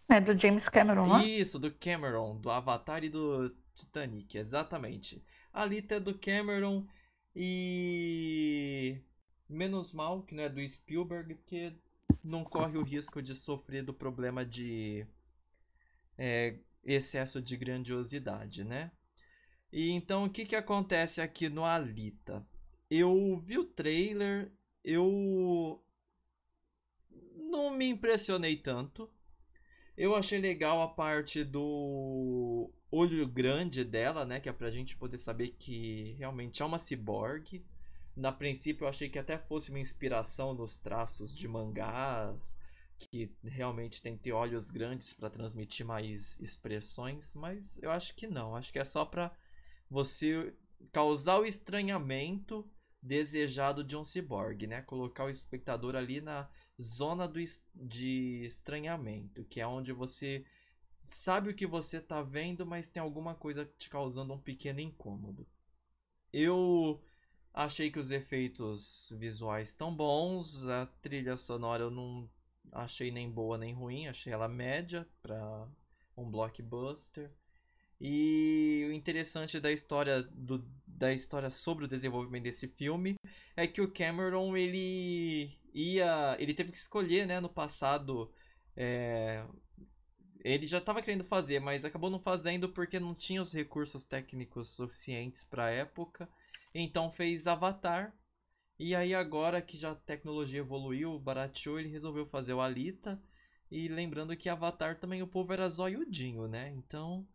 É 0.09 0.21
do 0.21 0.39
James 0.39 0.69
Cameron, 0.69 1.07
né? 1.19 1.25
Isso, 1.25 1.59
do 1.59 1.71
Cameron, 1.71 2.37
do 2.41 2.51
Avatar 2.51 3.05
e 3.05 3.09
do 3.09 3.51
Titanic, 3.75 4.37
exatamente. 4.37 5.23
A 5.53 5.63
Alita 5.63 5.97
é 5.97 6.01
do 6.01 6.19
Cameron 6.19 6.87
e. 7.35 9.01
Menos 9.51 9.93
mal 9.93 10.23
que 10.23 10.33
não 10.33 10.45
é 10.45 10.49
do 10.49 10.67
Spielberg, 10.67 11.35
porque 11.35 11.73
não 12.23 12.45
corre 12.45 12.79
o 12.79 12.85
risco 12.85 13.21
de 13.21 13.35
sofrer 13.35 13.83
do 13.83 13.93
problema 13.93 14.45
de 14.47 15.05
é, 16.17 16.57
excesso 16.85 17.43
de 17.43 17.57
grandiosidade, 17.57 18.63
né? 18.63 18.93
E 19.73 19.91
então 19.91 20.25
o 20.25 20.31
que, 20.31 20.47
que 20.47 20.55
acontece 20.55 21.21
aqui 21.21 21.49
no 21.49 21.65
Alita? 21.65 22.47
Eu 22.89 23.41
vi 23.45 23.59
o 23.59 23.65
trailer, 23.65 24.53
eu 24.85 25.85
não 27.35 27.71
me 27.71 27.89
impressionei 27.89 28.55
tanto. 28.55 29.11
Eu 29.97 30.15
achei 30.15 30.41
legal 30.41 30.81
a 30.81 30.89
parte 30.89 31.43
do 31.43 32.71
olho 32.89 33.27
grande 33.27 33.85
dela, 33.85 34.25
né? 34.25 34.39
Que 34.39 34.49
é 34.49 34.53
pra 34.53 34.71
gente 34.71 34.97
poder 34.97 35.19
saber 35.19 35.49
que 35.59 36.15
realmente 36.19 36.63
é 36.63 36.65
uma 36.65 36.79
ciborgue. 36.79 37.67
Na 38.21 38.31
princípio 38.31 38.85
eu 38.85 38.89
achei 38.89 39.09
que 39.09 39.19
até 39.19 39.39
fosse 39.39 39.71
uma 39.71 39.79
inspiração 39.81 40.53
nos 40.53 40.77
traços 40.79 41.35
de 41.35 41.49
mangás, 41.49 42.55
que 42.99 43.33
realmente 43.43 44.03
tem 44.03 44.15
que 44.15 44.25
ter 44.25 44.33
olhos 44.33 44.71
grandes 44.71 45.15
para 45.15 45.31
transmitir 45.31 45.87
mais 45.87 46.39
expressões, 46.39 47.35
mas 47.35 47.79
eu 47.83 47.91
acho 47.91 48.15
que 48.15 48.27
não. 48.27 48.55
Acho 48.55 48.73
que 48.75 48.79
é 48.79 48.85
só 48.85 49.07
pra 49.07 49.35
você 49.89 50.55
causar 50.93 51.39
o 51.41 51.47
estranhamento 51.47 52.71
desejado 53.03 53.83
de 53.83 53.97
um 53.97 54.05
ciborgue, 54.05 54.67
né? 54.67 54.83
Colocar 54.83 55.25
o 55.25 55.31
espectador 55.31 55.97
ali 55.97 56.21
na 56.21 56.47
zona 56.81 57.27
do, 57.27 57.41
es- 57.41 57.65
de 57.75 58.43
estranhamento, 58.45 59.45
que 59.47 59.63
é 59.63 59.67
onde 59.67 59.93
você 59.95 60.45
sabe 61.07 61.51
o 61.51 61.55
que 61.55 61.67
você 61.67 62.01
tá 62.01 62.23
vendo, 62.23 62.67
mas 62.67 62.89
tem 62.89 63.03
alguma 63.03 63.35
coisa 63.35 63.65
te 63.79 63.91
causando 63.91 64.35
um 64.35 64.39
pequeno 64.41 64.81
incômodo. 64.81 65.47
Eu 66.33 67.03
achei 67.53 67.91
que 67.91 67.99
os 67.99 68.11
efeitos 68.11 69.13
visuais 69.19 69.69
estão 69.69 69.95
bons, 69.95 70.67
a 70.69 70.87
trilha 71.03 71.37
sonora 71.37 71.85
eu 71.85 71.91
não 71.91 72.29
achei 72.73 73.11
nem 73.11 73.31
boa 73.31 73.59
nem 73.59 73.75
ruim, 73.75 74.07
achei 74.09 74.33
ela 74.33 74.49
média 74.49 75.07
para 75.23 75.67
um 76.17 76.31
blockbuster. 76.31 77.31
E 78.01 78.87
o 78.89 78.93
interessante 78.93 79.61
da 79.61 79.71
história 79.71 80.23
do, 80.23 80.65
da 80.87 81.13
história 81.13 81.51
sobre 81.51 81.85
o 81.85 81.89
desenvolvimento 81.89 82.45
desse 82.45 82.67
filme 82.67 83.15
é 83.55 83.67
que 83.67 83.83
o 83.83 83.91
Cameron 83.91 84.57
ele 84.57 85.51
ia, 85.75 86.35
ele 86.39 86.55
teve 86.55 86.73
que 86.73 86.79
escolher, 86.79 87.27
né, 87.27 87.41
no 87.41 87.49
passado, 87.49 88.33
é, 88.75 89.45
ele 90.43 90.67
já 90.67 90.79
estava 90.79 91.03
querendo 91.03 91.25
fazer, 91.25 91.61
mas 91.61 91.85
acabou 91.85 92.09
não 92.09 92.19
fazendo 92.19 92.71
porque 92.71 92.99
não 92.99 93.15
tinha 93.15 93.43
os 93.43 93.53
recursos 93.53 94.05
técnicos 94.05 94.71
suficientes 94.71 95.45
para 95.45 95.67
a 95.67 95.71
época. 95.71 96.29
Então 96.75 97.11
fez 97.11 97.47
Avatar. 97.47 98.15
E 98.79 98.95
aí 98.95 99.15
agora 99.15 99.61
que 99.63 99.77
já 99.77 99.93
a 99.93 99.95
tecnologia 99.95 100.61
evoluiu, 100.61 101.19
barateou, 101.19 101.79
ele 101.79 101.89
resolveu 101.89 102.27
fazer 102.27 102.55
o 102.55 102.61
Alita. 102.61 103.21
E 103.71 103.89
lembrando 103.89 104.37
que 104.37 104.49
Avatar 104.49 104.99
também 104.99 105.23
o 105.23 105.27
povo 105.29 105.53
era 105.53 105.69
zoiudinho, 105.69 106.49
né? 106.49 106.71
Então 106.71 107.27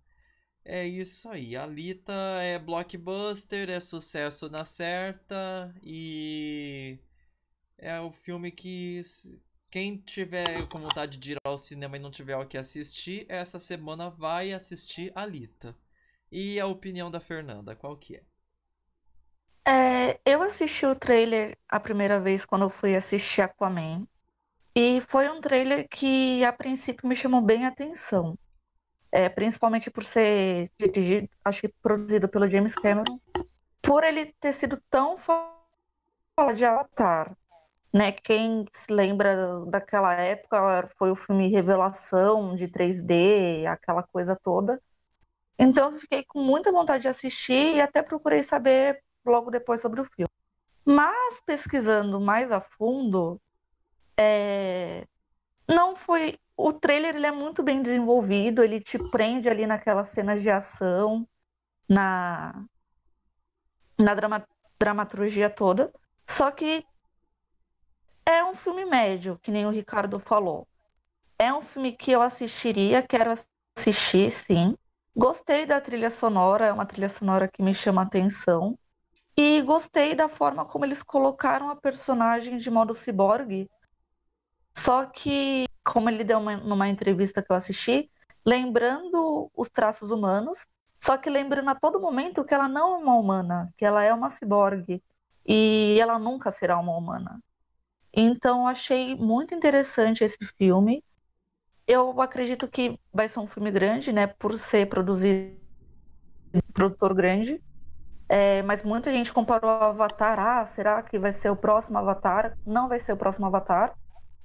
é 0.65 0.86
isso 0.88 1.29
aí. 1.29 1.55
Alita 1.55 2.13
é 2.41 2.59
blockbuster, 2.59 3.69
é 3.69 3.79
sucesso 3.79 4.49
na 4.49 4.65
certa 4.65 5.73
e 5.83 6.99
é 7.77 7.99
o 7.99 8.11
filme 8.11 8.51
que 8.51 9.01
quem 9.69 9.97
tiver 9.97 10.67
com 10.69 10.79
vontade 10.79 11.17
de 11.17 11.33
ir 11.33 11.38
ao 11.43 11.57
cinema 11.57 11.97
e 11.97 11.99
não 11.99 12.09
tiver 12.11 12.38
o 12.38 12.47
que 12.47 12.57
assistir, 12.57 13.25
essa 13.29 13.59
semana 13.59 14.09
vai 14.09 14.53
assistir 14.53 15.11
Alita. 15.15 15.75
E 16.31 16.59
a 16.59 16.67
opinião 16.67 17.11
da 17.11 17.19
Fernanda, 17.19 17.75
qual 17.75 17.97
que 17.97 18.15
é? 18.15 18.23
É, 19.68 20.20
eu 20.24 20.43
assisti 20.43 20.86
o 20.86 20.95
trailer 20.95 21.57
a 21.68 21.80
primeira 21.80 22.20
vez 22.20 22.45
quando 22.45 22.61
eu 22.61 22.70
fui 22.70 22.95
assistir 22.95 23.41
Aquaman. 23.41 24.07
E 24.76 25.01
foi 25.01 25.28
um 25.30 25.41
trailer 25.41 25.88
que 25.89 26.43
a 26.45 26.53
princípio 26.53 27.07
me 27.07 27.16
chamou 27.16 27.41
bem 27.41 27.66
a 27.66 27.70
atenção. 27.70 28.38
É, 29.11 29.30
principalmente 29.30 29.89
por 29.89 30.03
ser 30.03 30.70
dirigido, 30.78 31.30
acho 31.43 31.61
que 31.61 31.70
produzido 31.82 32.28
pelo 32.28 32.49
James 32.49 32.76
Cameron. 32.76 33.20
Por 33.82 34.03
ele 34.03 34.34
ter 34.39 34.53
sido 34.53 34.82
tão 34.89 35.18
fala 35.18 36.53
de 36.53 36.66
Avatar, 36.66 37.36
né? 37.93 38.11
Quem 38.11 38.66
se 38.74 38.91
lembra 38.91 39.66
daquela 39.68 40.13
época 40.13 40.89
foi 40.97 41.11
o 41.11 41.16
filme 41.16 41.47
Revelação 41.47 42.55
de 42.55 42.68
3D, 42.68 43.66
aquela 43.68 44.03
coisa 44.03 44.36
toda. 44.36 44.82
Então 45.57 45.93
eu 45.93 45.99
fiquei 45.99 46.26
com 46.26 46.39
muita 46.39 46.72
vontade 46.72 47.03
de 47.03 47.07
assistir 47.07 47.76
e 47.76 47.82
até 47.82 48.03
procurei 48.03 48.43
saber 48.43 49.01
logo 49.26 49.51
depois 49.51 49.82
sobre 49.82 50.01
o 50.01 50.05
filme. 50.05 50.30
Mas 50.86 51.41
pesquisando 51.45 52.19
mais 52.21 52.51
a 52.51 52.61
fundo, 52.61 53.41
é, 54.17 55.05
não 55.69 55.95
foi. 55.95 56.39
O 56.57 56.73
trailer 56.73 57.15
ele 57.15 57.28
é 57.28 57.32
muito 57.32 57.63
bem 57.63 57.82
desenvolvido, 57.82 58.63
ele 58.63 58.80
te 58.82 58.97
prende 59.11 59.49
ali 59.49 59.67
naquelas 59.67 60.09
cenas 60.09 60.41
de 60.41 60.49
ação, 60.49 61.28
na, 61.89 62.65
na 63.97 64.13
drama- 64.15 64.47
dramaturgia 64.80 65.49
toda. 65.49 65.91
Só 66.28 66.51
que 66.51 66.84
é 68.26 68.43
um 68.43 68.55
filme 68.55 68.86
médio, 68.86 69.39
que 69.41 69.51
nem 69.51 69.65
o 69.65 69.69
Ricardo 69.69 70.19
falou. 70.19 70.67
É 71.39 71.53
um 71.53 71.61
filme 71.61 71.91
que 71.91 72.11
eu 72.11 72.21
assistiria, 72.21 73.03
quero 73.03 73.34
assistir, 73.78 74.32
sim. 74.32 74.76
Gostei 75.15 75.65
da 75.65 75.80
trilha 75.82 76.09
sonora, 76.09 76.67
é 76.67 76.73
uma 76.73 76.86
trilha 76.86 77.09
sonora 77.09 77.47
que 77.47 77.63
me 77.63 77.73
chama 77.73 78.01
atenção. 78.01 78.78
E 79.38 79.61
gostei 79.61 80.13
da 80.13 80.27
forma 80.27 80.65
como 80.65 80.83
eles 80.86 81.01
colocaram 81.01 81.69
a 81.69 81.75
personagem 81.77 82.57
de 82.57 82.69
modo 82.69 82.93
ciborgue 82.93 83.69
Só 84.77 85.05
que, 85.05 85.65
como 85.83 86.09
ele 86.09 86.23
deu 86.23 86.39
uma, 86.39 86.57
numa 86.57 86.88
entrevista 86.88 87.41
que 87.41 87.51
eu 87.51 87.55
assisti, 87.55 88.09
lembrando 88.45 89.49
os 89.55 89.69
traços 89.69 90.11
humanos, 90.11 90.65
só 91.01 91.17
que 91.17 91.29
lembrando 91.29 91.69
a 91.69 91.75
todo 91.75 91.99
momento 91.99 92.43
que 92.43 92.53
ela 92.53 92.67
não 92.67 92.95
é 92.95 92.97
uma 92.97 93.15
humana, 93.15 93.73
que 93.77 93.86
ela 93.86 94.03
é 94.03 94.13
uma 94.13 94.29
ciborgue 94.29 95.03
e 95.45 95.97
ela 95.99 96.19
nunca 96.19 96.51
será 96.51 96.79
uma 96.79 96.95
humana. 96.97 97.41
Então, 98.13 98.67
achei 98.67 99.15
muito 99.15 99.55
interessante 99.55 100.23
esse 100.23 100.39
filme. 100.57 101.03
Eu 101.88 102.21
acredito 102.21 102.67
que 102.67 102.99
vai 103.13 103.27
ser 103.29 103.39
um 103.39 103.47
filme 103.47 103.71
grande, 103.71 104.13
né, 104.13 104.27
por 104.27 104.55
ser 104.59 104.88
produzido 104.89 105.59
produtor 106.73 107.13
grande. 107.13 107.61
É, 108.28 108.61
mas 108.63 108.84
muita 108.84 109.11
gente 109.11 109.32
comparou 109.32 109.69
o 109.69 109.84
Avatar. 109.84 110.39
Ah, 110.39 110.65
será 110.65 111.01
que 111.03 111.19
vai 111.19 111.32
ser 111.32 111.49
o 111.49 111.55
próximo 111.55 111.97
Avatar? 111.97 112.57
Não 112.65 112.89
vai 112.89 112.99
ser 112.99 113.13
o 113.13 113.17
próximo 113.17 113.45
Avatar, 113.45 113.95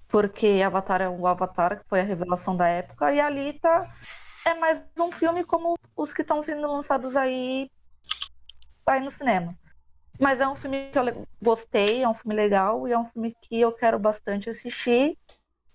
porque 0.09 0.63
Avatar 0.65 1.01
é 1.01 1.09
o 1.09 1.27
Avatar, 1.27 1.79
que 1.79 1.89
foi 1.89 2.01
a 2.01 2.05
revelação 2.05 2.57
da 2.57 2.69
época, 2.69 3.13
e 3.13 3.21
Alita 3.21 3.89
é 4.45 4.55
mais 4.55 4.83
um 4.99 5.13
filme 5.13 5.45
como 5.45 5.79
os 5.97 6.13
que 6.13 6.23
estão 6.23 6.43
sendo 6.43 6.67
lançados 6.71 7.17
aí, 7.17 7.71
aí 8.87 9.01
no 9.01 9.11
cinema. 9.11 9.55
Mas 10.19 10.41
é 10.41 10.47
um 10.47 10.55
filme 10.55 10.91
que 10.91 10.99
eu 10.99 11.27
gostei, 11.41 12.03
é 12.03 12.09
um 12.09 12.15
filme 12.15 12.35
legal 12.35 12.87
e 12.87 12.93
é 12.93 12.99
um 12.99 13.07
filme 13.07 13.35
que 13.41 13.59
eu 13.59 13.73
quero 13.73 13.99
bastante 13.99 14.51
assistir. 14.51 15.17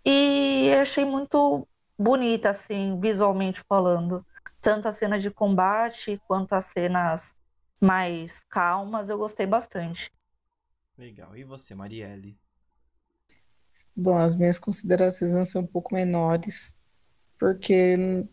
E 0.05 0.71
achei 0.79 1.03
muito 1.03 1.67
bonita, 1.97 2.51
assim, 2.51 2.99
visualmente 2.99 3.63
falando. 3.67 4.23
Tanto 4.61 4.87
as 4.87 4.97
cenas 4.97 5.23
de 5.23 5.31
combate 5.31 6.21
quanto 6.27 6.53
as 6.53 6.65
cenas 6.65 7.35
mais 7.85 8.39
calmas, 8.49 9.09
eu 9.09 9.17
gostei 9.17 9.45
bastante. 9.45 10.11
Legal. 10.97 11.37
E 11.37 11.43
você, 11.43 11.75
Marielle? 11.75 12.37
Bom, 13.95 14.17
as 14.17 14.35
minhas 14.35 14.59
considerações 14.59 15.33
vão 15.33 15.45
ser 15.45 15.59
um 15.59 15.67
pouco 15.67 15.93
menores, 15.93 16.75
porque 17.37 17.95
não, 17.95 18.27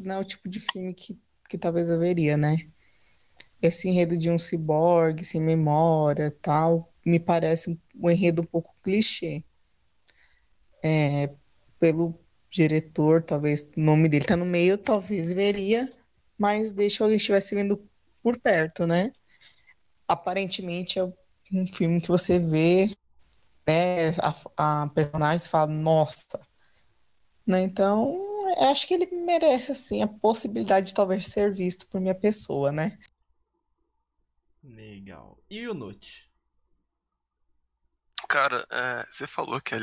não 0.00 0.14
é 0.16 0.18
o 0.18 0.24
tipo 0.24 0.48
de 0.48 0.58
filme 0.58 0.94
que, 0.94 1.20
que 1.48 1.58
talvez 1.58 1.90
eu 1.90 1.98
veria, 1.98 2.36
né? 2.36 2.56
Esse 3.60 3.88
enredo 3.88 4.16
de 4.16 4.30
um 4.30 4.38
ciborgue 4.38 5.24
sem 5.24 5.40
memória 5.40 6.30
tal, 6.42 6.92
me 7.04 7.20
parece 7.20 7.70
um, 7.70 7.78
um 7.94 8.10
enredo 8.10 8.42
um 8.42 8.46
pouco 8.46 8.74
clichê. 8.82 9.44
É, 10.82 11.30
pelo 11.78 12.18
diretor, 12.50 13.22
talvez 13.22 13.70
o 13.76 13.80
nome 13.80 14.08
dele 14.08 14.24
tá 14.24 14.36
no 14.36 14.44
meio, 14.44 14.78
talvez 14.78 15.32
veria, 15.32 15.92
mas 16.38 16.72
deixa 16.72 17.02
alguém 17.02 17.16
estivesse 17.16 17.54
vendo 17.54 17.82
por 18.24 18.40
perto, 18.40 18.86
né? 18.86 19.12
Aparentemente 20.08 20.98
é 20.98 21.04
um 21.04 21.66
filme 21.66 22.00
que 22.00 22.08
você 22.08 22.38
vê 22.38 22.96
né, 23.66 24.08
a, 24.56 24.82
a 24.82 24.88
personagem 24.88 25.46
fala, 25.46 25.70
nossa. 25.70 26.40
Né? 27.46 27.60
Então, 27.60 28.18
acho 28.70 28.88
que 28.88 28.94
ele 28.94 29.06
merece, 29.06 29.72
assim, 29.72 30.02
a 30.02 30.08
possibilidade 30.08 30.86
de 30.86 30.94
talvez 30.94 31.26
ser 31.26 31.52
visto 31.52 31.86
por 31.88 32.00
minha 32.00 32.14
pessoa, 32.14 32.72
né? 32.72 32.98
Legal. 34.62 35.38
E 35.50 35.68
o 35.68 35.74
Note? 35.74 36.30
Cara, 38.26 38.66
é, 38.70 39.06
você 39.10 39.26
falou 39.26 39.60
que 39.60 39.74
a 39.74 39.78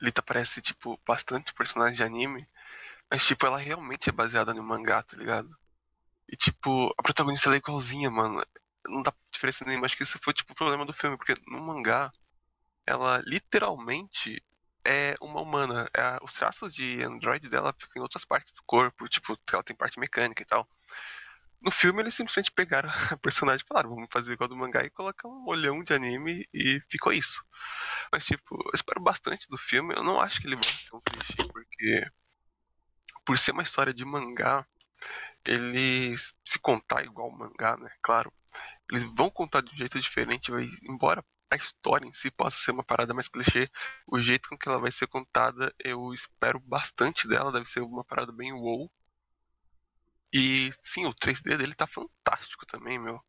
Lita 0.00 0.22
parece, 0.22 0.62
tipo, 0.62 0.98
bastante 1.06 1.52
personagem 1.52 1.96
de 1.96 2.02
anime, 2.02 2.48
mas, 3.10 3.22
tipo, 3.22 3.44
ela 3.44 3.58
realmente 3.58 4.08
é 4.08 4.12
baseada 4.12 4.54
no 4.54 4.62
mangá, 4.62 5.02
tá 5.02 5.14
ligado? 5.14 5.54
E, 6.32 6.36
tipo, 6.36 6.94
a 6.98 7.02
protagonista 7.02 7.52
é 7.52 7.56
igualzinha, 7.56 8.10
mano. 8.10 8.42
Não 8.86 9.02
dá 9.02 9.12
diferença 9.30 9.64
nenhuma. 9.66 9.86
Acho 9.86 9.96
que 9.96 10.02
esse 10.02 10.18
foi, 10.18 10.32
tipo, 10.32 10.52
o 10.54 10.56
problema 10.56 10.86
do 10.86 10.92
filme, 10.92 11.16
porque 11.18 11.34
no 11.46 11.62
mangá, 11.62 12.10
ela 12.86 13.22
literalmente 13.26 14.42
é 14.84 15.14
uma 15.20 15.40
humana. 15.42 15.88
É, 15.96 16.18
os 16.22 16.34
traços 16.34 16.74
de 16.74 17.02
Android 17.02 17.48
dela 17.48 17.74
ficam 17.78 18.00
em 18.00 18.02
outras 18.02 18.24
partes 18.24 18.52
do 18.54 18.62
corpo, 18.64 19.08
tipo, 19.08 19.38
ela 19.52 19.62
tem 19.62 19.76
parte 19.76 20.00
mecânica 20.00 20.42
e 20.42 20.46
tal. 20.46 20.66
No 21.60 21.70
filme 21.70 22.02
eles 22.02 22.14
simplesmente 22.14 22.50
pegaram 22.50 22.88
a 23.12 23.16
personagem 23.18 23.62
e 23.64 23.68
falaram, 23.68 23.90
vamos 23.90 24.08
fazer 24.10 24.32
igual 24.32 24.48
do 24.48 24.56
mangá 24.56 24.84
e 24.84 24.90
colocar 24.90 25.28
um 25.28 25.46
olhão 25.46 25.82
de 25.84 25.94
anime 25.94 26.48
e 26.52 26.80
ficou 26.90 27.12
isso. 27.12 27.44
Mas 28.12 28.24
tipo, 28.24 28.54
eu 28.54 28.72
espero 28.74 29.00
bastante 29.00 29.48
do 29.48 29.58
filme, 29.58 29.94
eu 29.94 30.02
não 30.02 30.20
acho 30.20 30.40
que 30.40 30.46
ele 30.46 30.56
vai 30.56 30.64
ser 30.64 30.96
um 30.96 31.00
clichê, 31.00 31.44
porque 31.52 32.10
por 33.24 33.38
ser 33.38 33.52
uma 33.52 33.62
história 33.62 33.94
de 33.94 34.04
mangá, 34.04 34.66
eles 35.44 36.34
se 36.44 36.58
contar 36.58 37.04
igual 37.04 37.28
o 37.28 37.38
mangá, 37.38 37.76
né? 37.76 37.90
Claro. 38.00 38.32
Eles 38.90 39.04
vão 39.14 39.30
contar 39.30 39.62
de 39.62 39.72
um 39.72 39.76
jeito 39.76 40.00
diferente, 40.00 40.50
vai, 40.50 40.68
embora 40.84 41.24
a 41.50 41.56
história 41.56 42.06
em 42.06 42.12
si 42.12 42.30
possa 42.30 42.58
ser 42.58 42.70
uma 42.70 42.82
parada 42.82 43.12
mais 43.12 43.28
clichê, 43.28 43.70
o 44.06 44.18
jeito 44.18 44.48
com 44.48 44.56
que 44.56 44.68
ela 44.68 44.78
vai 44.78 44.90
ser 44.90 45.06
contada, 45.06 45.74
eu 45.78 46.12
espero 46.14 46.58
bastante 46.60 47.28
dela, 47.28 47.52
deve 47.52 47.68
ser 47.68 47.80
uma 47.80 48.04
parada 48.04 48.32
bem 48.32 48.52
wow. 48.52 48.90
E 50.32 50.70
sim, 50.82 51.04
o 51.04 51.14
3D 51.14 51.56
dele 51.56 51.74
tá 51.74 51.86
fantástico 51.86 52.64
também, 52.64 52.98
meu. 52.98 53.22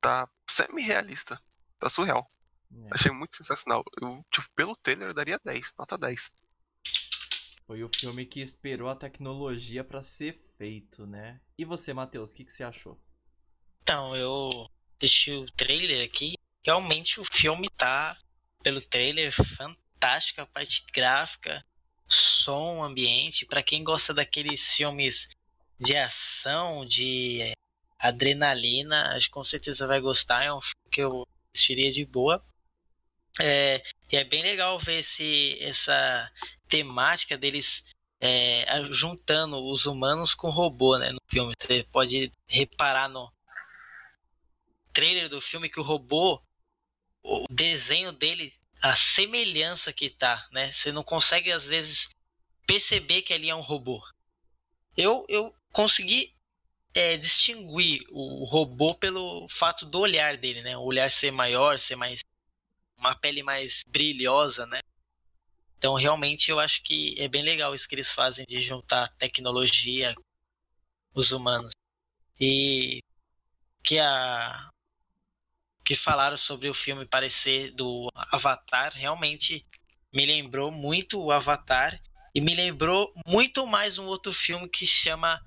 Tá 0.00 0.28
semi-realista, 0.50 1.40
tá 1.78 1.88
surreal. 1.88 2.28
É. 2.72 2.88
Achei 2.90 3.12
muito 3.12 3.36
sensacional. 3.36 3.84
Eu, 4.02 4.24
tipo, 4.30 4.48
pelo 4.54 4.74
trailer 4.74 5.08
eu 5.08 5.14
daria 5.14 5.40
10, 5.44 5.72
nota 5.78 5.96
10. 5.96 6.32
Foi 7.66 7.82
o 7.82 7.90
filme 7.94 8.26
que 8.26 8.40
esperou 8.40 8.88
a 8.88 8.96
tecnologia 8.96 9.82
para 9.82 10.02
ser 10.02 10.34
feito, 10.58 11.06
né? 11.06 11.40
E 11.58 11.64
você, 11.64 11.92
Matheus, 11.92 12.32
o 12.32 12.36
que, 12.36 12.44
que 12.44 12.52
você 12.52 12.62
achou? 12.62 13.00
Então, 13.82 14.14
eu 14.16 14.68
assisti 14.98 15.32
o 15.32 15.46
trailer 15.52 16.04
aqui 16.04 16.34
realmente 16.64 17.20
o 17.20 17.24
filme 17.24 17.68
tá, 17.76 18.16
pelo 18.62 18.80
trailer, 18.80 19.30
fantástico, 19.32 20.40
a 20.40 20.46
parte 20.46 20.82
gráfica, 20.92 21.64
som, 22.08 22.82
ambiente. 22.82 23.44
Para 23.44 23.62
quem 23.62 23.84
gosta 23.84 24.14
daqueles 24.14 24.74
filmes 24.74 25.28
de 25.78 25.94
ação, 25.96 26.86
de 26.86 27.52
adrenalina, 27.98 29.14
acho 29.14 29.26
que 29.26 29.32
com 29.32 29.44
certeza 29.44 29.86
vai 29.86 30.00
gostar. 30.00 30.44
É 30.44 30.52
um 30.52 30.60
filme 30.60 30.90
que 30.90 31.02
eu 31.02 31.26
assistiria 31.54 31.92
de 31.92 32.04
boa. 32.06 32.42
É, 33.38 33.82
e 34.10 34.16
é 34.16 34.24
bem 34.24 34.42
legal 34.42 34.78
ver 34.78 34.98
esse, 34.98 35.58
essa 35.60 36.30
temática 36.68 37.36
deles 37.36 37.84
é, 38.20 38.64
juntando 38.90 39.56
os 39.56 39.86
humanos 39.86 40.34
com 40.34 40.50
robô 40.50 40.96
né, 40.98 41.10
no 41.10 41.20
filme. 41.28 41.52
Você 41.60 41.86
pode 41.92 42.32
reparar 42.46 43.08
no 43.08 43.32
trailer 44.92 45.28
do 45.28 45.40
filme 45.40 45.68
que 45.68 45.80
o 45.80 45.82
robô 45.82 46.40
o 47.24 47.46
desenho 47.50 48.12
dele, 48.12 48.52
a 48.82 48.94
semelhança 48.94 49.92
que 49.92 50.10
tá, 50.10 50.46
né? 50.52 50.72
Você 50.72 50.92
não 50.92 51.02
consegue 51.02 51.50
às 51.50 51.64
vezes 51.64 52.08
perceber 52.66 53.22
que 53.22 53.32
ali 53.32 53.48
é 53.48 53.54
um 53.54 53.62
robô. 53.62 54.02
Eu, 54.94 55.24
eu 55.28 55.54
consegui 55.72 56.34
é, 56.92 57.16
distinguir 57.16 58.02
o 58.10 58.44
robô 58.44 58.94
pelo 58.94 59.48
fato 59.48 59.86
do 59.86 60.00
olhar 60.00 60.36
dele, 60.36 60.62
né? 60.62 60.76
O 60.76 60.82
olhar 60.82 61.10
ser 61.10 61.30
maior, 61.30 61.78
ser 61.78 61.96
mais 61.96 62.20
uma 62.96 63.14
pele 63.14 63.42
mais 63.42 63.82
brilhosa, 63.86 64.66
né? 64.66 64.80
Então 65.78 65.94
realmente 65.94 66.50
eu 66.50 66.58
acho 66.58 66.82
que 66.82 67.14
é 67.18 67.28
bem 67.28 67.42
legal 67.42 67.74
isso 67.74 67.88
que 67.88 67.94
eles 67.94 68.12
fazem 68.12 68.44
de 68.46 68.60
juntar 68.60 69.12
tecnologia 69.18 70.14
os 71.14 71.30
humanos 71.30 71.72
e 72.40 73.00
que 73.82 73.98
a 73.98 74.70
que 75.84 75.94
falaram 75.94 76.36
sobre 76.36 76.68
o 76.68 76.74
filme 76.74 77.04
parecer 77.04 77.70
do 77.72 78.08
Avatar 78.32 78.94
realmente 78.94 79.66
me 80.10 80.24
lembrou 80.24 80.70
muito 80.70 81.20
o 81.20 81.30
Avatar 81.30 82.00
e 82.34 82.40
me 82.40 82.54
lembrou 82.54 83.12
muito 83.26 83.66
mais 83.66 83.98
um 83.98 84.06
outro 84.06 84.32
filme 84.32 84.68
que 84.68 84.86
chama 84.86 85.44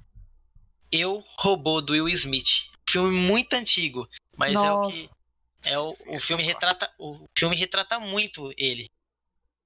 Eu 0.92 1.24
Robô 1.40 1.82
do 1.82 1.94
Will 1.94 2.08
Smith. 2.10 2.70
Filme 2.88 3.12
muito 3.12 3.54
antigo, 3.54 4.08
mas 4.38 4.54
Nossa. 4.54 4.68
é 4.68 4.72
o 4.72 4.90
que 4.90 5.17
é 5.66 5.80
o, 5.80 5.90
o 5.90 6.20
filme 6.20 6.44
retrata 6.44 6.94
o 6.98 7.28
filme 7.38 7.56
retrata 7.56 8.00
muito 8.00 8.54
ele. 8.58 8.90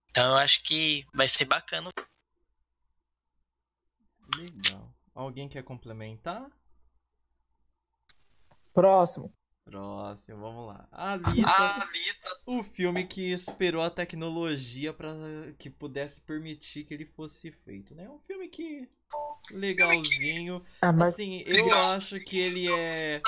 Então 0.09 0.31
eu 0.31 0.37
acho 0.37 0.63
que 0.63 1.05
vai 1.13 1.27
ser 1.27 1.45
bacana. 1.45 1.89
Legal. 4.35 4.93
Alguém 5.13 5.49
quer 5.49 5.63
complementar? 5.63 6.49
Próximo. 8.73 9.33
Próximo, 9.63 10.39
vamos 10.39 10.67
lá. 10.67 10.87
Alita, 10.91 11.49
Alita, 11.49 12.41
o 12.45 12.63
filme 12.63 13.05
que 13.05 13.31
esperou 13.31 13.81
a 13.81 13.89
tecnologia 13.89 14.91
para 14.91 15.13
que 15.57 15.69
pudesse 15.69 16.19
permitir 16.21 16.83
que 16.83 16.93
ele 16.93 17.05
fosse 17.05 17.51
feito, 17.51 17.93
né? 17.93 18.09
Um 18.09 18.19
filme 18.19 18.49
que 18.49 18.89
legalzinho. 19.51 20.65
Ah, 20.81 20.91
mas... 20.91 21.09
Assim, 21.09 21.43
eu 21.45 21.73
acho 21.73 22.19
que 22.21 22.39
ele 22.39 22.71
é 22.71 23.21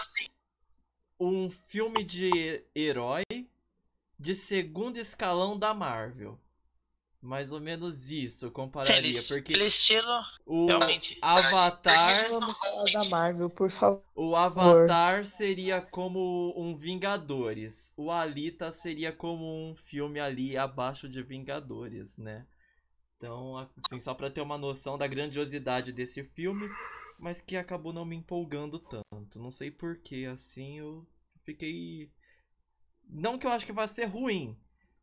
um 1.28 1.50
filme 1.50 2.04
de 2.04 2.64
herói 2.76 3.24
de 4.20 4.36
segundo 4.36 4.98
escalão 4.98 5.58
da 5.58 5.74
Marvel. 5.74 6.40
Mais 7.22 7.54
ou 7.54 7.62
menos 7.62 8.12
isso, 8.12 8.48
eu 8.48 8.52
compararia. 8.52 8.98
Aquele, 8.98 9.22
porque 9.22 9.54
aquele 9.54 9.66
estilo, 9.68 10.22
o 10.46 10.66
realmente. 10.66 11.18
Avatar. 11.22 12.30
Da 12.92 13.06
Marvel, 13.06 13.50
por 13.50 13.70
favor. 13.70 14.04
O 14.14 14.36
Avatar 14.36 15.26
seria 15.26 15.80
como 15.80 16.54
um 16.58 16.76
Vingadores. 16.76 17.94
O 17.96 18.12
Alita 18.12 18.74
seria 18.74 19.14
como 19.14 19.46
um 19.46 19.74
filme 19.74 20.20
ali 20.20 20.58
abaixo 20.58 21.08
de 21.08 21.24
Vingadores, 21.24 22.18
né? 22.18 22.46
Então, 23.16 23.56
assim, 23.58 24.02
só 24.02 24.14
pra 24.14 24.30
ter 24.30 24.42
uma 24.42 24.58
noção 24.58 24.98
da 24.98 25.08
grandiosidade 25.08 25.94
desse 25.94 26.26
filme, 26.26 26.70
mas 27.18 27.40
que 27.40 27.56
acabou 27.56 27.94
não 27.94 28.04
me 28.04 28.18
empolgando 28.18 28.78
tanto. 28.78 29.40
Não 29.40 29.50
sei 29.50 29.72
porquê, 29.72 30.28
assim, 30.30 30.80
eu 30.80 31.08
fiquei. 31.46 32.12
Não 33.08 33.38
que 33.38 33.46
eu 33.46 33.52
acho 33.52 33.66
que 33.66 33.72
vai 33.72 33.88
ser 33.88 34.06
ruim, 34.06 34.58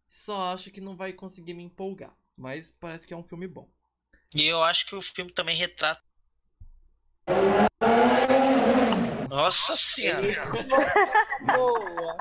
só 0.08 0.52
acho 0.52 0.70
que 0.70 0.80
não 0.80 0.96
vai 0.96 1.12
conseguir 1.12 1.54
me 1.54 1.62
empolgar. 1.62 2.14
Mas 2.36 2.72
parece 2.72 3.06
que 3.06 3.14
é 3.14 3.16
um 3.16 3.22
filme 3.22 3.46
bom. 3.46 3.68
E 4.34 4.46
eu 4.46 4.62
acho 4.62 4.86
que 4.86 4.94
o 4.94 5.02
filme 5.02 5.32
também 5.32 5.56
retrata. 5.56 6.02
Nossa 9.28 9.74
senhora! 9.74 10.40
Boa! 11.54 12.16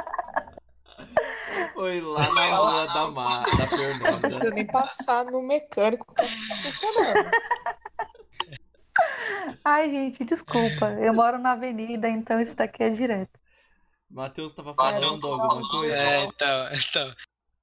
Foi 1.73 2.01
lá 2.01 2.33
na 2.33 2.45
rua 2.57 2.87
da, 2.87 3.11
Ma, 3.11 3.39
da 3.39 3.57
Não 3.57 3.67
Fernanda. 3.77 4.19
precisa 4.19 4.51
nem 4.51 4.65
passar 4.67 5.25
no 5.25 5.41
mecânico 5.41 6.05
que 6.13 6.21
tá 6.21 6.27
funcionando. 6.61 7.31
Ai, 9.63 9.89
gente, 9.89 10.23
desculpa. 10.25 10.91
Eu 10.99 11.13
moro 11.13 11.37
na 11.39 11.53
avenida, 11.53 12.07
então 12.09 12.39
isso 12.41 12.55
daqui 12.55 12.83
é 12.83 12.89
direto. 12.89 13.39
Matheus 14.09 14.53
tava 14.53 14.73
falando 14.73 15.27
alguma 15.27 15.69
coisa? 15.69 15.95
É, 15.95 16.25
então, 16.25 16.67
então. 16.73 17.15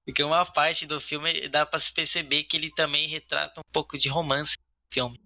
Porque 0.05 0.23
uma 0.23 0.45
parte 0.47 0.87
do 0.87 1.01
filme 1.01 1.49
dá 1.49 1.67
pra 1.67 1.81
se 1.81 1.93
perceber 1.93 2.45
que 2.45 2.57
ele 2.57 2.71
também 2.75 3.09
retrata 3.09 3.61
um 3.61 3.73
pouco 3.73 3.99
de 3.99 4.09
romance 4.09 4.57
no 4.57 4.95
filme. 4.95 5.21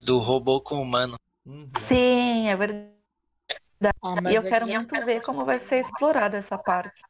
Do 0.00 0.18
robô 0.18 0.60
com 0.60 0.76
o 0.78 0.82
humano. 0.82 1.14
Uhum. 1.46 1.70
Sim, 1.78 2.48
é 2.48 2.56
verdade. 2.56 2.92
Ah, 4.02 4.14
E 4.30 4.34
eu 4.34 4.42
é 4.42 4.48
quero 4.48 4.66
que- 4.66 4.76
muito 4.76 4.94
ver 5.04 5.22
como 5.22 5.44
vai 5.44 5.58
ser 5.60 5.78
explorada 5.80 6.36
essa 6.36 6.58
parte. 6.58 7.00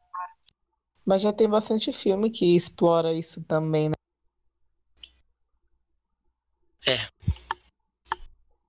mas 1.06 1.22
já 1.22 1.32
tem 1.32 1.48
bastante 1.48 1.92
filme 1.92 2.30
que 2.30 2.54
explora 2.56 3.12
isso 3.12 3.42
também, 3.44 3.88
né? 3.90 3.94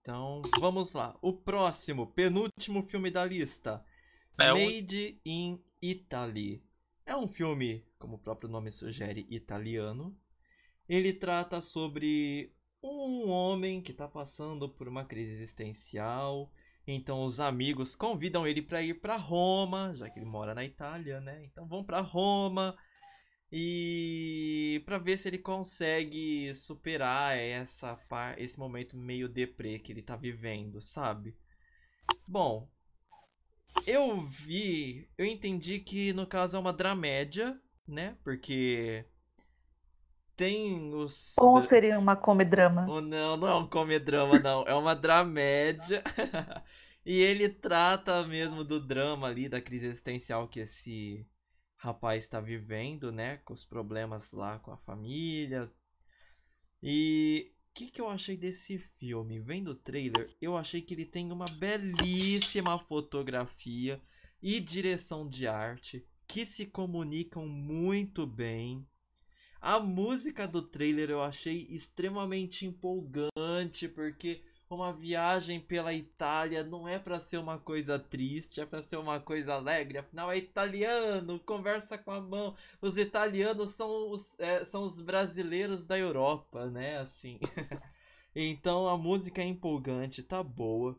Então, 0.02 0.42
vamos 0.60 0.94
lá. 0.94 1.16
O 1.22 1.34
próximo, 1.34 2.08
penúltimo 2.08 2.84
filme 2.88 3.10
da 3.10 3.26
lista. 3.26 3.84
É 4.40 4.54
um- 4.54 4.58
Made 4.66 5.20
in 5.26 5.60
Italy. 5.82 6.64
É 7.06 7.16
um 7.16 7.28
filme, 7.28 7.86
como 8.00 8.16
o 8.16 8.20
próprio 8.20 8.50
nome 8.50 8.72
sugere, 8.72 9.26
italiano. 9.30 10.16
Ele 10.88 11.14
trata 11.14 11.62
sobre 11.62 12.52
um 12.82 13.30
homem 13.30 13.82
que 13.82 13.92
está 13.92 14.08
passando 14.08 14.70
por 14.70 14.88
uma 14.88 15.06
crise 15.06 15.32
existencial. 15.34 16.52
Então 16.88 17.26
os 17.26 17.40
amigos 17.40 17.96
convidam 17.96 18.48
ele 18.48 18.62
para 18.62 18.82
ir 18.82 18.96
para 19.02 19.16
Roma, 19.18 19.94
já 19.96 20.10
que 20.10 20.20
ele 20.20 20.26
mora 20.26 20.54
na 20.54 20.64
Itália, 20.64 21.20
né? 21.20 21.44
Então 21.46 21.68
vão 21.68 21.84
para 21.84 22.02
Roma 22.02 22.78
e 23.52 24.82
para 24.86 24.98
ver 24.98 25.18
se 25.18 25.28
ele 25.30 25.38
consegue 25.40 26.54
superar 26.54 27.38
essa 27.38 28.00
esse 28.38 28.60
momento 28.60 28.98
meio 28.98 29.30
deprê 29.30 29.80
que 29.80 29.92
ele 29.92 30.02
tá 30.02 30.16
vivendo, 30.16 30.82
sabe? 30.82 31.36
Bom, 32.28 32.70
eu 33.86 34.26
vi, 34.26 35.10
eu 35.18 35.26
entendi 35.26 35.80
que 35.80 36.14
no 36.14 36.26
caso 36.26 36.58
é 36.58 36.60
uma 36.60 36.74
dramédia, 36.74 37.60
né? 37.88 38.18
Porque 38.24 39.06
tem 40.36 40.94
os 40.94 41.36
Ou 41.38 41.62
seria 41.62 41.98
uma 41.98 42.16
comedrama? 42.16 42.86
Oh, 42.90 43.02
não, 43.02 43.38
não 43.38 43.48
é 43.48 43.56
um 43.56 43.68
comedrama, 43.68 44.38
não. 44.40 44.64
É 44.64 44.76
uma 44.76 44.96
dramédia. 44.96 46.04
e 47.06 47.22
ele 47.22 47.48
trata 47.48 48.26
mesmo 48.28 48.64
do 48.64 48.80
drama 48.80 49.28
ali, 49.28 49.48
da 49.48 49.62
crise 49.62 49.88
existencial 49.88 50.48
que 50.48 50.60
esse 50.60 51.26
rapaz 51.78 52.24
está 52.24 52.42
vivendo, 52.42 53.12
né? 53.12 53.38
Com 53.46 53.54
os 53.54 53.66
problemas 53.66 54.34
lá 54.34 54.60
com 54.60 54.72
a 54.72 54.78
família. 54.78 55.72
E 56.84 57.55
que, 57.76 57.92
que 57.92 58.00
eu 58.00 58.08
achei 58.08 58.38
desse 58.38 58.80
filme? 58.80 59.38
Vendo 59.38 59.72
o 59.72 59.76
trailer, 59.76 60.34
eu 60.42 60.56
achei 60.56 60.82
que 60.82 60.94
ele 60.94 61.06
tem 61.06 61.30
uma 61.30 61.46
belíssima 61.46 62.80
fotografia 62.80 64.02
e 64.42 64.62
direção 64.62 65.28
de 65.28 65.46
arte 65.46 66.08
que 66.26 66.46
se 66.46 66.66
comunicam 66.68 67.46
muito 67.46 68.26
bem. 68.26 68.88
A 69.60 69.78
música 69.78 70.48
do 70.48 70.62
trailer 70.62 71.10
eu 71.10 71.22
achei 71.22 71.68
extremamente 71.70 72.66
empolgante, 72.66 73.90
porque 73.90 74.42
uma 74.76 74.94
viagem 74.94 75.60
pela 75.60 75.94
Itália 75.94 76.64
não 76.64 76.88
é 76.88 77.00
pra 77.00 77.20
ser 77.20 77.38
uma 77.38 77.58
coisa 77.58 77.98
triste, 77.98 78.62
é 78.62 78.66
pra 78.66 78.82
ser 78.82 78.98
uma 78.98 79.20
coisa 79.20 79.54
alegre. 79.54 79.98
Afinal, 79.98 80.32
é 80.32 80.38
italiano, 80.38 81.40
conversa 81.40 81.98
com 81.98 82.12
a 82.12 82.22
mão. 82.22 82.56
Os 82.82 82.98
italianos 82.98 83.72
são 83.72 84.12
os, 84.12 84.40
é, 84.40 84.64
são 84.64 84.84
os 84.84 85.02
brasileiros 85.02 85.86
da 85.86 85.98
Europa, 85.98 86.70
né? 86.70 86.98
Assim. 87.00 87.40
então 88.36 88.88
a 88.88 88.98
música 88.98 89.42
é 89.42 89.46
empolgante, 89.46 90.22
tá 90.24 90.44
boa. 90.44 90.98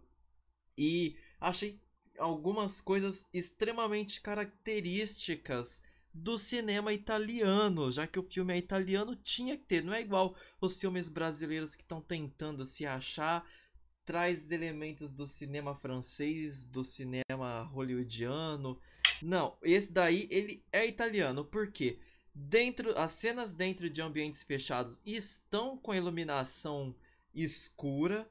E 0.77 1.17
achei 1.41 1.81
algumas 2.19 2.81
coisas 2.81 3.29
extremamente 3.33 4.21
características 4.21 5.83
do 6.17 6.39
cinema 6.39 6.93
italiano, 6.93 7.93
já 7.93 8.07
que 8.07 8.19
o 8.19 8.23
filme 8.23 8.55
é 8.55 8.57
italiano, 8.57 9.15
tinha 9.17 9.57
que 9.57 9.65
ter, 9.65 9.85
não 9.85 9.93
é 9.93 10.01
igual 10.01 10.35
os 10.61 10.81
filmes 10.81 11.09
brasileiros 11.09 11.75
que 11.75 11.83
estão 11.83 12.01
tentando 12.01 12.65
se 12.65 12.87
achar, 12.87 13.47
traz 14.07 14.53
elementos 14.53 15.13
do 15.13 15.27
cinema 15.27 15.75
francês, 15.75 16.65
do 16.65 16.85
cinema 16.85 17.65
hollywoodiano. 17.73 18.81
Não, 19.21 19.59
esse 19.63 19.93
daí 19.93 20.29
ele 20.31 20.65
é 20.73 20.87
italiano, 20.87 21.45
por 21.45 21.73
quê? 21.73 21.99
Dentro, 22.33 22.97
as 22.97 23.13
cenas 23.13 23.53
dentro 23.53 23.91
de 23.91 24.01
ambientes 24.01 24.43
fechados 24.43 25.01
estão 25.05 25.77
com 25.77 25.91
a 25.91 25.97
iluminação 25.97 26.95
escura. 27.35 28.31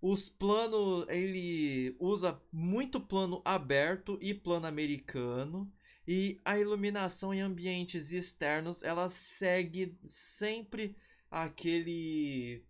Os 0.00 0.28
planos, 0.28 1.06
ele 1.08 1.94
usa 2.00 2.40
muito 2.50 3.00
plano 3.00 3.40
aberto 3.44 4.18
e 4.20 4.34
plano 4.34 4.66
americano. 4.66 5.72
E 6.08 6.40
a 6.44 6.58
iluminação 6.58 7.32
em 7.32 7.40
ambientes 7.40 8.10
externos, 8.10 8.82
ela 8.82 9.08
segue 9.08 9.96
sempre 10.04 10.96
aquele. 11.30 12.64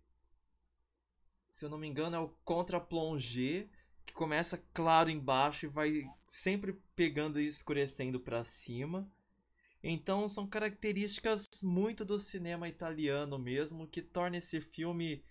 Se 1.53 1.65
eu 1.65 1.69
não 1.69 1.77
me 1.77 1.87
engano, 1.87 2.15
é 2.15 2.19
o 2.19 2.29
contra-plongé, 2.43 3.67
que 4.07 4.11
começa 4.11 4.57
claro 4.73 5.11
embaixo 5.11 5.67
e 5.67 5.69
vai 5.69 6.09
sempre 6.25 6.73
pegando 6.95 7.39
e 7.39 7.45
escurecendo 7.45 8.19
para 8.19 8.43
cima. 8.43 9.07
Então 9.83 10.27
são 10.27 10.47
características 10.47 11.45
muito 11.61 12.03
do 12.03 12.17
cinema 12.17 12.67
italiano 12.67 13.37
mesmo, 13.37 13.87
que 13.87 14.01
torna 14.01 14.37
esse 14.37 14.59
filme 14.59 15.23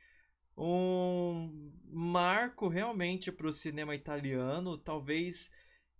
um 0.57 1.73
marco 1.91 2.69
realmente 2.69 3.33
para 3.33 3.49
o 3.49 3.53
cinema 3.53 3.93
italiano. 3.93 4.79
Talvez 4.79 5.51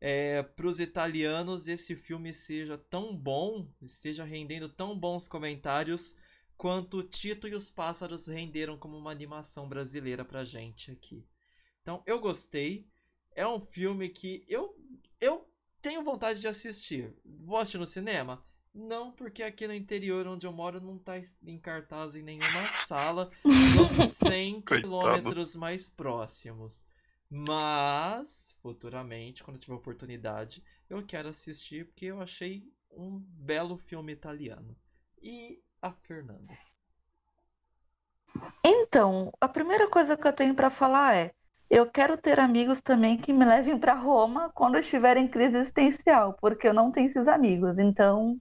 é, 0.01 0.41
para 0.41 0.69
os 0.69 0.79
italianos 0.79 1.67
esse 1.67 1.97
filme 1.97 2.33
seja 2.33 2.79
tão 2.79 3.17
bom, 3.17 3.69
esteja 3.83 4.23
rendendo 4.23 4.69
tão 4.69 4.97
bons 4.97 5.27
comentários 5.27 6.15
quanto 6.63 7.03
Tito 7.03 7.49
e 7.49 7.57
os 7.57 7.73
Pássaros 7.73 8.29
renderam 8.29 8.79
como 8.79 8.97
uma 8.97 9.11
animação 9.11 9.69
brasileira 9.69 10.25
pra 10.25 10.45
gente 10.45 10.93
aqui. 10.93 11.27
Então 11.81 12.01
eu 12.07 12.21
gostei. 12.21 12.87
É 13.35 13.45
um 13.45 13.59
filme 13.59 14.09
que 14.09 14.45
eu 14.47 14.73
eu 15.21 15.51
tenho 15.81 16.05
vontade 16.05 16.41
de 16.41 16.47
assistir. 16.47 17.17
Vou 17.25 17.59
assistir 17.59 17.79
no 17.79 17.87
cinema? 17.87 18.45
Não, 18.73 19.11
porque 19.11 19.43
aqui 19.43 19.67
no 19.67 19.75
interior 19.75 20.25
onde 20.29 20.47
eu 20.47 20.53
moro 20.53 20.81
não 20.81 20.97
tá 21.01 21.15
em 21.43 21.59
cartaz 21.59 22.15
em 22.15 22.23
nenhuma 22.23 22.63
sala 22.87 23.29
nos 23.45 23.91
100 24.15 24.61
Coitado. 24.61 24.83
quilômetros 24.83 25.57
mais 25.57 25.91
próximos. 25.91 26.87
Mas, 27.29 28.57
futuramente, 28.63 29.43
quando 29.43 29.57
eu 29.57 29.61
tiver 29.61 29.75
oportunidade, 29.75 30.63
eu 30.89 31.05
quero 31.05 31.29
assistir 31.29 31.87
porque 31.87 32.07
eu 32.07 32.21
achei 32.21 32.73
um 32.89 33.19
belo 33.19 33.77
filme 33.77 34.13
italiano. 34.13 34.77
E 35.21 35.61
a 35.83 35.93
Fernanda. 35.93 36.57
Então, 38.65 39.33
a 39.41 39.49
primeira 39.49 39.89
coisa 39.89 40.17
que 40.17 40.27
eu 40.27 40.33
tenho 40.33 40.55
para 40.55 40.71
falar 40.71 41.17
é: 41.17 41.33
eu 41.69 41.91
quero 41.91 42.17
ter 42.17 42.39
amigos 42.39 42.81
também 42.81 43.19
que 43.19 43.33
me 43.33 43.45
levem 43.45 43.79
para 43.79 43.95
Roma 43.95 44.51
quando 44.55 44.77
eu 44.77 44.81
estiver 44.81 45.17
em 45.17 45.29
crise 45.29 45.57
existencial, 45.57 46.35
porque 46.41 46.69
eu 46.69 46.73
não 46.73 46.91
tenho 46.91 47.07
esses 47.07 47.27
amigos. 47.27 47.79
Então, 47.79 48.41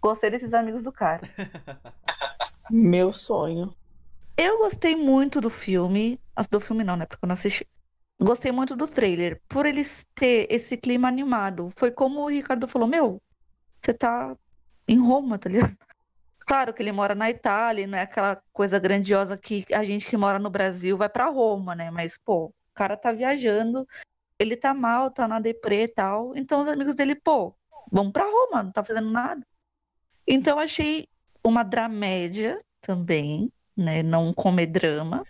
gostei 0.00 0.30
desses 0.30 0.54
amigos 0.54 0.84
do 0.84 0.92
cara. 0.92 1.20
Meu 2.70 3.12
sonho. 3.12 3.74
Eu 4.36 4.58
gostei 4.58 4.94
muito 4.94 5.40
do 5.40 5.50
filme. 5.50 6.20
Do 6.50 6.60
filme 6.60 6.84
não, 6.84 6.96
né? 6.96 7.06
Porque 7.06 7.24
eu 7.24 7.28
não 7.28 7.34
assisti. 7.34 7.66
Gostei 8.20 8.50
muito 8.50 8.74
do 8.74 8.86
trailer, 8.86 9.40
por 9.46 9.66
eles 9.66 10.06
ter 10.14 10.46
esse 10.50 10.76
clima 10.76 11.06
animado. 11.06 11.70
Foi 11.76 11.90
como 11.90 12.20
o 12.20 12.28
Ricardo 12.28 12.66
falou: 12.66 12.88
Meu, 12.88 13.20
você 13.80 13.92
tá 13.92 14.34
em 14.88 14.98
Roma, 14.98 15.38
tá 15.38 15.48
ligado? 15.50 15.76
Claro 16.46 16.72
que 16.72 16.80
ele 16.80 16.92
mora 16.92 17.14
na 17.14 17.28
Itália, 17.28 17.86
não 17.86 17.98
é 17.98 18.02
aquela 18.02 18.40
coisa 18.52 18.78
grandiosa 18.78 19.36
que 19.36 19.64
a 19.74 19.82
gente 19.82 20.06
que 20.08 20.16
mora 20.16 20.38
no 20.38 20.48
Brasil 20.48 20.96
vai 20.96 21.08
pra 21.08 21.26
Roma, 21.28 21.74
né? 21.74 21.90
Mas, 21.90 22.16
pô, 22.16 22.46
o 22.46 22.54
cara 22.72 22.96
tá 22.96 23.10
viajando, 23.10 23.86
ele 24.38 24.56
tá 24.56 24.72
mal, 24.72 25.10
tá 25.10 25.26
na 25.26 25.40
deprê 25.40 25.82
e 25.84 25.88
tal. 25.88 26.36
Então 26.36 26.60
os 26.60 26.68
amigos 26.68 26.94
dele, 26.94 27.16
pô, 27.16 27.52
vamos 27.90 28.12
pra 28.12 28.24
Roma, 28.24 28.62
não 28.62 28.70
tá 28.70 28.84
fazendo 28.84 29.10
nada. 29.10 29.44
Então 30.26 30.58
achei 30.58 31.08
uma 31.42 31.64
dramédia 31.64 32.60
também. 32.80 33.50
né? 33.76 34.02
Não 34.02 34.32
comedrama. 34.32 35.22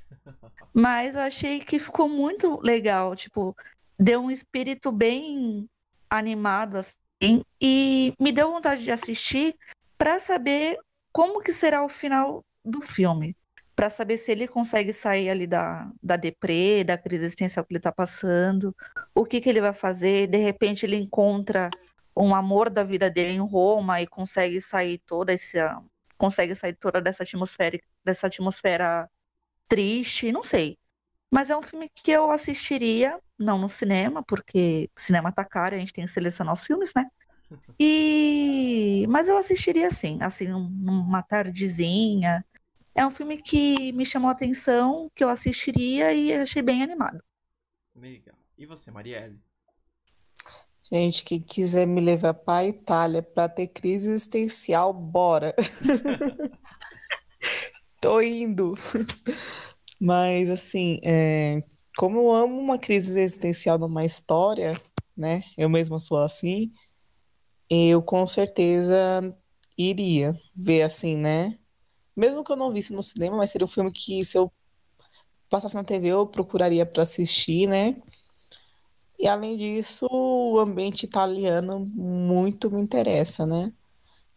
Mas 0.72 1.16
eu 1.16 1.22
achei 1.22 1.60
que 1.60 1.78
ficou 1.78 2.08
muito 2.08 2.60
legal, 2.62 3.16
tipo, 3.16 3.56
deu 3.98 4.20
um 4.20 4.30
espírito 4.30 4.92
bem 4.92 5.66
animado 6.08 6.76
assim 6.76 7.42
e 7.60 8.14
me 8.20 8.30
deu 8.30 8.52
vontade 8.52 8.84
de 8.84 8.92
assistir 8.92 9.56
para 9.98 10.18
saber 10.18 10.78
como 11.16 11.40
que 11.40 11.50
será 11.50 11.82
o 11.82 11.88
final 11.88 12.44
do 12.62 12.82
filme, 12.82 13.34
para 13.74 13.88
saber 13.88 14.18
se 14.18 14.30
ele 14.30 14.46
consegue 14.46 14.92
sair 14.92 15.30
ali 15.30 15.46
da, 15.46 15.90
da 16.02 16.14
deprê, 16.14 16.84
da 16.84 16.98
crise 16.98 17.24
existencial 17.24 17.64
que 17.64 17.72
ele 17.72 17.78
está 17.78 17.90
passando, 17.90 18.76
o 19.14 19.24
que 19.24 19.40
que 19.40 19.48
ele 19.48 19.62
vai 19.62 19.72
fazer, 19.72 20.26
de 20.26 20.36
repente 20.36 20.84
ele 20.84 20.96
encontra 20.96 21.70
um 22.14 22.34
amor 22.34 22.68
da 22.68 22.84
vida 22.84 23.10
dele 23.10 23.32
em 23.32 23.40
Roma 23.40 24.02
e 24.02 24.06
consegue 24.06 24.60
sair 24.60 24.98
toda 25.06 25.32
essa 25.32 25.82
consegue 26.18 26.54
sair 26.54 26.74
toda 26.74 27.00
dessa 27.00 27.22
atmosfera 27.22 27.78
dessa 28.04 28.26
atmosfera 28.26 29.08
triste, 29.68 30.30
não 30.30 30.42
sei. 30.42 30.78
Mas 31.30 31.48
é 31.48 31.56
um 31.56 31.62
filme 31.62 31.90
que 31.94 32.10
eu 32.10 32.30
assistiria, 32.30 33.18
não 33.38 33.58
no 33.58 33.70
cinema, 33.70 34.22
porque 34.22 34.90
cinema 34.96 35.32
tá 35.32 35.44
caro, 35.46 35.76
a 35.76 35.78
gente 35.78 35.94
tem 35.94 36.04
que 36.04 36.10
selecionar 36.10 36.52
os 36.54 36.64
filmes, 36.66 36.92
né? 36.94 37.06
E 37.78 39.06
mas 39.08 39.28
eu 39.28 39.36
assistiria 39.36 39.86
assim, 39.86 40.18
assim, 40.20 40.48
numa 40.48 41.22
tardezinha. 41.22 42.44
É 42.94 43.06
um 43.06 43.10
filme 43.10 43.36
que 43.36 43.92
me 43.92 44.06
chamou 44.06 44.28
a 44.28 44.32
atenção, 44.32 45.10
que 45.14 45.22
eu 45.22 45.28
assistiria 45.28 46.14
e 46.14 46.32
achei 46.32 46.62
bem 46.62 46.82
animado. 46.82 47.22
Legal. 47.94 48.34
E 48.56 48.64
você, 48.64 48.90
Marielle? 48.90 49.38
Gente, 50.90 51.24
quem 51.24 51.40
quiser 51.40 51.86
me 51.86 52.00
levar 52.00 52.32
para 52.32 52.58
a 52.58 52.66
Itália 52.66 53.22
para 53.22 53.48
ter 53.48 53.66
crise 53.66 54.08
existencial, 54.08 54.92
bora. 54.92 55.54
Tô 58.00 58.20
indo. 58.20 58.74
Mas, 60.00 60.48
assim, 60.48 60.98
é, 61.02 61.60
como 61.96 62.18
eu 62.18 62.32
amo 62.32 62.58
uma 62.58 62.78
crise 62.78 63.18
existencial 63.18 63.78
numa 63.78 64.04
história, 64.04 64.80
né? 65.16 65.42
Eu 65.58 65.68
mesma 65.68 65.98
sou 65.98 66.18
assim, 66.18 66.72
eu 67.70 68.02
com 68.02 68.26
certeza 68.26 69.34
iria 69.76 70.34
ver 70.54 70.82
assim, 70.82 71.16
né? 71.16 71.58
Mesmo 72.16 72.44
que 72.44 72.52
eu 72.52 72.56
não 72.56 72.72
visse 72.72 72.92
no 72.92 73.02
cinema, 73.02 73.36
mas 73.36 73.50
seria 73.50 73.64
um 73.66 73.68
filme 73.68 73.92
que 73.92 74.24
se 74.24 74.38
eu 74.38 74.52
passasse 75.48 75.74
na 75.74 75.84
TV 75.84 76.08
eu 76.08 76.26
procuraria 76.26 76.86
para 76.86 77.02
assistir, 77.02 77.66
né? 77.68 78.00
E 79.18 79.26
além 79.26 79.56
disso, 79.56 80.06
o 80.10 80.58
ambiente 80.58 81.04
italiano 81.04 81.80
muito 81.80 82.70
me 82.70 82.80
interessa, 82.80 83.46
né? 83.46 83.72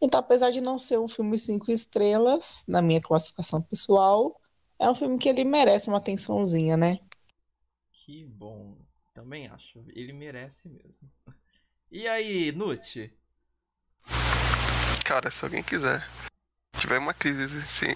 Então, 0.01 0.19
apesar 0.19 0.51
de 0.51 0.61
não 0.61 0.77
ser 0.77 0.97
um 0.97 1.07
filme 1.07 1.37
cinco 1.37 1.71
estrelas, 1.71 2.63
na 2.67 2.81
minha 2.81 3.01
classificação 3.01 3.61
pessoal, 3.61 4.39
é 4.79 4.89
um 4.89 4.95
filme 4.95 5.17
que 5.17 5.27
ele 5.27 5.43
merece 5.43 5.89
uma 5.89 5.97
atençãozinha, 5.97 6.77
né? 6.77 6.99
Que 7.91 8.23
bom. 8.23 8.77
Também 9.13 9.47
acho. 9.47 9.83
Ele 9.89 10.13
merece 10.13 10.69
mesmo. 10.69 11.11
E 11.91 12.07
aí, 12.07 12.51
Nute? 12.53 13.18
Cara, 15.05 15.31
se 15.31 15.43
alguém 15.43 15.63
quiser 15.63 16.07
tiver 16.79 16.97
uma 16.97 17.13
crise 17.13 17.43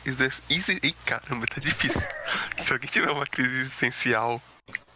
existencial. 0.06 0.80
Ih, 0.84 0.94
caramba, 1.06 1.46
tá 1.48 1.60
difícil. 1.60 2.02
se 2.58 2.74
alguém 2.74 2.90
tiver 2.90 3.12
uma 3.12 3.26
crise 3.26 3.62
existencial 3.62 4.42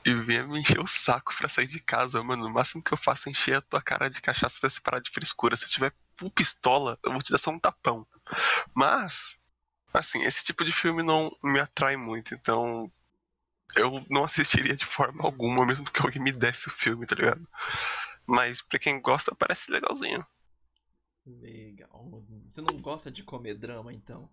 e 0.05 0.13
vier 0.13 0.47
me 0.47 0.59
encher 0.59 0.79
o 0.79 0.87
saco 0.87 1.33
pra 1.35 1.49
sair 1.49 1.67
de 1.67 1.79
casa, 1.79 2.21
mano, 2.23 2.45
o 2.45 2.49
máximo 2.49 2.83
que 2.83 2.93
eu 2.93 2.97
faço 2.97 3.27
é 3.27 3.31
encher 3.31 3.57
a 3.57 3.61
tua 3.61 3.81
cara 3.81 4.09
de 4.09 4.21
cachaça 4.21 4.57
até 4.57 4.69
se 4.69 4.81
parar 4.81 4.99
de 4.99 5.09
frescura. 5.09 5.57
Se 5.57 5.65
eu 5.65 5.69
tiver 5.69 5.93
full 6.15 6.31
pistola, 6.31 6.97
eu 7.03 7.11
vou 7.11 7.21
te 7.21 7.31
dar 7.31 7.37
só 7.37 7.51
um 7.51 7.59
tapão. 7.59 8.05
Mas, 8.73 9.37
assim, 9.93 10.23
esse 10.23 10.43
tipo 10.43 10.63
de 10.63 10.71
filme 10.71 11.03
não 11.03 11.35
me 11.43 11.59
atrai 11.59 11.95
muito, 11.95 12.33
então 12.33 12.91
eu 13.75 14.05
não 14.09 14.23
assistiria 14.23 14.75
de 14.75 14.85
forma 14.85 15.23
alguma, 15.23 15.65
mesmo 15.65 15.89
que 15.91 16.01
alguém 16.01 16.21
me 16.21 16.31
desse 16.31 16.67
o 16.67 16.71
filme, 16.71 17.05
tá 17.05 17.15
ligado? 17.15 17.47
Mas 18.25 18.61
pra 18.61 18.79
quem 18.79 18.99
gosta, 19.01 19.35
parece 19.35 19.71
legalzinho. 19.71 20.25
Legal. 21.27 22.23
Você 22.43 22.61
não 22.61 22.79
gosta 22.79 23.11
de 23.11 23.21
comer 23.21 23.55
drama, 23.55 23.93
então? 23.93 24.29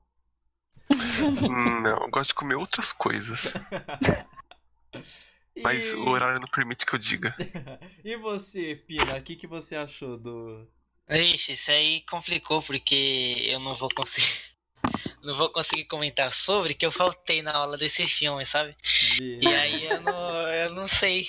Não, 1.82 2.02
eu 2.02 2.10
gosto 2.10 2.28
de 2.28 2.34
comer 2.34 2.54
outras 2.54 2.92
coisas. 2.92 3.54
e... 5.56 5.60
Mas 5.60 5.92
o 5.92 6.08
horário 6.08 6.40
não 6.40 6.48
permite 6.48 6.86
que 6.86 6.94
eu 6.94 6.98
diga. 6.98 7.34
e 8.04 8.16
você, 8.16 8.76
Pina, 8.76 9.18
o 9.18 9.22
que, 9.22 9.34
que 9.34 9.46
você 9.46 9.74
achou 9.74 10.16
do. 10.16 10.68
Ixi, 11.08 11.52
isso 11.52 11.70
aí 11.70 12.02
complicou 12.02 12.62
porque 12.62 13.42
eu 13.46 13.58
não 13.58 13.74
vou 13.74 13.88
conseguir 13.92 14.53
não 15.24 15.34
vou 15.34 15.48
conseguir 15.48 15.86
comentar 15.86 16.30
sobre, 16.32 16.74
que 16.74 16.84
eu 16.84 16.92
faltei 16.92 17.42
na 17.42 17.52
aula 17.52 17.78
desse 17.78 18.06
filme, 18.06 18.44
sabe? 18.44 18.76
E 19.18 19.46
aí 19.46 19.86
eu 19.86 20.00
não, 20.00 20.48
eu 20.48 20.70
não 20.70 20.86
sei 20.86 21.26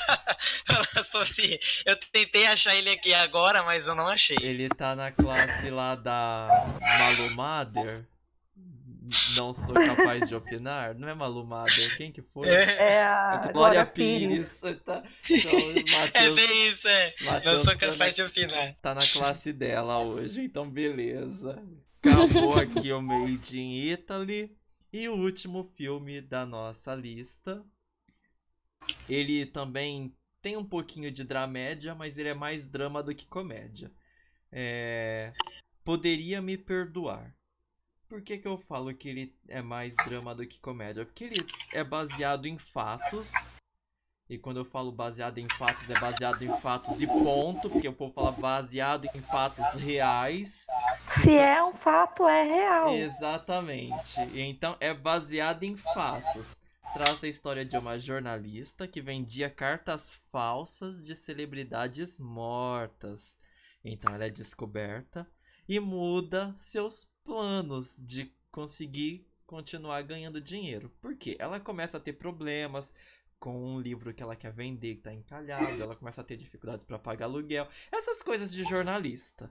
falar 0.66 1.04
sobre. 1.04 1.60
Eu 1.84 1.96
tentei 2.12 2.46
achar 2.46 2.74
ele 2.74 2.90
aqui 2.90 3.12
agora, 3.12 3.62
mas 3.62 3.86
eu 3.86 3.94
não 3.94 4.08
achei. 4.08 4.36
Ele 4.40 4.68
tá 4.68 4.96
na 4.96 5.12
classe 5.12 5.70
lá 5.70 5.94
da 5.94 6.48
Malumader. 6.80 8.06
Não 9.36 9.52
sou 9.52 9.74
capaz 9.74 10.28
de 10.28 10.34
opinar. 10.34 10.94
Não 10.94 11.08
é 11.08 11.14
Malumader? 11.14 11.96
Quem 11.96 12.10
que 12.10 12.22
foi? 12.22 12.48
É 12.48 13.02
a 13.02 13.36
Glória, 13.36 13.52
Glória 13.52 13.86
Pires. 13.86 14.60
Pires. 14.60 14.80
Tá, 14.84 15.02
então, 15.30 15.52
Mateus, 16.00 16.26
é 16.26 16.30
bem 16.30 16.68
isso, 16.70 16.88
é. 16.88 17.14
Mateus 17.20 17.56
não 17.56 17.64
sou 17.64 17.78
capaz 17.78 18.16
tá 18.16 18.22
de 18.22 18.22
opinar. 18.22 18.74
Tá 18.82 18.94
na 18.94 19.06
classe 19.06 19.52
dela 19.52 20.00
hoje, 20.00 20.42
então 20.42 20.68
beleza. 20.68 21.62
Acabou 22.06 22.54
aqui 22.58 22.92
o 22.92 23.02
Made 23.02 23.60
in 23.60 23.90
Italy. 23.90 24.56
E 24.92 25.08
o 25.08 25.14
último 25.14 25.64
filme 25.74 26.20
da 26.20 26.46
nossa 26.46 26.94
lista. 26.94 27.64
Ele 29.08 29.44
também 29.46 30.14
tem 30.40 30.56
um 30.56 30.64
pouquinho 30.64 31.10
de 31.10 31.24
dramédia, 31.24 31.94
mas 31.94 32.16
ele 32.18 32.28
é 32.28 32.34
mais 32.34 32.66
drama 32.66 33.02
do 33.02 33.14
que 33.14 33.26
comédia. 33.26 33.90
É... 34.50 35.34
Poderia 35.84 36.40
me 36.40 36.56
perdoar. 36.56 37.34
Por 38.08 38.22
que, 38.22 38.38
que 38.38 38.46
eu 38.46 38.56
falo 38.56 38.94
que 38.94 39.08
ele 39.08 39.36
é 39.48 39.60
mais 39.60 39.98
drama 39.98 40.34
do 40.34 40.46
que 40.46 40.60
comédia? 40.60 41.04
Porque 41.04 41.24
ele 41.24 41.52
é 41.72 41.82
baseado 41.82 42.46
em 42.46 42.56
fatos 42.56 43.55
e 44.28 44.36
quando 44.36 44.56
eu 44.56 44.64
falo 44.64 44.90
baseado 44.90 45.38
em 45.38 45.48
fatos, 45.48 45.88
é 45.88 45.98
baseado 46.00 46.42
em 46.42 46.60
fatos 46.60 47.00
e 47.00 47.06
ponto, 47.06 47.70
porque 47.70 47.86
o 47.86 47.92
povo 47.92 48.12
fala 48.12 48.32
baseado 48.32 49.08
em 49.14 49.22
fatos 49.22 49.74
reais. 49.74 50.66
Se 51.06 51.38
é 51.38 51.62
um 51.62 51.72
fato, 51.72 52.26
é 52.26 52.42
real. 52.42 52.92
Exatamente. 52.92 54.20
Então 54.34 54.76
é 54.80 54.92
baseado 54.92 55.62
em 55.62 55.76
fatos. 55.76 56.60
Trata 56.92 57.26
a 57.26 57.28
história 57.28 57.64
de 57.64 57.76
uma 57.76 58.00
jornalista 58.00 58.88
que 58.88 59.00
vendia 59.00 59.48
cartas 59.48 60.14
falsas 60.32 61.04
de 61.04 61.14
celebridades 61.14 62.18
mortas. 62.18 63.38
Então 63.84 64.12
ela 64.12 64.24
é 64.24 64.30
descoberta 64.30 65.24
e 65.68 65.78
muda 65.78 66.52
seus 66.56 67.08
planos 67.22 68.02
de 68.04 68.34
conseguir 68.50 69.28
continuar 69.46 70.02
ganhando 70.02 70.40
dinheiro. 70.40 70.90
Por 71.00 71.16
quê? 71.16 71.36
Ela 71.38 71.60
começa 71.60 71.96
a 71.96 72.00
ter 72.00 72.14
problemas 72.14 72.92
com 73.38 73.74
um 73.74 73.80
livro 73.80 74.12
que 74.12 74.22
ela 74.22 74.36
quer 74.36 74.52
vender 74.52 74.96
que 74.96 75.02
tá 75.02 75.12
encalhado, 75.12 75.82
ela 75.82 75.94
começa 75.94 76.20
a 76.20 76.24
ter 76.24 76.36
dificuldades 76.36 76.84
para 76.84 76.98
pagar 76.98 77.26
aluguel, 77.26 77.68
essas 77.92 78.22
coisas 78.22 78.52
de 78.52 78.64
jornalista. 78.64 79.50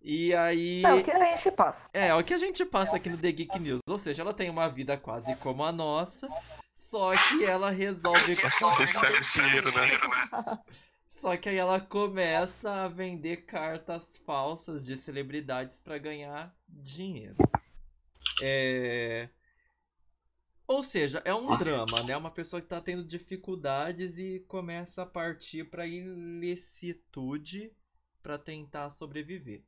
E 0.00 0.34
aí. 0.34 0.84
É 0.84 0.94
o 0.94 1.02
que 1.02 1.10
a 1.10 1.34
gente 1.34 1.50
passa. 1.50 1.88
É, 1.92 2.08
é 2.08 2.14
o 2.14 2.22
que 2.22 2.32
a 2.32 2.38
gente 2.38 2.64
passa 2.64 2.96
aqui 2.96 3.10
no 3.10 3.18
The 3.18 3.32
Geek 3.32 3.58
News. 3.58 3.80
Ou 3.88 3.98
seja, 3.98 4.22
ela 4.22 4.32
tem 4.32 4.48
uma 4.48 4.68
vida 4.68 4.96
quase 4.96 5.34
como 5.36 5.64
a 5.64 5.72
nossa, 5.72 6.28
só 6.72 7.12
que 7.12 7.44
ela 7.44 7.70
resolve. 7.70 8.34
Dinheiro, 9.34 9.74
né? 9.74 10.58
Só 11.08 11.36
que 11.36 11.48
aí 11.48 11.56
ela 11.56 11.80
começa 11.80 12.84
a 12.84 12.88
vender 12.88 13.38
cartas 13.38 14.18
falsas 14.18 14.84
de 14.86 14.96
celebridades 14.96 15.80
para 15.80 15.98
ganhar 15.98 16.54
dinheiro. 16.68 17.36
É. 18.40 19.28
Ou 20.68 20.82
seja, 20.82 21.22
é 21.24 21.34
um 21.34 21.56
drama, 21.56 22.02
né? 22.02 22.14
Uma 22.14 22.30
pessoa 22.30 22.60
que 22.60 22.66
está 22.66 22.78
tendo 22.78 23.02
dificuldades 23.02 24.18
e 24.18 24.44
começa 24.46 25.02
a 25.02 25.06
partir 25.06 25.64
para 25.64 25.86
ilicitude 25.86 27.72
para 28.22 28.36
tentar 28.36 28.90
sobreviver. 28.90 29.64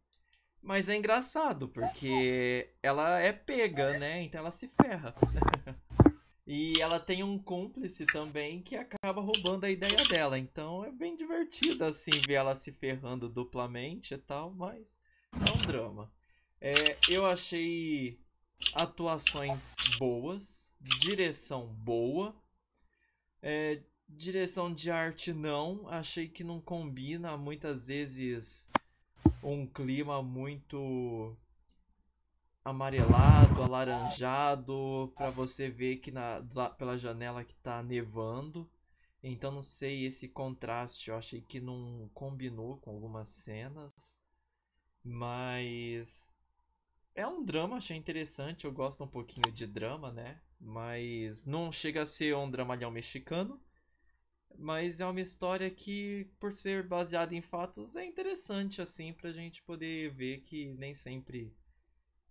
Mas 0.62 0.90
é 0.90 0.96
engraçado, 0.96 1.68
porque 1.68 2.74
ela 2.82 3.18
é 3.18 3.32
pega, 3.32 3.98
né? 3.98 4.20
Então 4.20 4.40
ela 4.40 4.50
se 4.50 4.68
ferra. 4.68 5.14
e 6.46 6.78
ela 6.82 7.00
tem 7.00 7.22
um 7.22 7.38
cúmplice 7.38 8.04
também 8.04 8.60
que 8.60 8.76
acaba 8.76 9.22
roubando 9.22 9.64
a 9.64 9.70
ideia 9.70 10.04
dela. 10.06 10.38
Então 10.38 10.84
é 10.84 10.92
bem 10.92 11.16
divertido, 11.16 11.82
assim, 11.86 12.10
ver 12.26 12.34
ela 12.34 12.54
se 12.54 12.72
ferrando 12.72 13.26
duplamente 13.26 14.12
e 14.12 14.18
tal, 14.18 14.50
mas 14.50 15.00
é 15.32 15.50
um 15.50 15.66
drama. 15.66 16.12
É, 16.60 16.98
eu 17.08 17.24
achei 17.24 18.20
atuações 18.74 19.76
boas, 19.98 20.74
direção 20.80 21.66
boa, 21.66 22.34
é, 23.42 23.82
direção 24.08 24.72
de 24.72 24.90
arte 24.90 25.32
não, 25.32 25.88
achei 25.88 26.28
que 26.28 26.44
não 26.44 26.60
combina 26.60 27.36
muitas 27.36 27.86
vezes 27.86 28.70
um 29.42 29.66
clima 29.66 30.22
muito 30.22 31.36
amarelado, 32.64 33.62
alaranjado, 33.62 35.12
pra 35.16 35.30
você 35.30 35.70
ver 35.70 35.96
que 35.96 36.10
na, 36.10 36.42
pela 36.78 36.98
janela 36.98 37.44
que 37.44 37.54
tá 37.54 37.82
nevando. 37.82 38.70
Então 39.22 39.50
não 39.50 39.62
sei 39.62 40.04
esse 40.04 40.28
contraste, 40.28 41.10
eu 41.10 41.16
achei 41.16 41.40
que 41.42 41.60
não 41.60 42.10
combinou 42.14 42.78
com 42.78 42.90
algumas 42.90 43.28
cenas. 43.28 44.18
Mas 45.02 46.32
é 47.14 47.26
um 47.26 47.44
drama, 47.44 47.76
achei 47.76 47.96
interessante, 47.96 48.64
eu 48.64 48.72
gosto 48.72 49.04
um 49.04 49.08
pouquinho 49.08 49.52
de 49.52 49.66
drama, 49.66 50.12
né? 50.12 50.40
Mas 50.60 51.44
não 51.46 51.72
chega 51.72 52.02
a 52.02 52.06
ser 52.06 52.34
um 52.36 52.50
dramalhão 52.50 52.90
mexicano. 52.90 53.60
Mas 54.58 55.00
é 55.00 55.06
uma 55.06 55.20
história 55.20 55.70
que, 55.70 56.30
por 56.38 56.52
ser 56.52 56.86
baseada 56.86 57.34
em 57.34 57.40
fatos, 57.40 57.96
é 57.96 58.04
interessante, 58.04 58.82
assim, 58.82 59.12
pra 59.12 59.32
gente 59.32 59.62
poder 59.62 60.10
ver 60.10 60.40
que 60.40 60.74
nem 60.74 60.92
sempre 60.92 61.56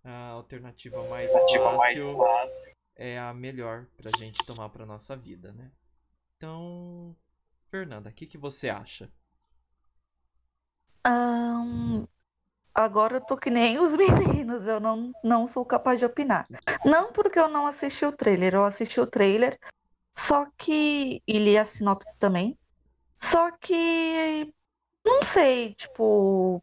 a 0.04 0.30
alternativa 0.30 1.04
mais, 1.10 1.32
fácil, 1.32 1.78
mais 1.78 2.12
fácil 2.12 2.80
é 3.00 3.18
a 3.18 3.34
melhor 3.34 3.88
pra 3.96 4.12
gente 4.18 4.46
tomar 4.46 4.68
pra 4.70 4.86
nossa 4.86 5.16
vida, 5.16 5.54
né? 5.54 5.72
Então, 6.36 7.16
Fernanda, 7.72 8.10
o 8.10 8.14
que, 8.14 8.28
que 8.28 8.38
você 8.38 8.68
acha? 8.68 9.10
Um, 11.08 12.06
agora 12.84 13.18
eu 13.18 13.22
tô 13.22 13.38
que 13.38 13.50
nem 13.50 13.80
os 13.80 13.96
meninos, 13.98 14.68
eu 14.68 14.80
não, 14.80 15.12
não 15.24 15.48
sou 15.48 15.66
capaz 15.66 16.00
de 16.00 16.06
opinar. 16.06 16.48
Não 16.86 17.12
porque 17.12 17.40
eu 17.40 17.48
não 17.48 17.68
assisti 17.68 18.06
o 18.06 18.12
trailer, 18.12 18.56
eu 18.56 18.66
assisti 18.66 19.00
o 19.00 19.08
trailer 19.08 19.60
só 20.20 20.46
que. 20.58 21.24
E 21.26 21.40
li 21.40 21.58
a 21.58 21.66
sinopse 21.66 22.18
também. 22.18 22.58
Só 23.22 23.52
que. 23.52 24.54
Não 25.06 25.24
sei, 25.24 25.74
tipo. 25.76 26.62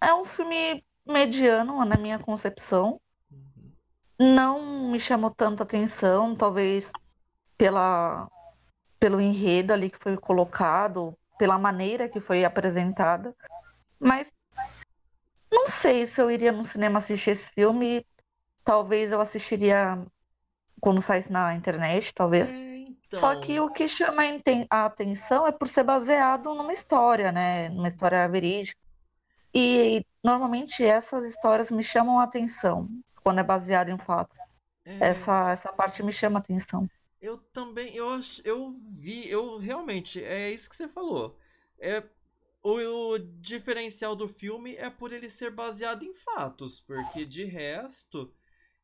É 0.00 0.14
um 0.14 0.24
filme 0.24 0.84
mediano 1.04 1.84
na 1.84 1.96
minha 1.96 2.18
concepção. 2.18 3.00
Não 4.18 4.90
me 4.90 5.00
chamou 5.00 5.30
tanta 5.30 5.64
atenção, 5.64 6.34
talvez 6.36 6.90
pela, 7.58 8.28
pelo 8.98 9.20
enredo 9.20 9.72
ali 9.72 9.90
que 9.90 9.98
foi 9.98 10.16
colocado, 10.16 11.14
pela 11.38 11.58
maneira 11.58 12.08
que 12.08 12.20
foi 12.20 12.44
apresentada. 12.44 13.34
Mas 13.98 14.32
não 15.56 15.68
sei 15.68 16.06
se 16.06 16.20
eu 16.20 16.30
iria 16.30 16.52
no 16.52 16.64
cinema 16.64 16.98
assistir 16.98 17.30
esse 17.30 17.48
filme. 17.50 18.06
Talvez 18.62 19.10
eu 19.10 19.20
assistiria 19.20 19.98
quando 20.80 21.00
saísse 21.00 21.32
na 21.32 21.54
internet, 21.54 22.12
talvez. 22.14 22.52
É, 22.52 22.76
então... 22.78 23.20
Só 23.20 23.40
que 23.40 23.58
o 23.58 23.70
que 23.70 23.88
chama 23.88 24.22
a 24.68 24.84
atenção 24.84 25.46
é 25.46 25.52
por 25.52 25.68
ser 25.68 25.82
baseado 25.82 26.54
numa 26.54 26.72
história, 26.72 27.32
né? 27.32 27.70
Numa 27.70 27.88
história 27.88 28.28
verídica. 28.28 28.80
E 29.54 30.04
normalmente 30.22 30.84
essas 30.84 31.24
histórias 31.24 31.70
me 31.70 31.82
chamam 31.82 32.20
a 32.20 32.24
atenção 32.24 32.88
quando 33.22 33.40
é 33.40 33.42
baseado 33.42 33.88
em 33.88 33.98
fatos. 33.98 34.38
É... 34.84 35.08
Essa, 35.08 35.50
essa 35.50 35.72
parte 35.72 36.02
me 36.02 36.12
chama 36.12 36.38
a 36.38 36.40
atenção. 36.40 36.88
Eu 37.20 37.38
também, 37.38 37.96
eu, 37.96 38.20
eu 38.44 38.76
vi, 38.92 39.28
eu 39.28 39.56
realmente, 39.56 40.22
é 40.22 40.50
isso 40.50 40.68
que 40.68 40.76
você 40.76 40.86
falou. 40.86 41.36
É, 41.78 42.02
o, 42.68 43.18
diferencial 43.18 44.16
do 44.16 44.26
filme 44.26 44.74
é 44.74 44.90
por 44.90 45.12
ele 45.12 45.30
ser 45.30 45.50
baseado 45.50 46.04
em 46.04 46.12
fatos, 46.14 46.80
porque 46.80 47.24
de 47.24 47.44
resto 47.44 48.34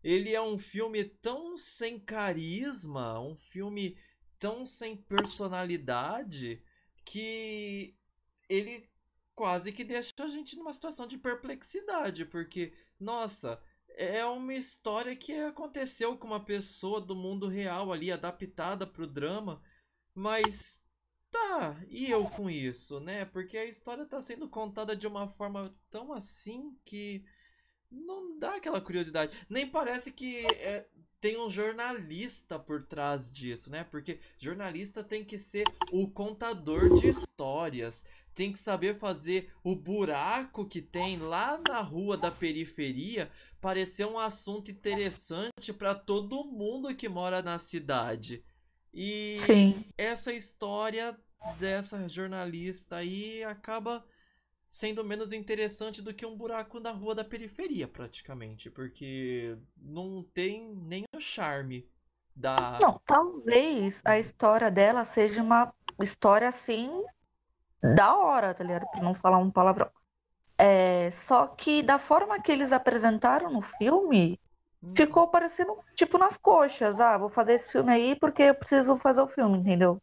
ele 0.05 0.35
é 0.35 0.41
um 0.41 0.59
filme 0.59 1.05
tão 1.05 1.57
sem 1.57 1.99
carisma, 1.99 3.19
um 3.21 3.37
filme 3.37 3.97
tão 4.39 4.65
sem 4.65 4.97
personalidade 4.97 6.63
que 7.05 7.97
ele 8.49 8.89
quase 9.35 9.73
que 9.73 9.83
deixa 9.83 10.13
a 10.21 10.29
gente 10.29 10.57
numa 10.57 10.73
situação 10.73 11.07
de 11.07 11.19
perplexidade, 11.19 12.25
porque 12.25 12.73
nossa, 13.01 13.61
é 13.89 14.25
uma 14.25 14.55
história 14.55 15.17
que 15.17 15.33
aconteceu 15.33 16.17
com 16.17 16.29
uma 16.29 16.45
pessoa 16.45 17.01
do 17.01 17.17
mundo 17.17 17.49
real 17.49 17.93
ali 17.93 18.13
adaptada 18.13 18.87
para 18.87 19.03
o 19.03 19.07
drama, 19.07 19.63
mas 20.15 20.82
tá, 21.33 21.83
e 21.89 22.11
eu 22.11 22.25
com 22.27 22.49
isso, 22.49 23.01
né? 23.01 23.25
Porque 23.25 23.57
a 23.57 23.65
história 23.65 24.03
está 24.03 24.21
sendo 24.21 24.49
contada 24.49 24.95
de 24.95 25.07
uma 25.07 25.27
forma 25.27 25.75
tão 25.91 26.13
assim 26.13 26.77
que 26.85 27.25
não 27.91 28.39
dá 28.39 28.57
aquela 28.57 28.81
curiosidade. 28.81 29.35
Nem 29.49 29.67
parece 29.67 30.13
que 30.13 30.47
é, 30.47 30.87
tem 31.21 31.39
um 31.41 31.49
jornalista 31.49 32.59
por 32.59 32.85
trás 32.85 33.33
disso, 33.33 33.71
né? 33.71 33.83
Porque 33.85 34.21
jornalista 34.39 35.03
tem 35.03 35.25
que 35.25 35.39
ser 35.39 35.65
o 35.91 36.09
contador 36.09 36.95
de 36.95 37.09
histórias. 37.09 38.05
Tem 38.35 38.51
que 38.51 38.59
saber 38.59 38.99
fazer 38.99 39.53
o 39.63 39.75
buraco 39.75 40.67
que 40.67 40.81
tem 40.81 41.19
lá 41.19 41.61
na 41.69 41.81
rua 41.81 42.17
da 42.17 42.31
periferia 42.31 43.31
parecer 43.61 44.07
um 44.07 44.19
assunto 44.19 44.71
interessante 44.71 45.73
para 45.73 45.95
todo 45.95 46.45
mundo 46.45 46.95
que 46.95 47.09
mora 47.09 47.43
na 47.43 47.59
cidade. 47.59 48.43
E 48.93 49.37
Sim. 49.39 49.85
essa 49.97 50.33
história 50.33 51.17
dessa 51.59 52.07
jornalista 52.09 52.97
aí 52.97 53.43
acaba 53.45 54.05
sendo 54.67 55.05
menos 55.05 55.33
interessante 55.33 56.01
do 56.01 56.15
que 56.15 56.25
um 56.25 56.37
buraco 56.37 56.81
na 56.81 56.91
rua 56.93 57.15
da 57.15 57.25
periferia, 57.25 57.87
praticamente, 57.87 58.71
porque 58.71 59.57
não 59.77 60.23
tem 60.33 60.75
nem 60.75 61.05
o 61.15 61.21
charme 61.21 61.87
da. 62.35 62.79
Não, 62.81 63.01
talvez 63.05 64.01
a 64.05 64.19
história 64.19 64.71
dela 64.71 65.05
seja 65.05 65.43
uma 65.43 65.73
história 66.01 66.49
assim 66.49 67.05
da 67.83 68.17
hora, 68.17 68.55
tá 68.55 68.65
ligado? 68.65 68.87
Pra 68.91 69.03
não 69.03 69.15
falar 69.15 69.39
um 69.39 69.51
palavrão. 69.51 69.91
É, 70.57 71.11
só 71.11 71.47
que 71.49 71.83
da 71.83 71.99
forma 71.99 72.41
que 72.41 72.53
eles 72.53 72.73
apresentaram 72.73 73.51
no 73.51 73.61
filme. 73.61 74.41
Ficou 74.97 75.29
parecendo 75.29 75.79
tipo 75.95 76.19
nas 76.19 76.37
coxas. 76.37 76.99
Ah, 77.01 77.19
vou 77.19 77.29
fazer 77.29 77.55
esse 77.55 77.71
filme 77.71 77.93
aí 77.93 78.17
porque 78.17 78.43
eu 78.43 78.55
preciso 78.55 78.97
fazer 78.97 79.21
o 79.21 79.29
filme, 79.29 79.59
entendeu? 79.59 80.01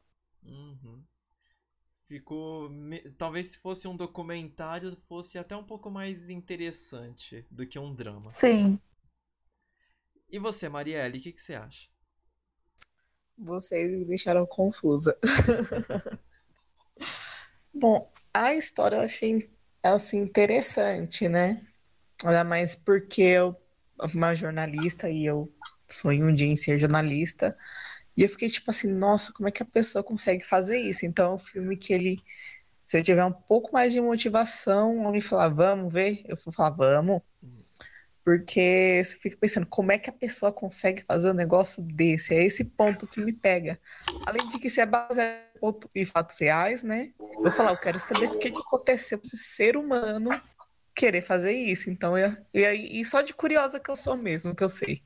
Ficou. 2.07 2.71
Talvez 3.17 3.49
se 3.49 3.59
fosse 3.59 3.87
um 3.87 3.95
documentário, 3.95 4.97
fosse 5.07 5.37
até 5.37 5.55
um 5.55 5.63
pouco 5.63 5.91
mais 5.91 6.29
interessante 6.29 7.45
do 7.51 7.67
que 7.67 7.77
um 7.77 7.93
drama. 7.93 8.31
Sim. 8.31 8.79
E 10.31 10.39
você, 10.39 10.67
Marielle, 10.67 11.19
o 11.19 11.21
que, 11.21 11.31
que 11.31 11.41
você 11.41 11.53
acha? 11.53 11.87
Vocês 13.37 13.95
me 13.95 14.05
deixaram 14.05 14.45
confusa. 14.45 15.17
Bom, 17.73 18.11
a 18.33 18.53
história 18.53 18.97
eu 18.97 19.01
achei 19.01 19.49
assim 19.83 20.19
interessante, 20.19 21.29
né? 21.29 21.65
Ainda 22.23 22.43
mais 22.43 22.75
porque 22.75 23.21
eu, 23.21 23.55
uma 24.13 24.35
jornalista 24.35 25.09
e 25.09 25.25
eu 25.25 25.51
sonho 25.87 26.27
um 26.27 26.33
dia 26.33 26.47
em 26.47 26.55
ser 26.55 26.77
jornalista. 26.77 27.57
E 28.15 28.23
eu 28.23 28.29
fiquei 28.29 28.49
tipo 28.49 28.69
assim, 28.69 28.91
nossa, 28.91 29.31
como 29.31 29.47
é 29.47 29.51
que 29.51 29.63
a 29.63 29.65
pessoa 29.65 30.03
consegue 30.03 30.43
fazer 30.43 30.79
isso? 30.79 31.05
Então, 31.05 31.31
é 31.31 31.35
um 31.35 31.39
filme 31.39 31.77
que 31.77 31.93
ele, 31.93 32.19
se 32.85 32.97
eu 32.97 33.03
tiver 33.03 33.23
um 33.23 33.31
pouco 33.31 33.71
mais 33.71 33.93
de 33.93 34.01
motivação, 34.01 35.05
alguém 35.05 35.21
falar, 35.21 35.49
vamos 35.49 35.93
ver, 35.93 36.21
eu 36.27 36.37
vou 36.43 36.53
falar, 36.53 36.71
vamos. 36.71 37.21
Porque 38.23 39.01
você 39.03 39.17
fica 39.17 39.37
pensando, 39.37 39.65
como 39.65 39.91
é 39.91 39.97
que 39.97 40.09
a 40.09 40.13
pessoa 40.13 40.51
consegue 40.51 41.03
fazer 41.03 41.31
um 41.31 41.33
negócio 41.33 41.81
desse? 41.81 42.33
É 42.33 42.43
esse 42.43 42.65
ponto 42.65 43.07
que 43.07 43.21
me 43.21 43.33
pega. 43.33 43.79
Além 44.25 44.47
de 44.49 44.59
que 44.59 44.69
se 44.69 44.81
é 44.81 44.85
baseado 44.85 45.39
em 45.95 46.05
fatos 46.05 46.37
reais, 46.39 46.83
né? 46.83 47.11
Eu 47.19 47.41
vou 47.41 47.51
falar, 47.51 47.71
eu 47.71 47.77
quero 47.77 47.99
saber 47.99 48.27
o 48.27 48.37
que, 48.37 48.51
que 48.51 48.61
aconteceu 48.61 49.17
com 49.17 49.25
esse 49.25 49.37
ser 49.37 49.75
humano 49.75 50.29
querer 50.99 51.21
fazer 51.21 51.53
isso. 51.53 51.89
Então, 51.89 52.17
eu, 52.17 52.35
eu, 52.53 52.73
e 52.73 53.05
só 53.05 53.21
de 53.21 53.33
curiosa 53.33 53.79
que 53.79 53.89
eu 53.89 53.95
sou 53.95 54.17
mesmo, 54.17 54.53
que 54.53 54.63
eu 54.63 54.67
sei. 54.67 55.01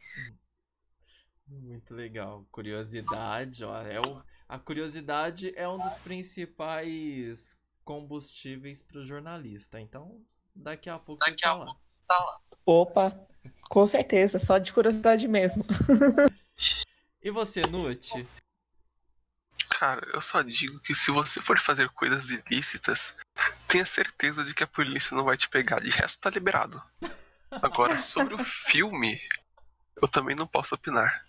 Muito 1.47 1.93
legal. 1.93 2.43
Curiosidade, 2.51 3.63
ó, 3.63 3.79
é 3.83 3.99
o, 3.99 4.23
a 4.49 4.57
curiosidade 4.57 5.53
é 5.55 5.69
um 5.69 5.77
dos 5.77 5.97
principais 5.99 7.61
combustíveis 7.85 8.81
para 8.81 9.01
o 9.01 9.05
jornalista. 9.05 9.79
Então, 9.79 10.19
daqui 10.55 10.89
a 10.89 10.97
pouco 10.97 11.23
daqui 11.23 11.37
você 11.37 11.43
tá, 11.43 11.53
lá. 11.53 11.75
tá 12.07 12.19
lá. 12.19 12.39
Opa, 12.65 13.27
com 13.69 13.85
certeza, 13.85 14.39
só 14.39 14.57
de 14.57 14.73
curiosidade 14.73 15.27
mesmo. 15.27 15.63
e 17.21 17.29
você, 17.29 17.61
Nute? 17.67 18.27
Cara, 19.69 20.01
eu 20.11 20.21
só 20.21 20.41
digo 20.41 20.79
que 20.79 20.95
se 20.95 21.11
você 21.11 21.39
for 21.39 21.59
fazer 21.59 21.87
coisas 21.89 22.31
ilícitas, 22.31 23.13
tenha 23.74 23.86
certeza 23.88 24.43
de 24.43 24.53
que 24.53 24.63
a 24.63 24.67
polícia 24.67 25.17
não 25.17 25.24
vai 25.24 25.36
te 25.36 25.49
pegar. 25.49 25.80
De 25.80 25.89
resto, 25.89 26.19
tá 26.19 26.30
liberado. 26.30 26.80
Agora, 27.49 27.97
sobre 27.97 28.36
o 28.36 28.43
filme, 28.43 29.19
eu 29.99 30.07
também 30.07 30.36
não 30.36 30.45
posso 30.45 30.76
opinar. 30.76 31.26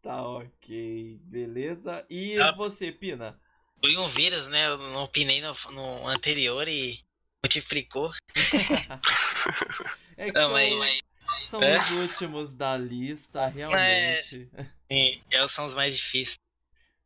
Tá 0.00 0.22
ok, 0.22 1.18
beleza. 1.24 2.06
E 2.08 2.40
ah, 2.40 2.52
você, 2.52 2.92
Pina? 2.92 3.36
Foi 3.80 3.96
um 3.96 4.06
vírus, 4.06 4.46
né? 4.46 4.68
Eu 4.68 4.78
não 4.78 5.02
opinei 5.02 5.40
no, 5.40 5.56
no 5.72 6.06
anterior 6.06 6.68
e 6.68 7.00
multiplicou. 7.44 8.12
é 10.16 10.26
que 10.26 10.32
não, 10.32 10.50
são, 10.50 10.78
mas... 10.78 11.02
são 11.48 11.62
é? 11.62 11.78
os 11.78 11.90
últimos 11.90 12.54
da 12.54 12.76
lista, 12.76 13.48
realmente. 13.48 14.48
É, 14.54 14.64
sim, 14.88 15.20
eles 15.28 15.50
são 15.50 15.66
os 15.66 15.74
mais 15.74 15.96
difíceis. 15.96 16.36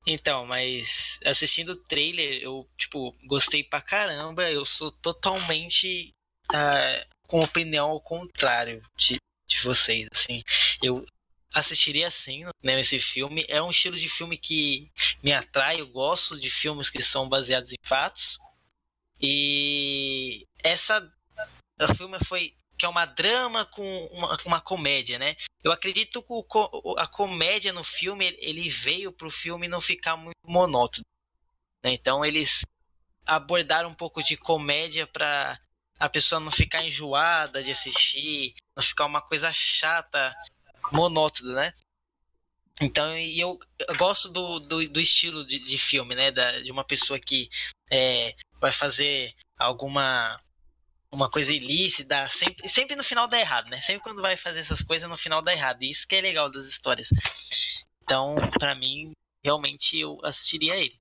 Então, 0.06 0.46
mas 0.46 1.18
assistindo 1.24 1.70
o 1.70 1.76
trailer, 1.76 2.40
eu, 2.40 2.68
tipo, 2.76 3.12
gostei 3.24 3.64
pra 3.64 3.80
caramba. 3.80 4.48
Eu 4.50 4.64
sou 4.64 4.90
totalmente 4.90 6.14
uh, 6.52 7.16
com 7.26 7.40
opinião 7.42 7.90
ao 7.90 8.00
contrário 8.00 8.82
de, 8.96 9.16
de 9.48 9.60
vocês, 9.62 10.08
assim. 10.12 10.44
Eu 10.80 11.04
assistiria 11.52 12.10
sim 12.10 12.44
né, 12.62 12.78
esse 12.78 13.00
filme. 13.00 13.44
É 13.48 13.60
um 13.60 13.70
estilo 13.70 13.96
de 13.96 14.08
filme 14.08 14.38
que 14.38 14.90
me 15.22 15.32
atrai. 15.32 15.80
Eu 15.80 15.88
gosto 15.88 16.38
de 16.38 16.50
filmes 16.50 16.88
que 16.88 17.02
são 17.02 17.28
baseados 17.28 17.72
em 17.72 17.78
fatos. 17.82 18.38
E 19.20 20.46
essa 20.62 21.00
o 21.80 21.94
filme 21.94 22.18
foi 22.24 22.54
que 22.76 22.84
é 22.84 22.88
uma 22.88 23.04
drama 23.04 23.64
com 23.64 24.06
uma, 24.12 24.36
uma 24.44 24.60
comédia, 24.60 25.18
né? 25.18 25.36
Eu 25.62 25.72
acredito 25.72 26.22
que 26.22 26.32
o, 26.32 26.94
a 26.98 27.06
comédia 27.06 27.72
no 27.72 27.82
filme 27.82 28.36
ele 28.38 28.68
veio 28.68 29.10
para 29.12 29.26
o 29.26 29.30
filme 29.30 29.66
não 29.66 29.80
ficar 29.80 30.16
muito 30.16 30.36
monótono. 30.44 31.04
Né? 31.82 31.92
Então 31.92 32.24
eles 32.24 32.64
abordaram 33.24 33.88
um 33.88 33.94
pouco 33.94 34.22
de 34.22 34.36
comédia 34.36 35.06
para 35.06 35.58
a 35.98 36.08
pessoa 36.08 36.40
não 36.40 36.50
ficar 36.50 36.84
enjoada 36.84 37.62
de 37.62 37.70
assistir, 37.70 38.54
não 38.76 38.82
ficar 38.82 39.06
uma 39.06 39.20
coisa 39.20 39.50
chata 39.52 40.34
monótono, 40.92 41.54
né? 41.54 41.72
Então, 42.80 43.16
e 43.16 43.40
eu, 43.40 43.58
eu 43.88 43.96
gosto 43.96 44.28
do, 44.28 44.60
do, 44.60 44.86
do 44.88 45.00
estilo 45.00 45.46
de, 45.46 45.58
de, 45.58 45.78
filme, 45.78 46.14
né? 46.14 46.30
Da, 46.30 46.60
de 46.60 46.70
uma 46.70 46.84
pessoa 46.84 47.18
que 47.18 47.48
é, 47.90 48.34
vai 48.60 48.70
fazer 48.70 49.34
alguma 49.56 50.38
uma 51.16 51.30
coisa 51.30 51.52
ilícita, 51.52 52.28
sempre, 52.28 52.68
sempre 52.68 52.96
no 52.96 53.02
final 53.02 53.26
dá 53.26 53.40
errado, 53.40 53.68
né? 53.68 53.80
Sempre 53.80 54.02
quando 54.02 54.22
vai 54.22 54.36
fazer 54.36 54.60
essas 54.60 54.82
coisas, 54.82 55.08
no 55.08 55.16
final 55.16 55.42
dá 55.42 55.52
errado. 55.52 55.82
E 55.82 55.90
isso 55.90 56.06
que 56.06 56.14
é 56.14 56.20
legal 56.20 56.50
das 56.50 56.66
histórias. 56.66 57.08
Então, 58.02 58.36
para 58.58 58.74
mim, 58.74 59.12
realmente 59.44 59.98
eu 59.98 60.18
assistiria 60.24 60.76
ele. 60.76 61.00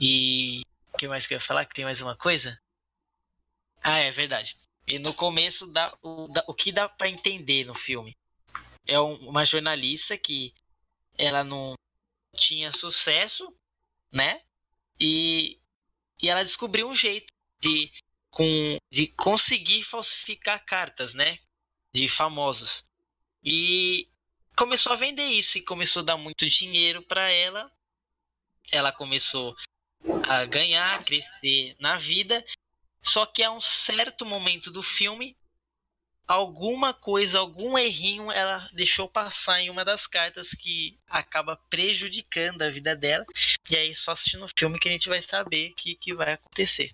E 0.00 0.62
o 0.94 0.98
que 0.98 1.08
mais 1.08 1.26
que 1.26 1.34
eu 1.34 1.36
ia 1.36 1.40
falar? 1.40 1.66
Que 1.66 1.74
tem 1.74 1.84
mais 1.84 2.00
uma 2.00 2.16
coisa? 2.16 2.58
Ah, 3.82 3.98
é 3.98 4.10
verdade. 4.10 4.56
E 4.86 4.98
no 4.98 5.12
começo, 5.12 5.66
dá, 5.66 5.94
o, 6.02 6.28
dá, 6.28 6.44
o 6.46 6.54
que 6.54 6.72
dá 6.72 6.88
para 6.88 7.08
entender 7.08 7.64
no 7.64 7.74
filme? 7.74 8.16
é 8.90 8.98
uma 8.98 9.44
jornalista 9.44 10.18
que 10.18 10.52
ela 11.16 11.44
não 11.44 11.74
tinha 12.34 12.72
sucesso, 12.72 13.52
né? 14.12 14.42
E, 14.98 15.60
e 16.20 16.28
ela 16.28 16.42
descobriu 16.42 16.88
um 16.88 16.94
jeito 16.94 17.32
de, 17.60 17.90
com, 18.30 18.78
de 18.90 19.08
conseguir 19.08 19.82
falsificar 19.82 20.64
cartas, 20.64 21.14
né? 21.14 21.38
De 21.92 22.08
famosos. 22.08 22.84
E 23.42 24.08
começou 24.56 24.92
a 24.92 24.96
vender 24.96 25.26
isso 25.26 25.58
e 25.58 25.62
começou 25.62 26.02
a 26.02 26.06
dar 26.06 26.16
muito 26.16 26.48
dinheiro 26.48 27.02
para 27.02 27.30
ela. 27.30 27.70
Ela 28.70 28.92
começou 28.92 29.56
a 30.28 30.44
ganhar, 30.44 31.00
a 31.00 31.02
crescer 31.02 31.74
na 31.78 31.96
vida. 31.96 32.44
Só 33.02 33.26
que 33.26 33.42
a 33.42 33.50
um 33.50 33.60
certo 33.60 34.24
momento 34.26 34.70
do 34.70 34.82
filme, 34.82 35.36
alguma 36.28 36.94
coisa, 36.94 37.38
algum 37.38 37.76
errinho 37.76 38.30
ela 38.30 38.68
deixou 38.72 39.08
passar 39.08 39.60
em 39.60 39.70
uma 39.70 39.84
das 39.84 40.06
cartas 40.06 40.50
que 40.50 40.98
acaba 41.08 41.56
prejudicando 41.68 42.62
a 42.62 42.70
vida 42.70 42.94
dela. 42.94 43.24
E 43.68 43.76
aí, 43.76 43.94
só 43.94 44.12
assistindo 44.12 44.44
o 44.44 44.50
filme 44.56 44.78
que 44.78 44.88
a 44.88 44.92
gente 44.92 45.08
vai 45.08 45.20
saber 45.22 45.70
o 45.70 45.74
que, 45.74 45.96
que 45.96 46.14
vai 46.14 46.34
acontecer. 46.34 46.92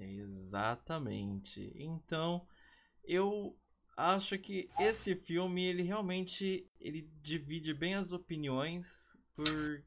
Exatamente. 0.00 1.72
Então, 1.76 2.46
eu 3.04 3.56
acho 3.96 4.38
que 4.38 4.70
esse 4.78 5.16
filme, 5.16 5.64
ele 5.64 5.82
realmente 5.82 6.70
ele 6.80 7.10
divide 7.20 7.74
bem 7.74 7.94
as 7.94 8.12
opiniões 8.12 9.16
por 9.34 9.82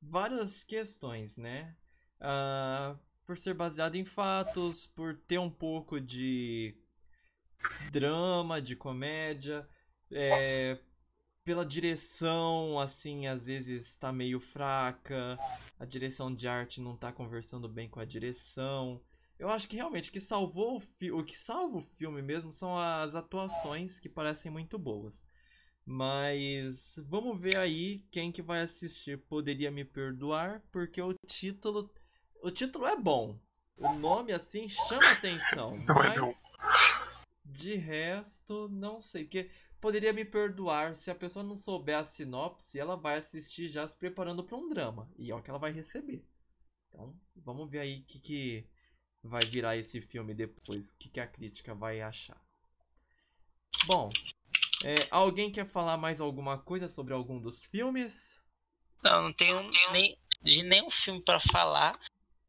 várias 0.00 0.64
questões, 0.64 1.36
né? 1.36 1.76
Uh, 2.20 2.98
por 3.26 3.36
ser 3.36 3.54
baseado 3.54 3.96
em 3.96 4.04
fatos, 4.04 4.86
por 4.86 5.16
ter 5.26 5.38
um 5.38 5.50
pouco 5.50 6.00
de 6.00 6.74
drama, 7.90 8.60
de 8.60 8.76
comédia, 8.76 9.66
é, 10.10 10.78
pela 11.44 11.64
direção, 11.64 12.78
assim, 12.78 13.26
às 13.26 13.46
vezes 13.46 13.86
está 13.86 14.12
meio 14.12 14.40
fraca, 14.40 15.38
a 15.78 15.84
direção 15.84 16.34
de 16.34 16.48
arte 16.48 16.80
não 16.80 16.94
está 16.94 17.12
conversando 17.12 17.68
bem 17.68 17.88
com 17.88 18.00
a 18.00 18.04
direção. 18.04 19.00
Eu 19.38 19.50
acho 19.50 19.68
que 19.68 19.76
realmente 19.76 20.10
o 20.10 20.12
que 20.12 20.20
salvou 20.20 20.78
o, 20.78 21.18
o 21.18 21.24
que 21.24 21.36
salva 21.36 21.78
o 21.78 21.82
filme 21.82 22.22
mesmo 22.22 22.52
são 22.52 22.78
as 22.78 23.14
atuações 23.14 23.98
que 23.98 24.08
parecem 24.08 24.50
muito 24.50 24.78
boas. 24.78 25.24
Mas 25.84 26.98
vamos 27.06 27.38
ver 27.38 27.56
aí 27.56 28.06
quem 28.10 28.32
que 28.32 28.40
vai 28.40 28.62
assistir 28.62 29.18
poderia 29.18 29.70
me 29.70 29.84
perdoar, 29.84 30.62
porque 30.72 31.00
o 31.02 31.14
título 31.26 31.92
o 32.42 32.50
título 32.50 32.86
é 32.86 32.96
bom. 32.96 33.38
O 33.76 33.92
nome 33.94 34.32
assim 34.32 34.68
chama 34.68 35.10
atenção, 35.10 35.72
mas 35.88 36.44
de 37.44 37.74
resto, 37.74 38.68
não 38.68 39.00
sei, 39.00 39.24
porque 39.24 39.50
poderia 39.80 40.12
me 40.12 40.24
perdoar 40.24 40.94
se 40.94 41.10
a 41.10 41.14
pessoa 41.14 41.44
não 41.44 41.54
souber 41.54 41.98
a 41.98 42.04
sinopse, 42.04 42.78
ela 42.78 42.96
vai 42.96 43.16
assistir 43.16 43.68
já 43.68 43.86
se 43.86 43.96
preparando 43.98 44.42
para 44.42 44.56
um 44.56 44.68
drama, 44.68 45.10
e 45.16 45.30
é 45.30 45.34
o 45.34 45.42
que 45.42 45.50
ela 45.50 45.58
vai 45.58 45.72
receber. 45.72 46.24
Então, 46.88 47.14
vamos 47.36 47.70
ver 47.70 47.80
aí 47.80 48.00
o 48.00 48.04
que, 48.04 48.18
que 48.20 48.68
vai 49.24 49.44
virar 49.44 49.76
esse 49.76 50.00
filme 50.00 50.34
depois, 50.34 50.90
o 50.90 50.94
que, 50.98 51.08
que 51.08 51.20
a 51.20 51.26
crítica 51.26 51.74
vai 51.74 52.00
achar. 52.02 52.40
Bom, 53.86 54.10
é, 54.84 54.94
alguém 55.10 55.50
quer 55.50 55.66
falar 55.66 55.96
mais 55.96 56.20
alguma 56.20 56.58
coisa 56.58 56.88
sobre 56.88 57.14
algum 57.14 57.40
dos 57.40 57.64
filmes? 57.64 58.44
Não, 59.02 59.22
não 59.22 59.32
tenho 59.32 59.62
nem, 59.92 60.18
de 60.42 60.62
nenhum 60.62 60.90
filme 60.90 61.22
para 61.22 61.40
falar. 61.40 61.98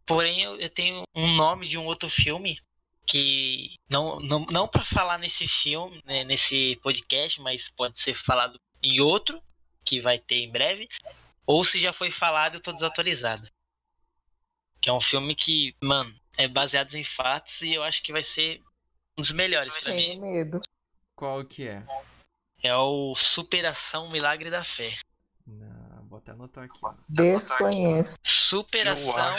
Porém, 0.05 0.43
eu, 0.43 0.59
eu 0.59 0.69
tenho 0.69 1.03
um 1.15 1.33
nome 1.35 1.67
de 1.67 1.77
um 1.77 1.85
outro 1.85 2.09
filme 2.09 2.59
que 3.07 3.75
não, 3.89 4.19
não, 4.19 4.39
não 4.45 4.67
para 4.67 4.83
falar 4.83 5.17
nesse 5.17 5.47
filme, 5.47 6.01
né, 6.05 6.23
nesse 6.23 6.77
podcast, 6.81 7.39
mas 7.41 7.69
pode 7.69 7.99
ser 7.99 8.13
falado 8.13 8.59
em 8.83 8.99
outro 8.99 9.41
que 9.83 9.99
vai 9.99 10.19
ter 10.19 10.37
em 10.37 10.51
breve, 10.51 10.87
ou 11.45 11.63
se 11.63 11.79
já 11.79 11.93
foi 11.93 12.09
falado 12.09 12.55
eu 12.55 12.61
tô 12.61 12.73
desautorizado. 12.73 13.47
Que 14.81 14.89
é 14.89 14.93
um 14.93 15.01
filme 15.01 15.35
que, 15.35 15.75
mano, 15.81 16.13
é 16.37 16.47
baseado 16.47 16.93
em 16.95 17.03
fatos 17.03 17.61
e 17.61 17.73
eu 17.73 17.83
acho 17.83 18.03
que 18.03 18.11
vai 18.11 18.23
ser 18.23 18.61
um 19.17 19.21
dos 19.21 19.31
melhores 19.31 19.77
para 19.79 19.93
mim. 19.93 20.19
medo. 20.19 20.59
Qual 21.15 21.43
que 21.45 21.67
é? 21.67 21.85
É 22.61 22.75
o 22.75 23.15
Superação 23.15 24.09
Milagre 24.09 24.49
da 24.49 24.63
Fé. 24.63 24.97
Não, 25.45 26.05
vou 26.07 26.17
até 26.17 26.31
anotar 26.31 26.65
aqui. 26.65 26.79
Desconheço. 27.07 28.17
Superação 28.23 29.35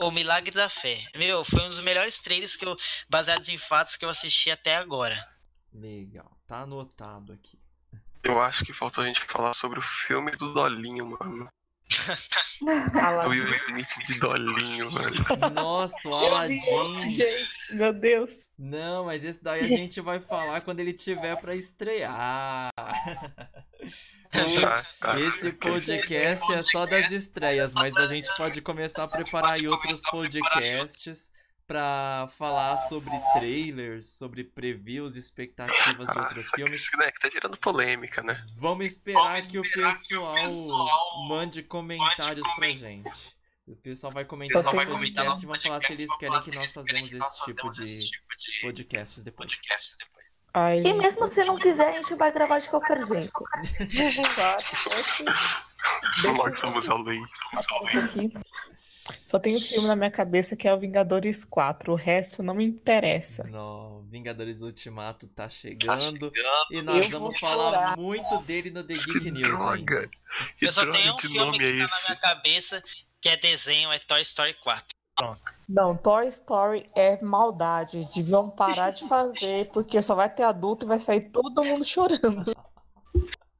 o 0.00 0.10
Milagre 0.10 0.52
da 0.52 0.70
Fé. 0.70 1.06
Meu, 1.14 1.44
foi 1.44 1.60
um 1.60 1.68
dos 1.68 1.80
melhores 1.80 2.18
trailers 2.18 2.56
que 2.56 2.64
eu, 2.64 2.76
baseados 3.08 3.48
em 3.48 3.58
fatos 3.58 3.96
que 3.96 4.04
eu 4.04 4.08
assisti 4.08 4.50
até 4.50 4.76
agora. 4.76 5.28
Legal, 5.72 6.38
tá 6.46 6.60
anotado 6.60 7.32
aqui. 7.32 7.58
Eu 8.22 8.40
acho 8.40 8.64
que 8.64 8.72
faltou 8.72 9.04
a 9.04 9.06
gente 9.06 9.20
falar 9.20 9.54
sobre 9.54 9.78
o 9.78 9.82
filme 9.82 10.30
do 10.32 10.52
Dolinho, 10.52 11.06
mano. 11.06 11.48
o 13.26 13.28
Will 13.28 13.54
Smith 13.54 13.88
de 14.06 14.20
Dolinho, 14.20 14.90
mano. 14.90 15.50
Nossa, 15.52 16.08
o 16.08 16.14
Aladdin. 16.14 16.60
Gente, 17.08 17.74
meu 17.74 17.92
Deus. 17.92 18.48
Não, 18.58 19.04
mas 19.06 19.24
esse 19.24 19.42
daí 19.42 19.64
a 19.64 19.68
gente 19.68 20.00
vai 20.00 20.20
falar 20.20 20.60
quando 20.60 20.80
ele 20.80 20.92
tiver 20.92 21.36
para 21.40 21.54
estrear. 21.54 22.70
Tá, 24.30 24.86
tá. 25.00 25.20
Esse 25.20 25.52
podcast 25.52 26.52
é 26.52 26.62
só 26.62 26.86
das 26.86 27.10
estreias, 27.10 27.74
mas 27.74 27.96
a 27.96 28.06
gente 28.06 28.28
pode 28.36 28.60
começar 28.62 29.04
a 29.04 29.08
preparar 29.08 29.54
aí 29.54 29.66
outros 29.66 30.00
podcasts 30.10 31.32
para 31.70 32.26
falar 32.36 32.76
sobre 32.78 33.12
trailers, 33.32 34.06
sobre 34.06 34.42
previews, 34.42 35.14
expectativas 35.14 36.08
de 36.08 36.18
outros 36.18 36.48
ah, 36.48 36.56
filmes. 36.56 36.80
Isso, 36.80 36.96
né, 36.96 37.12
que 37.12 37.20
tá 37.20 37.30
gerando 37.30 37.56
polêmica, 37.56 38.24
né? 38.24 38.44
Vamos 38.56 38.86
esperar, 38.86 39.22
Vamos 39.22 39.46
esperar 39.46 39.52
que, 39.52 39.58
o 39.58 39.62
pessoal, 39.92 40.34
que 40.34 40.40
o 40.40 40.42
pessoal 40.42 41.28
mande 41.28 41.62
comentários 41.62 42.44
mande 42.44 42.56
pra 42.56 42.68
gente. 42.70 43.36
O 43.68 43.76
pessoal 43.76 44.12
vai 44.12 44.24
comentar 44.24 44.64
no 44.64 44.72
podcast 44.72 45.44
e 45.44 45.46
vai 45.46 45.60
falar 45.60 45.80
se 45.80 45.92
eles 45.92 46.16
querem 46.16 46.40
que 46.40 46.52
nós 46.56 46.72
façamos 46.72 47.12
esse 47.12 47.40
tipo 47.40 47.70
de 47.70 48.10
podcasts 48.62 49.22
depois. 49.22 49.60
Ai, 50.52 50.80
e 50.80 50.92
mesmo 50.92 51.24
se 51.28 51.44
não 51.44 51.54
quiser, 51.54 51.90
a 51.90 51.92
gente 51.92 52.16
vai 52.16 52.32
gravar 52.32 52.58
de 52.58 52.68
qualquer 52.68 53.06
jeito. 53.06 53.44
Nós 56.36 56.58
somos 56.58 56.90
a 56.90 56.96
lei. 56.96 57.20
Só 59.24 59.38
tem 59.38 59.56
um 59.56 59.60
filme 59.60 59.86
na 59.86 59.96
minha 59.96 60.10
cabeça 60.10 60.56
que 60.56 60.66
é 60.66 60.74
o 60.74 60.78
Vingadores 60.78 61.44
4. 61.44 61.92
O 61.92 61.96
resto 61.96 62.42
não 62.42 62.54
me 62.54 62.64
interessa. 62.64 63.44
Não, 63.44 64.02
Vingadores 64.10 64.62
Ultimato 64.62 65.26
tá 65.28 65.48
chegando. 65.48 65.86
Tá 65.86 66.00
chegando. 66.00 66.32
E 66.70 66.82
nós 66.82 67.10
Eu 67.10 67.20
vamos 67.20 67.38
falar 67.38 67.70
chorar. 67.72 67.96
muito 67.96 68.38
dele 68.42 68.70
no 68.70 68.82
The 68.82 68.94
Geek 68.94 69.30
News. 69.30 69.48
Droga. 69.48 70.10
Eu 70.60 70.72
só 70.72 70.90
tenho 70.90 71.14
um 71.14 71.18
filme 71.18 71.58
que 71.58 71.64
é 71.64 71.86
tá 71.86 71.88
na 71.88 72.08
minha 72.08 72.20
cabeça 72.20 72.82
que 73.20 73.28
é 73.28 73.36
desenho, 73.36 73.92
é 73.92 73.98
Toy 73.98 74.20
Story 74.22 74.54
4. 74.62 74.86
Pronto. 75.16 75.42
Não, 75.68 75.96
Toy 75.96 76.26
Story 76.28 76.86
é 76.96 77.20
maldade. 77.22 78.08
Deviam 78.14 78.48
parar 78.48 78.90
de 78.90 79.06
fazer, 79.06 79.70
porque 79.70 80.00
só 80.00 80.14
vai 80.14 80.28
ter 80.32 80.44
adulto 80.44 80.86
e 80.86 80.88
vai 80.88 80.98
sair 80.98 81.28
todo 81.28 81.62
mundo 81.62 81.84
chorando. 81.84 82.52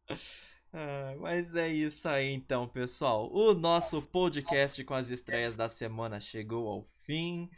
Ah, 0.72 1.14
mas 1.18 1.54
é 1.54 1.68
isso 1.68 2.08
aí 2.08 2.32
então, 2.32 2.66
pessoal. 2.68 3.28
O 3.32 3.54
nosso 3.54 4.00
podcast 4.00 4.82
com 4.84 4.94
as 4.94 5.08
estreias 5.08 5.54
da 5.56 5.68
semana 5.68 6.20
chegou 6.20 6.68
ao 6.68 6.86
fim. 7.04 7.50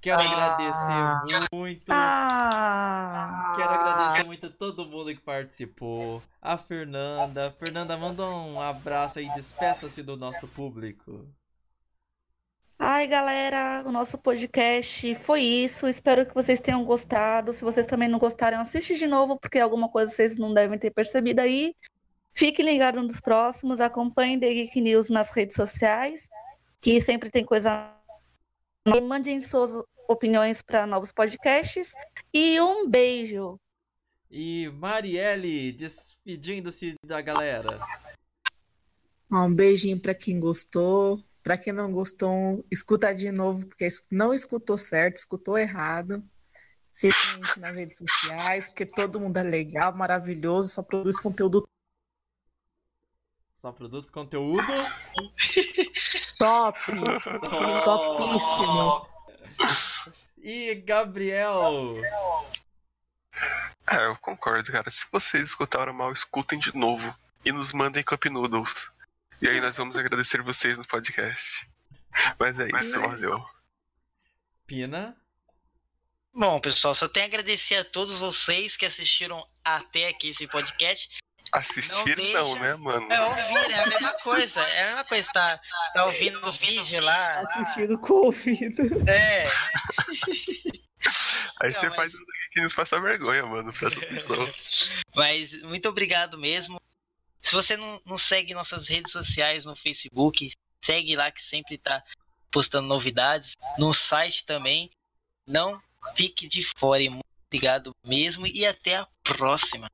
Quero 0.00 0.22
Ah. 0.22 0.54
agradecer 0.54 1.46
muito. 1.52 1.90
Ah! 1.90 3.52
Quero 3.56 3.70
agradecer 3.70 4.24
muito 4.24 4.46
a 4.46 4.50
todo 4.50 4.86
mundo 4.86 5.14
que 5.14 5.20
participou. 5.20 6.22
A 6.40 6.56
Fernanda. 6.56 7.50
Fernanda, 7.58 7.96
manda 7.96 8.24
um 8.24 8.60
abraço 8.60 9.18
aí, 9.18 9.28
despeça-se 9.34 10.02
do 10.02 10.16
nosso 10.16 10.46
público. 10.48 11.26
Ai, 12.78 13.06
galera, 13.06 13.82
o 13.84 13.92
nosso 13.92 14.16
podcast 14.16 15.14
foi 15.16 15.42
isso. 15.42 15.86
Espero 15.86 16.24
que 16.24 16.32
vocês 16.34 16.62
tenham 16.62 16.82
gostado. 16.82 17.52
Se 17.52 17.62
vocês 17.62 17.86
também 17.86 18.08
não 18.08 18.18
gostaram, 18.18 18.58
assiste 18.60 18.96
de 18.96 19.06
novo, 19.06 19.38
porque 19.38 19.58
alguma 19.58 19.88
coisa 19.90 20.10
vocês 20.10 20.36
não 20.36 20.54
devem 20.54 20.78
ter 20.78 20.90
percebido 20.90 21.40
aí. 21.40 21.74
Fiquem 22.32 22.64
ligados 22.64 23.02
nos 23.02 23.20
próximos, 23.20 23.80
acompanhem 23.80 24.38
The 24.38 24.52
Geek 24.52 24.80
News 24.80 25.10
nas 25.10 25.30
redes 25.32 25.56
sociais, 25.56 26.28
que 26.80 27.00
sempre 27.00 27.30
tem 27.30 27.44
coisa. 27.44 27.94
nova. 28.86 29.00
Mandem 29.00 29.40
suas 29.40 29.70
opiniões 30.08 30.62
para 30.62 30.86
novos 30.86 31.12
podcasts. 31.12 31.92
E 32.32 32.60
um 32.60 32.88
beijo. 32.88 33.58
E 34.30 34.70
Marielle, 34.74 35.72
despedindo-se 35.72 36.94
da 37.04 37.20
galera. 37.20 37.80
Um 39.30 39.52
beijinho 39.52 40.00
pra 40.00 40.14
quem 40.14 40.38
gostou. 40.38 41.22
Pra 41.42 41.56
quem 41.56 41.72
não 41.72 41.90
gostou, 41.90 42.64
escuta 42.70 43.14
de 43.14 43.32
novo, 43.32 43.66
porque 43.66 43.88
não 44.10 44.34
escutou 44.34 44.76
certo, 44.76 45.16
escutou 45.16 45.56
errado. 45.56 46.22
Gente 46.94 47.58
nas 47.58 47.74
redes 47.74 47.96
sociais, 47.96 48.68
porque 48.68 48.84
todo 48.84 49.18
mundo 49.18 49.38
é 49.38 49.42
legal, 49.42 49.96
maravilhoso, 49.96 50.68
só 50.68 50.82
produz 50.82 51.18
conteúdo 51.18 51.66
Só 53.60 53.70
produz 53.70 54.08
conteúdo. 54.08 54.72
top. 56.38 56.78
Topíssimo. 57.84 59.10
E 60.42 60.74
Gabriel. 60.76 62.00
É, 63.90 64.06
eu 64.06 64.16
concordo, 64.16 64.72
cara. 64.72 64.90
Se 64.90 65.04
vocês 65.12 65.44
escutaram 65.44 65.92
mal, 65.92 66.10
escutem 66.14 66.58
de 66.58 66.74
novo 66.74 67.14
e 67.44 67.52
nos 67.52 67.74
mandem 67.74 68.02
Cup 68.02 68.24
Noodles. 68.24 68.90
E 69.42 69.46
aí 69.46 69.60
nós 69.60 69.76
vamos 69.76 69.98
agradecer 69.98 70.40
vocês 70.40 70.78
no 70.78 70.86
podcast. 70.86 71.68
Mas 72.38 72.58
é 72.58 72.68
isso, 72.74 72.98
valeu. 72.98 73.44
Pina. 74.66 75.14
Bom, 76.32 76.58
pessoal, 76.58 76.94
só 76.94 77.06
tenho 77.06 77.26
a 77.26 77.28
agradecer 77.28 77.74
a 77.74 77.84
todos 77.84 78.18
vocês 78.18 78.78
que 78.78 78.86
assistiram 78.86 79.46
até 79.62 80.08
aqui 80.08 80.30
esse 80.30 80.46
podcast. 80.48 81.10
Assistir 81.52 82.16
Não 82.16 82.44
não, 82.44 82.54
né, 82.56 82.76
mano? 82.76 83.12
É 83.12 83.20
ouvir, 83.22 83.70
é 83.72 83.82
a 83.82 83.86
mesma 83.86 84.12
coisa. 84.20 84.60
É 84.62 84.82
a 84.82 84.86
mesma 84.86 85.04
coisa, 85.04 85.28
tá, 85.32 85.60
tá 85.94 86.04
ouvindo 86.06 86.46
o 86.46 86.52
vídeo 86.52 87.00
lá. 87.02 87.40
Assistindo 87.40 87.98
com 87.98 88.12
o 88.12 88.24
ouvido. 88.26 88.82
É, 89.08 89.48
Aí 91.60 91.72
Não, 91.72 91.80
você 91.80 91.88
mas- 91.88 91.96
faz 91.96 92.14
um 92.14 92.18
que 92.52 92.60
nos 92.60 92.74
passa 92.74 93.00
vergonha, 93.00 93.44
mano. 93.46 93.72
Presta 93.72 94.00
atenção. 94.04 94.36
mas 95.14 95.60
muito 95.62 95.88
obrigado 95.88 96.38
mesmo. 96.38 96.80
Se 97.42 97.52
você 97.54 97.76
não, 97.76 98.00
não 98.04 98.18
segue 98.18 98.54
nossas 98.54 98.88
redes 98.88 99.12
sociais 99.12 99.64
no 99.64 99.74
Facebook, 99.74 100.50
segue 100.80 101.16
lá 101.16 101.30
que 101.30 101.42
sempre 101.42 101.78
tá 101.78 102.02
postando 102.50 102.86
novidades. 102.88 103.56
No 103.78 103.92
site 103.92 104.44
também. 104.44 104.90
Não 105.46 105.80
fique 106.14 106.46
de 106.46 106.62
fora. 106.76 107.02
Muito 107.10 107.24
obrigado 107.46 107.94
mesmo 108.04 108.46
e 108.46 108.64
até 108.64 108.96
a 108.96 109.08
próxima. 109.24 109.90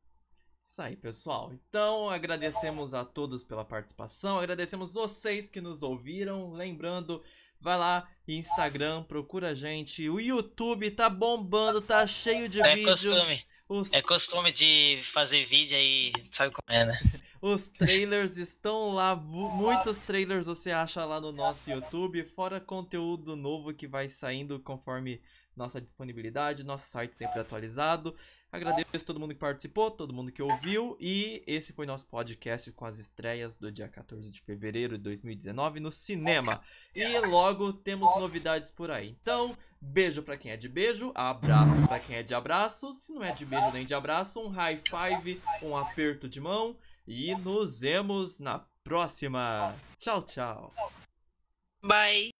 Isso 0.77 0.83
aí, 0.83 0.95
pessoal. 0.95 1.55
Então, 1.55 2.11
agradecemos 2.11 2.93
a 2.93 3.03
todos 3.03 3.43
pela 3.43 3.65
participação. 3.65 4.39
Agradecemos 4.39 4.93
vocês 4.93 5.49
que 5.49 5.59
nos 5.59 5.83
ouviram. 5.83 6.53
Lembrando, 6.53 7.23
vai 7.59 7.79
lá, 7.79 8.07
Instagram, 8.29 9.03
procura 9.05 9.53
a 9.53 9.55
gente. 9.55 10.07
O 10.11 10.21
YouTube 10.21 10.91
tá 10.91 11.09
bombando, 11.09 11.81
tá 11.81 12.07
cheio 12.07 12.47
de 12.47 12.61
É 12.61 12.75
vídeo. 12.75 12.91
costume. 12.91 13.43
Os, 13.67 13.91
É 13.95 14.03
costume 14.03 14.53
de 14.53 15.01
fazer 15.03 15.47
vídeo 15.47 15.79
aí, 15.79 16.13
sabe 16.31 16.53
como 16.53 16.67
é, 16.69 16.85
né? 16.85 17.01
os 17.41 17.69
trailers 17.69 18.37
estão 18.37 18.93
lá. 18.93 19.17
mu- 19.17 19.49
Muitos 19.53 19.99
trailers 20.01 20.45
você 20.47 20.73
acha 20.73 21.07
lá 21.07 21.19
no 21.19 21.33
nosso 21.33 21.71
YouTube. 21.71 22.23
Fora 22.23 22.61
conteúdo 22.61 23.35
novo 23.35 23.73
que 23.73 23.87
vai 23.89 24.11
saindo 24.11 24.61
conforme 24.61 25.23
nossa 25.57 25.81
disponibilidade. 25.81 26.63
Nosso 26.63 26.87
site 26.87 27.17
sempre 27.17 27.41
atualizado. 27.41 28.15
Agradeço 28.57 29.07
todo 29.07 29.21
mundo 29.21 29.35
que 29.35 29.41
participou, 29.41 29.91
todo 29.91 30.15
mundo 30.15 30.33
que 30.33 30.43
ouviu. 30.43 30.97
E 30.99 31.43
esse 31.47 31.75
foi 31.75 31.85
nosso 31.85 32.07
podcast 32.07 32.73
com 32.73 32.87
as 32.87 32.99
estreias 32.99 33.59
do 33.59 33.71
dia 33.71 33.87
14 33.87 34.33
de 34.33 34.41
fevereiro 34.41 34.97
de 34.97 35.05
2019 35.05 35.79
no 35.79 35.93
cinema. 35.93 36.63
E 36.95 37.19
logo 37.21 37.73
temos 37.73 38.11
novidades 38.17 38.71
por 38.71 38.91
aí. 38.91 39.15
Então, 39.21 39.55
beijo 39.79 40.23
pra 40.23 40.39
quem 40.39 40.53
é 40.53 40.57
de 40.57 40.71
beijo, 40.71 41.13
abraço 41.15 41.81
pra 41.87 42.01
quem 42.01 42.17
é 42.17 42.23
de 42.23 42.35
abraço. 42.35 42.95
Se 42.95 43.13
não 43.13 43.23
é 43.23 43.33
de 43.33 43.45
beijo 43.45 43.71
nem 43.73 43.85
de 43.85 43.95
abraço, 43.95 44.41
um 44.41 44.49
high 44.49 44.83
five, 44.89 45.41
um 45.63 45.77
aperto 45.77 46.27
de 46.27 46.41
mão. 46.41 46.75
E 47.07 47.35
nos 47.37 47.81
vemos 47.81 48.41
na 48.41 48.65
próxima. 48.83 49.75
Tchau, 49.99 50.23
tchau. 50.23 50.73
Bye! 51.83 52.35